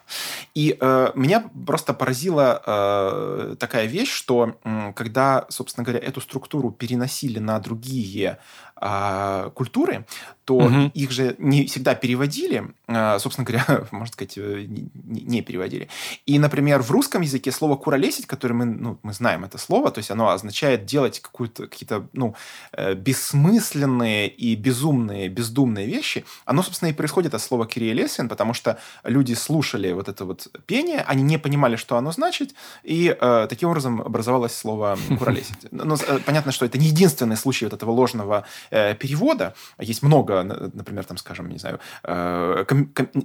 И 0.53 0.77
э, 0.79 1.11
меня 1.15 1.49
просто 1.65 1.93
поразила 1.93 2.61
э, 2.65 3.55
такая 3.59 3.87
вещь, 3.87 4.11
что 4.11 4.55
э, 4.63 4.93
когда, 4.95 5.47
собственно 5.49 5.83
говоря, 5.83 6.05
эту 6.05 6.21
структуру 6.21 6.71
переносили 6.71 7.39
на 7.39 7.59
другие 7.59 8.37
э, 8.81 9.51
культуры, 9.53 10.05
то 10.49 10.55
угу. 10.55 10.91
их 10.95 11.11
же 11.11 11.35
не 11.37 11.67
всегда 11.67 11.93
переводили, 11.93 12.73
э, 12.87 13.19
собственно 13.19 13.45
говоря, 13.45 13.85
можно 13.91 14.11
сказать, 14.11 14.35
э, 14.35 14.65
не, 14.67 15.21
не 15.21 15.41
переводили. 15.43 15.89
И, 16.25 16.39
например, 16.39 16.81
в 16.81 16.89
русском 16.89 17.21
языке 17.21 17.51
слово 17.51 17.75
«куролесить», 17.75 18.25
которое 18.25 18.55
мы, 18.55 18.65
ну, 18.65 18.97
мы 19.03 19.13
знаем 19.13 19.45
это 19.45 19.59
слово, 19.59 19.91
то 19.91 19.99
есть 19.99 20.09
оно 20.09 20.29
означает 20.29 20.85
делать 20.85 21.21
какие-то 21.21 22.07
ну, 22.13 22.33
э, 22.71 22.95
бессмысленные 22.95 24.27
и 24.27 24.55
безумные, 24.55 25.29
бездумные 25.29 25.85
вещи, 25.85 26.25
оно, 26.45 26.63
собственно, 26.63 26.89
и 26.89 26.93
происходит 26.93 27.35
от 27.35 27.41
слова 27.43 27.67
«кириелесин», 27.67 28.27
потому 28.27 28.55
что 28.55 28.79
люди 29.03 29.35
слушали 29.35 29.91
вот 29.91 30.07
это 30.07 30.25
вот 30.25 30.47
пение, 30.65 31.01
они 31.01 31.21
не 31.21 31.37
понимали, 31.37 31.75
что 31.75 31.95
оно 31.95 32.11
значит, 32.11 32.55
и 32.83 33.15
э, 33.21 33.47
таким 33.47 33.69
образом 33.69 34.01
образовалось 34.01 34.55
слово 34.55 34.97
«куролесить». 35.19 35.67
Но 35.69 35.83
ну, 35.85 35.97
понятно, 36.25 36.51
что 36.51 36.65
это 36.65 36.79
не 36.79 36.87
единственный 36.87 37.37
случай 37.37 37.65
вот 37.65 37.73
этого 37.73 37.91
ложного 37.91 38.45
э, 38.68 38.68
перевода. 38.69 39.53
Есть 39.79 40.03
много, 40.03 40.43
например, 40.43 41.03
там, 41.05 41.17
скажем, 41.17 41.49
не 41.49 41.57
знаю, 41.57 41.79
э, 42.03 42.65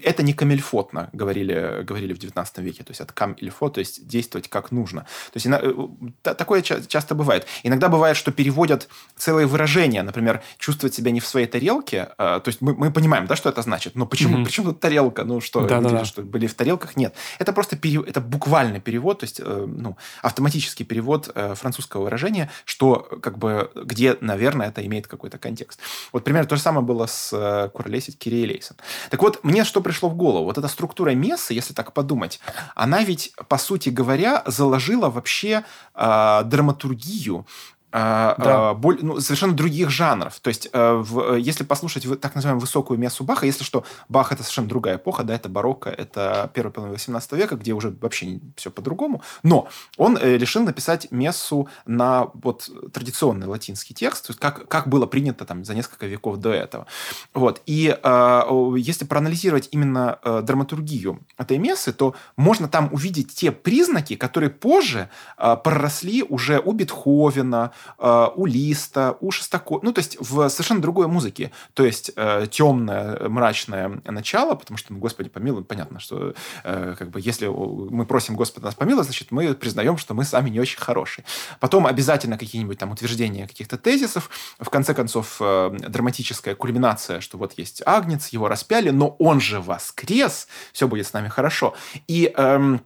это 0.03 0.23
не 0.23 0.33
камельфотно, 0.33 1.11
говорили, 1.13 1.83
говорили 1.83 2.13
в 2.13 2.19
19 2.19 2.59
веке, 2.59 2.85
то 2.85 2.91
есть 2.91 3.01
от 3.01 3.13
кам 3.13 3.33
или 3.35 3.51
фо, 3.51 3.69
то 3.69 3.81
есть 3.81 4.07
действовать 4.07 4.49
как 4.49 4.73
нужно. 4.73 5.03
То 5.33 5.37
есть 5.37 5.47
э, 5.47 6.35
такое 6.35 6.63
часто 6.63 7.15
бывает. 7.15 7.47
Иногда 7.63 7.89
бывает, 7.89 8.17
что 8.17 8.33
переводят 8.33 8.89
целые 9.17 9.47
выражения, 9.47 10.03
например, 10.03 10.43
чувствовать 10.59 10.95
себя 10.95 11.11
не 11.11 11.21
в 11.21 11.27
своей 11.27 11.47
тарелке, 11.47 12.09
э, 12.19 12.41
то 12.41 12.45
есть 12.47 12.61
мы, 12.61 12.75
мы 12.75 12.91
понимаем, 12.91 13.27
да, 13.27 13.37
что 13.37 13.49
это 13.49 13.63
значит, 13.63 13.95
но 13.95 14.07
почему, 14.07 14.39
mm-hmm. 14.39 14.45
почему 14.45 14.67
тут 14.67 14.81
тарелка, 14.81 15.25
ну 15.25 15.41
что, 15.41 15.67
да, 15.67 15.81
люди, 15.81 15.91
да, 15.91 16.05
что 16.05 16.23
были 16.23 16.47
в 16.47 16.55
тарелках, 16.55 16.97
нет. 16.97 17.15
Это 17.39 17.53
просто 17.53 17.77
перев... 17.77 18.07
это 18.07 18.21
буквальный 18.21 18.81
перевод, 18.81 19.21
то 19.21 19.25
есть 19.25 19.41
э, 19.41 19.67
ну, 19.67 19.97
автоматический 20.23 20.85
перевод 20.85 21.31
э, 21.35 21.55
французского 21.55 22.05
выражения, 22.05 22.51
что 22.65 23.09
как 23.23 23.39
бы, 23.39 23.71
где, 23.75 24.17
наверное, 24.21 24.69
это 24.69 24.85
имеет 24.85 25.07
какой-то 25.07 25.34
контекст. 25.39 25.81
Вот 26.13 26.25
примерно 26.25 26.49
то 26.49 26.57
же 26.57 26.63
самое 26.63 26.85
было 26.85 27.07
с 27.07 27.33
э, 27.33 27.69
Куролесить 27.71 28.19
Кирией 28.19 28.47
Лейсон. 28.47 28.77
Так 29.11 29.23
вот, 29.23 29.43
мне 29.45 29.65
что 29.65 29.81
пришло 29.81 30.09
в 30.09 30.17
голову? 30.17 30.45
Вот 30.45 30.59
эта 30.59 30.69
структура 30.69 31.11
мессы, 31.11 31.55
если 31.55 31.75
так 31.75 31.93
подумать, 31.93 32.41
она 32.75 33.05
ведь, 33.05 33.33
по 33.49 33.59
сути 33.59 33.89
говоря, 33.89 34.43
заложила 34.47 35.09
вообще 35.09 35.65
э, 35.95 36.43
драматургию 36.45 37.47
да. 37.95 38.71
А, 38.71 38.75
боль, 38.75 38.99
ну, 39.03 39.21
совершенно 39.21 39.53
других 39.53 39.89
жанров. 39.89 40.41
То 40.41 40.49
есть, 40.49 40.69
э, 40.73 40.93
в, 40.95 41.37
если 41.37 41.63
послушать 41.63 42.05
так 42.21 42.35
называемую 42.35 42.61
высокую 42.61 42.99
мессу 42.99 43.23
Баха, 43.23 43.47
если 43.47 43.63
что, 43.63 43.85
Бах 44.09 44.33
это 44.33 44.43
совершенно 44.43 44.67
другая 44.67 44.97
эпоха, 44.97 45.23
да, 45.23 45.33
это 45.33 45.49
барокко, 45.49 45.91
это 45.91 46.51
первая 46.55 46.73
половина 46.73 46.95
18 46.95 47.33
века, 47.35 47.55
где 47.55 47.73
уже 47.73 47.91
вообще 48.01 48.41
все 48.57 48.73
по-другому. 48.73 49.23
Но 49.45 49.69
он 49.97 50.19
э, 50.21 50.37
решил 50.39 50.65
написать 50.65 51.13
мессу 51.13 51.69
на 51.87 52.31
вот 52.35 52.69
традиционный 52.93 53.47
латинский 53.47 53.95
текст, 53.95 54.27
то 54.27 54.31
есть 54.33 54.41
как, 54.41 54.67
как 54.67 54.89
было 54.89 55.07
принято 55.07 55.45
там 55.45 55.65
за 55.65 55.77
несколько 55.77 56.07
веков 56.07 56.39
до 56.39 56.51
этого. 56.53 56.87
Вот. 57.33 57.63
И 57.67 57.97
э, 58.03 58.43
если 58.77 59.05
проанализировать 59.05 59.69
именно 59.71 60.19
э, 60.25 60.43
драматургию 60.43 61.21
этой 61.39 61.59
мессы, 61.59 61.93
то 61.93 62.17
можно 62.37 62.67
там 62.67 62.89
увидеть 62.93 63.37
те 63.37 63.53
признаки, 63.53 64.17
которые 64.17 64.51
позже 64.51 65.11
э, 65.39 65.57
проросли 65.63 66.25
уже 66.25 66.59
у 66.59 66.73
Бетховена, 66.73 67.71
Э, 67.84 67.84
у 67.99 68.47
Листа, 68.47 69.17
у 69.21 69.31
Шостакова, 69.31 69.81
ну, 69.83 69.93
то 69.93 70.01
есть 70.01 70.17
в 70.21 70.49
совершенно 70.49 70.81
другой 70.81 71.07
музыке. 71.07 71.51
То 71.75 71.85
есть 71.85 72.13
э, 72.17 72.47
темное, 72.51 73.29
мрачное 73.29 74.01
начало, 74.05 74.55
потому 74.55 74.79
что, 74.79 74.93
ну, 74.93 74.99
Господи 74.99 75.29
помилуй, 75.29 75.65
понятно, 75.65 76.01
что 76.01 76.35
э, 76.65 76.95
как 76.99 77.11
бы 77.11 77.21
если 77.21 77.47
мы 77.47 78.07
просим 78.07 78.37
Господа 78.37 78.67
нас 78.67 78.75
помиловать, 78.75 79.07
значит, 79.07 79.31
мы 79.31 79.55
признаем, 79.55 79.97
что 79.97 80.15
мы 80.15 80.25
сами 80.25 80.51
не 80.51 80.61
очень 80.61 80.79
хорошие. 80.79 81.25
Потом 81.61 81.87
обязательно 81.87 82.39
какие-нибудь 82.39 82.79
там 82.79 82.91
утверждения 82.91 83.47
каких-то 83.47 83.79
тезисов. 83.79 84.31
В 84.59 84.71
конце 84.71 84.95
концов, 84.95 85.37
э, 85.41 85.77
драматическая 85.89 86.55
кульминация, 86.55 87.21
что 87.21 87.39
вот 87.39 87.55
есть 87.59 87.83
Агнец, 87.87 88.29
его 88.29 88.49
распяли, 88.49 88.91
но 88.91 89.09
он 89.19 89.41
же 89.41 89.61
воскрес, 89.61 90.49
все 90.73 90.89
будет 90.89 91.07
с 91.07 91.13
нами 91.13 91.29
хорошо. 91.29 91.75
И... 92.07 92.33
Эм, 92.37 92.81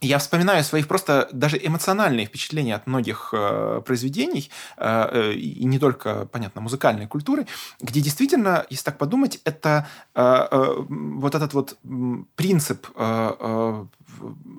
я 0.00 0.18
вспоминаю 0.18 0.64
своих 0.64 0.86
просто 0.88 1.28
даже 1.32 1.58
эмоциональные 1.62 2.26
впечатления 2.26 2.74
от 2.74 2.86
многих 2.86 3.30
э, 3.32 3.82
произведений, 3.84 4.50
э, 4.76 5.08
э, 5.12 5.32
и 5.32 5.64
не 5.64 5.78
только, 5.78 6.26
понятно, 6.26 6.60
музыкальной 6.60 7.06
культуры, 7.06 7.46
где 7.80 8.00
действительно, 8.00 8.64
если 8.70 8.84
так 8.84 8.98
подумать, 8.98 9.40
это 9.44 9.86
э, 10.14 10.22
э, 10.22 10.74
вот 10.88 11.34
этот 11.34 11.54
вот 11.54 11.78
принцип 12.36 12.86
э, 12.94 13.32
э, 13.40 13.86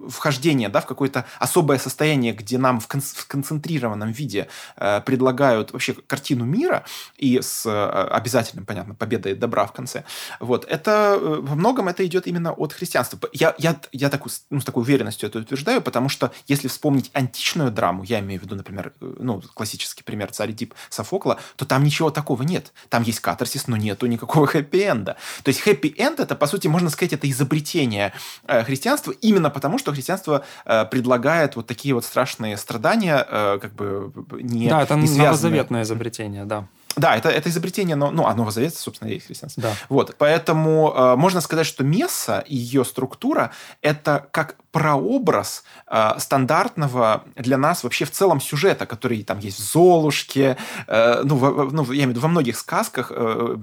вхождение 0.08 0.70
да, 0.70 0.82
в 0.82 0.86
какое-то 0.86 1.26
особое 1.40 1.78
состояние, 1.78 2.34
где 2.34 2.58
нам 2.58 2.80
в, 2.80 2.88
кон- 2.88 3.02
в 3.02 3.28
концентрированном 3.28 4.12
виде 4.12 4.48
э, 4.76 5.02
предлагают 5.02 5.72
вообще 5.72 5.94
картину 5.94 6.46
мира 6.46 6.84
и 7.18 7.40
с 7.42 7.66
э, 7.66 7.90
обязательным, 8.10 8.66
понятно, 8.66 8.96
победой 8.96 9.36
добра 9.36 9.66
в 9.66 9.72
конце. 9.72 10.04
Вот. 10.40 10.66
Это 10.66 11.18
э, 11.20 11.40
во 11.42 11.56
многом 11.56 11.88
это 11.88 12.06
идет 12.06 12.28
именно 12.28 12.52
от 12.54 12.74
христианства. 12.74 13.20
Я, 13.34 13.56
я, 13.58 13.80
я 13.92 14.10
такую, 14.10 14.32
ну, 14.50 14.62
с 14.62 14.66
такой 14.66 14.84
уверенностью 14.84 15.30
это 15.30 15.40
утверждаю, 15.40 15.82
потому 15.82 16.10
что 16.10 16.32
если 16.48 16.68
вспомнить 16.68 17.12
античную 17.14 17.72
драму, 17.72 18.04
я 18.04 18.20
имею 18.20 18.40
в 18.40 18.44
виду, 18.44 18.56
например, 18.56 18.94
э, 19.02 19.16
ну, 19.20 19.42
классический 19.54 20.04
пример 20.04 20.32
царь 20.32 20.52
Дип 20.54 20.74
Софокла, 20.90 21.40
то 21.56 21.66
там 21.66 21.84
ничего 21.84 22.10
такого 22.10 22.44
нет. 22.44 22.74
Там 22.90 23.04
есть 23.04 23.20
катарсис, 23.20 23.68
но 23.68 23.78
нету 23.78 24.06
никакого 24.08 24.48
хэппи-энда. 24.52 25.18
То 25.44 25.50
есть 25.50 25.62
хэппи-энд 25.62 26.20
это, 26.20 26.36
по 26.36 26.48
сути, 26.48 26.68
можно 26.68 26.90
сказать, 26.90 27.14
это 27.14 27.30
изобретение 27.30 28.14
э, 28.48 28.64
христианства 28.64 29.12
именно 29.12 29.39
потому, 29.50 29.78
что 29.78 29.94
христианство 29.94 30.44
э, 30.66 30.86
предлагает 30.86 31.56
вот 31.56 31.68
такие 31.68 31.94
вот 31.94 32.04
страшные 32.04 32.58
страдания, 32.58 33.26
э, 33.30 33.60
как 33.62 33.74
бы 33.74 34.12
не 34.32 34.68
Да, 34.68 34.84
это 34.84 34.96
не 34.96 35.18
новозаветное 35.18 35.84
изобретение, 35.84 36.44
да. 36.44 36.66
Да, 36.96 37.16
это, 37.16 37.30
это 37.30 37.50
изобретение, 37.50 37.96
но, 37.96 38.12
ну, 38.12 38.26
а 38.26 38.34
Нового 38.34 38.52
Завета, 38.52 38.78
собственно, 38.78 39.10
есть 39.10 39.28
христианство. 39.28 39.64
Да. 39.64 39.74
Вот, 39.90 40.16
поэтому 40.18 40.94
э, 40.94 41.16
можно 41.16 41.40
сказать, 41.40 41.66
что 41.66 41.84
месса 41.84 42.44
и 42.46 42.56
ее 42.56 42.84
структура– 42.84 43.52
это 43.82 44.28
как 44.32 44.56
прообраз 44.72 45.64
э, 45.88 46.14
стандартного 46.18 47.24
для 47.36 47.58
нас 47.58 47.84
вообще 47.84 48.06
в 48.06 48.12
целом 48.12 48.42
сюжета, 48.42 48.86
который 48.86 49.24
там 49.24 49.40
есть 49.40 49.60
в 49.60 49.64
«Золушке», 49.72 50.58
э, 50.88 51.22
ну, 51.24 51.36
в, 51.36 51.72
ну, 51.72 51.84
я 51.92 52.04
имею 52.04 52.08
в 52.08 52.12
виду 52.12 52.22
во 52.22 52.28
многих 52.28 52.58
сказках, 52.58 53.12
э, 53.16 53.56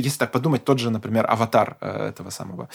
если 0.00 0.18
так 0.18 0.32
подумать, 0.32 0.64
тот 0.64 0.78
же, 0.78 0.90
например, 0.90 1.26
аватар 1.28 1.76
э, 1.80 2.08
этого 2.08 2.30
самого, 2.30 2.68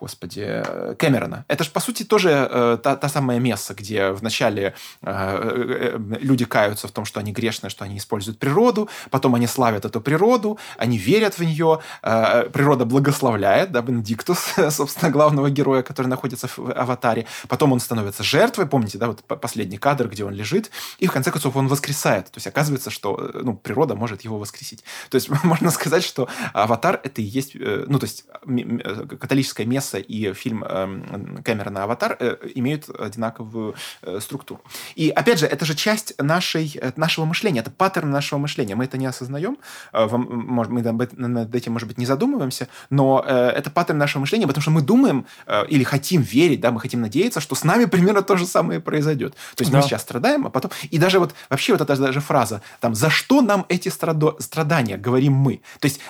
господи, 0.00 0.44
э, 0.46 0.94
Кэмерона. 0.98 1.44
Это 1.48 1.64
же, 1.64 1.70
по 1.70 1.80
сути, 1.80 2.04
тоже 2.04 2.48
э, 2.50 2.78
та, 2.82 2.96
та 2.96 3.08
самая 3.08 3.38
месса, 3.38 3.74
где 3.74 4.10
вначале 4.10 4.74
люди 5.02 6.44
каются 6.44 6.88
в 6.88 6.92
том, 6.92 7.04
что 7.04 7.20
они 7.20 7.32
грешные, 7.32 7.70
что 7.70 7.84
они 7.84 7.96
используют 7.96 8.38
природу, 8.38 8.88
потом 9.10 9.34
они 9.34 9.46
славят 9.46 9.84
эту 9.84 10.00
природу, 10.00 10.58
они 10.76 10.98
верят 10.98 11.38
в 11.38 11.42
нее, 11.42 11.80
природа 12.02 12.84
благословляет, 12.84 13.72
да, 13.72 13.82
Бенедиктус, 13.82 14.54
собственно, 14.70 15.10
главного 15.10 15.50
героя, 15.50 15.82
который 15.82 16.06
находится 16.06 16.48
в 16.48 16.72
аватаре, 16.72 17.26
потом 17.48 17.72
он 17.72 17.80
становится 17.80 18.22
жертвой, 18.22 18.66
помните, 18.66 18.98
да, 18.98 19.06
вот 19.06 19.22
последний 19.40 19.78
кадр, 19.78 20.08
где 20.08 20.24
он 20.24 20.34
лежит, 20.34 20.70
и 20.98 21.06
в 21.06 21.12
конце 21.12 21.30
концов 21.30 21.56
он 21.56 21.68
воскресает, 21.68 22.26
то 22.26 22.36
есть 22.36 22.46
оказывается, 22.46 22.90
что 22.90 23.30
ну, 23.34 23.54
природа 23.54 23.94
может 23.94 24.22
его 24.22 24.38
воскресить. 24.38 24.84
То 25.08 25.16
есть 25.16 25.28
можно 25.44 25.70
сказать, 25.70 26.04
что 26.04 26.28
Аватар 26.52 27.00
это 27.02 27.20
и 27.20 27.24
есть, 27.24 27.54
э, 27.54 27.84
ну, 27.88 27.98
то 27.98 28.06
есть 28.06 28.24
э, 28.46 29.06
католическая 29.18 29.66
месса 29.66 29.98
и 29.98 30.32
фильм 30.32 30.64
эм, 30.64 31.42
Кэмерона 31.42 31.84
«Аватар» 31.84 32.16
э, 32.18 32.36
имеют 32.54 32.88
одинаковую 32.88 33.74
структуру. 34.20 34.60
И, 34.94 35.10
опять 35.10 35.38
же, 35.38 35.46
это 35.46 35.64
же 35.64 35.74
часть 35.74 36.14
нашей, 36.18 36.80
нашего 36.96 37.24
мышления, 37.24 37.60
это 37.60 37.70
паттерн 37.70 38.10
нашего 38.10 38.38
мышления. 38.38 38.74
Мы 38.74 38.84
это 38.84 38.98
не 38.98 39.06
осознаем, 39.06 39.58
мы 39.92 40.82
над 40.86 41.54
этим, 41.54 41.72
может 41.72 41.88
быть, 41.88 41.98
не 41.98 42.06
задумываемся, 42.06 42.68
но 42.90 43.20
это 43.20 43.70
паттерн 43.70 43.98
нашего 43.98 44.20
мышления, 44.20 44.46
потому 44.46 44.62
что 44.62 44.70
мы 44.70 44.82
думаем 44.82 45.26
или 45.68 45.84
хотим 45.84 46.22
верить, 46.22 46.60
да, 46.60 46.70
мы 46.70 46.80
хотим 46.80 47.00
надеяться, 47.00 47.40
что 47.40 47.54
с 47.54 47.64
нами 47.64 47.84
примерно 47.84 48.22
то 48.22 48.36
же 48.36 48.46
самое 48.46 48.80
произойдет. 48.80 49.34
То 49.54 49.62
есть 49.62 49.70
да. 49.70 49.78
мы 49.78 49.84
сейчас 49.84 50.02
страдаем, 50.02 50.46
а 50.46 50.50
потом... 50.50 50.70
И 50.90 50.98
даже 50.98 51.18
вот 51.18 51.34
вообще 51.48 51.72
вот 51.72 51.80
эта 51.80 51.96
даже 51.96 52.20
фраза, 52.20 52.62
там, 52.80 52.94
за 52.94 53.10
что 53.10 53.42
нам 53.42 53.66
эти 53.68 53.88
страдания, 53.88 54.96
говорим 54.96 55.34
мы. 55.34 55.60
То 55.78 55.86
есть 55.86 56.00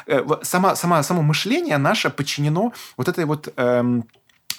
сама, 0.42 0.76
сама, 0.76 1.02
само 1.02 1.22
мышление 1.22 1.78
наше 1.78 2.10
подчинено 2.10 2.72
вот 2.96 3.08
этой 3.08 3.24
вот 3.24 3.52
эм, 3.56 4.04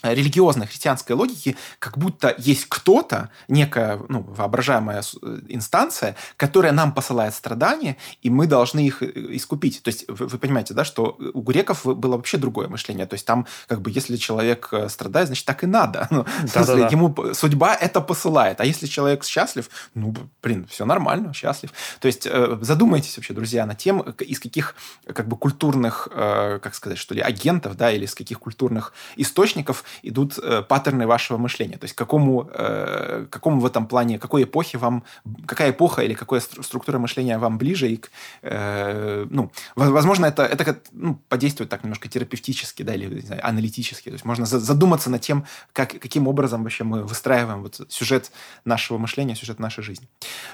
религиозной 0.04 0.68
христианской 0.68 1.16
логики, 1.16 1.58
как 1.80 1.98
будто 1.98 2.34
есть 2.38 2.66
кто-то, 2.68 3.30
некая 3.48 4.00
ну, 4.10 4.22
воображаемая 4.22 5.02
э, 5.02 5.40
инстанция, 5.50 6.16
которая 6.38 6.72
нам 6.72 6.94
посылает 6.94 7.34
страдания, 7.34 7.98
и 8.22 8.30
мы 8.30 8.48
должны 8.48 8.86
их 8.86 9.04
э, 9.04 9.12
искупить. 9.36 9.82
То 9.84 9.90
есть 9.90 10.06
вы, 10.08 10.28
вы 10.28 10.38
понимаете, 10.38 10.74
да, 10.74 10.84
что 10.84 11.18
у 11.34 11.42
греков 11.42 11.86
было 11.86 12.18
вообще 12.18 12.38
другое 12.38 12.68
мышление. 12.68 13.06
То 13.06 13.14
есть 13.14 13.26
там, 13.26 13.46
как 13.68 13.82
бы, 13.82 13.92
если 13.92 14.16
человек 14.18 14.70
э, 14.72 14.90
страдает, 14.90 15.28
значит, 15.28 15.46
так 15.46 15.64
и 15.64 15.68
надо. 15.68 16.08
Ну, 16.22 16.26
да, 16.54 16.66
да, 16.66 16.76
да. 16.76 16.88
Ему 16.88 17.16
судьба 17.34 17.74
это 17.74 18.02
посылает. 18.02 18.60
А 18.60 18.66
если 18.66 18.86
человек 18.86 19.24
счастлив, 19.24 19.70
ну, 19.94 20.14
блин, 20.44 20.68
все 20.70 20.84
нормально, 20.84 21.34
счастлив. 21.34 21.72
То 22.02 22.08
есть 22.08 22.28
задумайтесь 22.62 23.16
вообще, 23.16 23.34
друзья, 23.34 23.66
над 23.66 23.78
тем, 23.78 24.02
из 24.02 24.40
каких 24.40 24.76
как 25.06 25.28
бы 25.30 25.38
культурных, 25.38 26.10
как 26.14 26.76
сказать, 26.76 26.98
что 26.98 27.16
ли, 27.16 27.22
агентов, 27.22 27.78
да, 27.78 27.92
или 27.92 28.04
из 28.04 28.14
каких 28.14 28.40
культурных 28.40 28.94
источников 29.16 29.86
идут 30.04 30.38
э, 30.38 30.62
паттерны 30.62 31.08
вашего 31.08 31.38
мышления. 31.38 31.78
То 31.78 31.86
есть 31.86 31.96
какому, 31.96 32.50
э, 32.54 33.26
какому 33.30 33.60
в 33.60 33.66
этом 33.66 33.88
плане, 33.88 34.20
какой 34.20 34.44
эпохи 34.44 34.78
вам, 34.78 35.04
какая 35.46 35.72
эпоха 35.72 36.02
или 36.02 36.14
какая 36.14 36.40
структура 36.40 37.00
мышления 37.00 37.38
вам 37.38 37.58
ближе. 37.58 37.90
И, 37.90 38.02
э, 38.42 39.26
ну, 39.30 39.52
возможно, 39.76 40.26
это, 40.26 40.44
это 40.44 40.78
ну, 40.92 41.16
подействует 41.30 41.70
так 41.70 41.84
немножко 41.84 42.08
терапевтически, 42.08 42.84
да, 42.84 42.96
или 42.96 43.20
знаю, 43.22 43.48
аналитически. 43.48 44.10
То 44.10 44.14
есть 44.14 44.26
можно 44.26 44.46
задуматься 44.46 45.10
над 45.10 45.22
тем, 45.22 45.46
как, 45.74 45.90
каким 45.90 46.28
образом 46.28 46.64
вообще 46.64 46.84
мы 46.84 47.04
выстраиваем 47.04 47.62
вот 47.62 47.82
сюжет 47.90 48.32
нашего 48.66 48.98
мышления, 48.98 49.36
сюжет 49.36 49.60
нашей 49.60 49.84
жизни. 49.84 50.08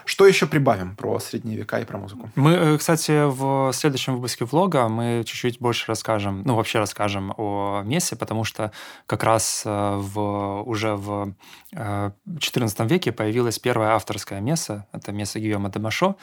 Что 0.06 0.28
еще 0.28 0.48
прибавим 0.48 0.96
про 0.96 1.20
средние 1.20 1.58
века 1.58 1.80
и 1.80 1.86
про 1.86 1.98
музыку? 1.98 2.30
Мы, 2.36 2.78
кстати, 2.78 3.26
в 3.26 3.72
следующем 3.74 4.16
выпуске 4.16 4.46
влога 4.46 4.88
мы 4.88 5.24
чуть-чуть 5.26 5.60
больше 5.60 5.86
расскажем, 5.88 6.44
ну, 6.46 6.56
вообще 6.56 6.80
расскажем 6.80 7.34
о 7.38 7.84
Мессе, 7.84 8.16
потому 8.16 8.44
что 8.44 8.72
как 9.06 9.24
раз 9.28 9.64
в, 9.66 10.64
уже 10.66 10.96
в 10.96 11.36
XIV 11.72 12.88
веке 12.88 13.12
появилась 13.12 13.60
первая 13.60 13.92
авторская 13.92 14.40
месса, 14.42 14.88
это 14.94 15.12
месса 15.12 15.40
Гийома 15.40 15.70
де 15.70 15.80
Машо. 15.80 16.16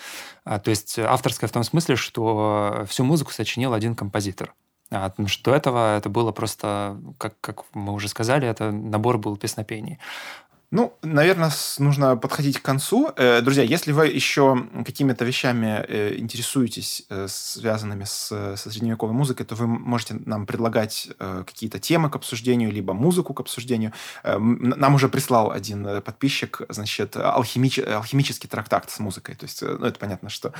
То 0.44 0.70
есть 0.70 0.98
авторская 0.98 1.48
в 1.48 1.52
том 1.52 1.64
смысле, 1.64 1.96
что 1.96 2.84
всю 2.88 3.04
музыку 3.04 3.32
сочинил 3.32 3.72
один 3.74 3.94
композитор. 3.94 4.54
А, 4.90 5.08
потому 5.08 5.28
что 5.28 5.50
до 5.50 5.56
этого 5.56 5.96
это 5.96 6.08
было 6.08 6.30
просто, 6.30 7.00
как, 7.18 7.40
как 7.40 7.64
мы 7.74 7.92
уже 7.92 8.08
сказали, 8.08 8.46
это 8.46 8.70
набор 8.70 9.18
был 9.18 9.36
песнопений. 9.36 9.98
Ну, 10.74 10.98
наверное, 11.02 11.52
нужно 11.78 12.16
подходить 12.16 12.58
к 12.58 12.62
концу. 12.62 13.12
Э, 13.14 13.40
друзья, 13.42 13.62
если 13.62 13.92
вы 13.92 14.08
еще 14.08 14.66
какими-то 14.84 15.24
вещами 15.24 15.84
э, 15.86 16.16
интересуетесь, 16.18 17.04
э, 17.10 17.28
связанными 17.28 18.02
с, 18.02 18.56
со 18.56 18.70
средневековой 18.70 19.14
музыкой, 19.14 19.46
то 19.46 19.54
вы 19.54 19.68
можете 19.68 20.14
нам 20.26 20.46
предлагать 20.46 21.10
какие-то 21.18 21.78
темы 21.78 22.10
к 22.10 22.16
обсуждению, 22.16 22.72
либо 22.72 22.92
музыку 22.92 23.34
к 23.34 23.40
обсуждению. 23.40 23.92
Нам 24.24 24.94
уже 24.96 25.08
прислал 25.08 25.52
один 25.52 26.02
подписчик, 26.02 26.62
значит, 26.68 27.16
алхимич, 27.16 27.78
алхимический 27.78 28.48
трактат 28.48 28.90
с 28.90 28.98
музыкой. 28.98 29.36
То 29.36 29.44
есть, 29.44 29.62
ну, 29.62 29.86
это 29.86 29.98
понятно, 30.00 30.28
что 30.28 30.52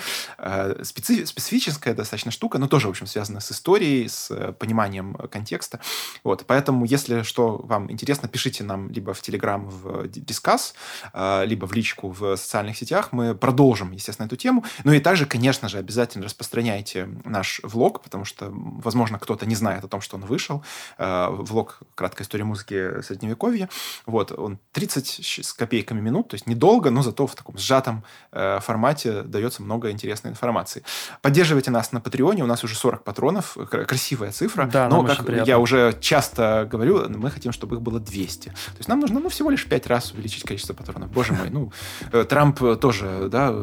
специ, 0.83 1.27
специфическая 1.27 1.93
достаточно 1.93 2.31
штука, 2.31 2.59
но 2.59 2.69
тоже, 2.69 2.87
в 2.87 2.91
общем, 2.91 3.09
связана 3.09 3.41
с 3.41 3.51
историей, 3.51 4.09
с 4.09 4.53
пониманием 4.61 5.15
контекста. 5.31 5.81
Вот, 6.23 6.45
поэтому, 6.47 6.85
если 6.85 7.23
что 7.23 7.57
вам 7.57 7.91
интересно, 7.91 8.29
пишите 8.29 8.63
нам 8.63 8.91
либо 8.91 9.13
в 9.13 9.21
Телеграм, 9.21 9.69
в 9.69 10.04
дискас, 10.09 10.75
а, 11.13 11.45
либо 11.45 11.67
в 11.67 11.73
личку 11.73 12.11
в 12.11 12.37
социальных 12.37 12.77
сетях. 12.77 13.09
Мы 13.13 13.35
продолжим, 13.35 13.93
естественно, 13.93 14.27
эту 14.27 14.37
тему. 14.37 14.65
Ну 14.85 14.93
и 14.93 15.01
также, 15.01 15.27
конечно 15.27 15.69
же, 15.69 15.79
обязательно 15.79 16.25
распространяйте 16.25 17.09
наш 17.25 17.61
влог, 17.63 18.03
потому 18.03 18.25
что, 18.25 18.51
возможно, 18.51 19.19
кто-то 19.19 19.47
не 19.47 19.55
знает 19.55 19.85
о 19.85 19.89
том, 19.89 20.01
что 20.01 20.17
он 20.17 20.25
вышел. 20.25 20.63
А, 20.99 21.31
влог 21.31 21.81
«Краткая 21.95 22.25
история 22.25 22.45
музыки 22.45 23.03
Средневековья». 23.03 23.69
Вот, 24.07 24.33
он 24.33 24.59
30 24.73 25.21
с 25.45 25.53
копейками 25.53 26.01
минут, 26.01 26.29
то 26.29 26.35
есть 26.35 26.47
недолго, 26.47 26.91
но 26.91 27.03
зато 27.03 27.27
в 27.27 27.35
таком 27.35 27.59
сжатом 27.59 28.05
э, 28.33 28.59
формате 28.61 29.23
дается 29.23 29.63
много 29.63 29.91
интересной 29.91 30.31
информации. 30.31 30.83
Поддерживайте 31.23 31.71
нас 31.71 31.93
на 31.93 32.01
Патреоне, 32.01 32.45
у 32.45 32.47
нас 32.47 32.65
уже 32.65 32.75
40 32.75 33.05
патронов, 33.05 33.57
красивая 33.71 34.33
цифра. 34.33 34.67
Да, 34.67 34.89
но, 34.89 35.05
как 35.05 35.29
я 35.47 35.59
уже 35.59 35.97
часто 36.01 36.69
говорю, 36.71 37.09
мы 37.09 37.31
хотим, 37.31 37.53
чтобы 37.53 37.77
их 37.77 37.83
было 37.83 38.01
200. 38.01 38.49
То 38.49 38.55
есть 38.79 38.89
нам 38.89 39.01
нужно 39.01 39.21
ну, 39.21 39.29
всего 39.29 39.51
лишь 39.51 39.67
5 39.67 39.87
раз 39.87 39.94
увеличить 40.13 40.45
количество 40.45 40.75
патронов. 40.75 41.11
Боже 41.11 41.33
мой, 41.33 41.51
ну, 41.51 41.73
э, 42.13 42.25
Трамп 42.25 42.59
тоже, 42.81 43.29
да, 43.31 43.55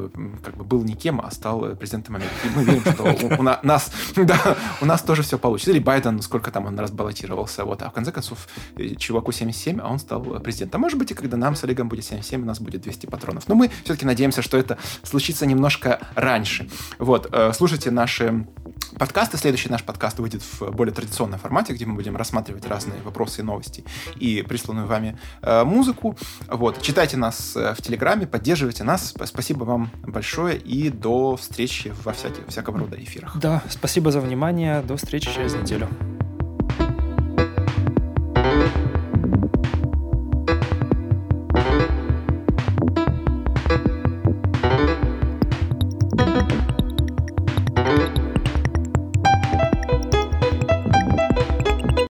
как 0.43 0.55
бы 0.57 0.63
был 0.63 0.83
никем, 0.83 1.21
а 1.21 1.31
стал 1.31 1.75
президентом 1.75 2.15
Америки. 2.15 2.31
И 2.45 2.49
мы 2.55 2.63
верим, 2.63 2.81
что 2.81 3.03
у, 3.03 3.39
у 3.39 3.43
нас, 3.43 3.91
да, 4.15 4.57
у 4.81 4.85
нас 4.85 5.01
тоже 5.01 5.23
все 5.23 5.37
получится. 5.37 5.71
Или 5.71 5.79
Байден, 5.79 6.21
сколько 6.21 6.51
там 6.51 6.65
он 6.65 6.79
раз 6.79 6.91
баллотировался, 6.91 7.65
вот, 7.65 7.81
а 7.81 7.89
в 7.89 7.93
конце 7.93 8.11
концов, 8.11 8.47
э, 8.77 8.95
чуваку 8.95 9.31
77, 9.31 9.79
а 9.81 9.89
он 9.89 9.99
стал 9.99 10.21
президентом. 10.39 10.79
А 10.79 10.81
может 10.81 10.97
быть, 10.97 11.11
и 11.11 11.13
когда 11.13 11.37
нам 11.37 11.55
с 11.55 11.63
Олегом 11.63 11.89
будет 11.89 12.05
77, 12.05 12.41
у 12.41 12.45
нас 12.45 12.59
будет 12.59 12.81
200 12.81 13.07
патронов. 13.07 13.47
Но 13.47 13.55
мы 13.55 13.69
все-таки 13.83 14.05
надеемся, 14.05 14.41
что 14.41 14.57
это 14.57 14.77
случится 15.03 15.45
немножко 15.45 15.99
раньше. 16.15 16.69
Вот, 16.99 17.29
э, 17.31 17.51
слушайте 17.53 17.91
наши 17.91 18.45
подкасты. 18.97 19.37
Следующий 19.37 19.69
наш 19.69 19.83
подкаст 19.83 20.19
выйдет 20.19 20.41
в 20.41 20.71
более 20.71 20.93
традиционном 20.93 21.39
формате, 21.39 21.73
где 21.73 21.85
мы 21.85 21.95
будем 21.95 22.15
рассматривать 22.15 22.65
разные 22.65 23.01
вопросы 23.01 23.41
и 23.41 23.43
новости 23.43 23.83
и 24.15 24.43
присланную 24.47 24.87
вами 24.87 25.17
музыку. 25.63 26.10
Вот. 26.47 26.81
Читайте 26.81 27.17
нас 27.17 27.55
э, 27.55 27.73
в 27.73 27.81
Телеграме, 27.81 28.27
поддерживайте 28.27 28.83
нас. 28.83 29.13
Спасибо 29.25 29.63
вам 29.63 29.89
большое 30.05 30.57
и 30.57 30.89
до 30.89 31.35
встречи 31.35 31.93
во 32.03 32.13
всяких, 32.13 32.47
всякого 32.47 32.79
рода 32.79 33.01
эфирах. 33.01 33.37
Да, 33.37 33.61
спасибо 33.69 34.11
за 34.11 34.21
внимание. 34.21 34.81
До 34.81 34.97
встречи 34.97 35.31
через 35.33 35.53
неделю. 35.53 35.87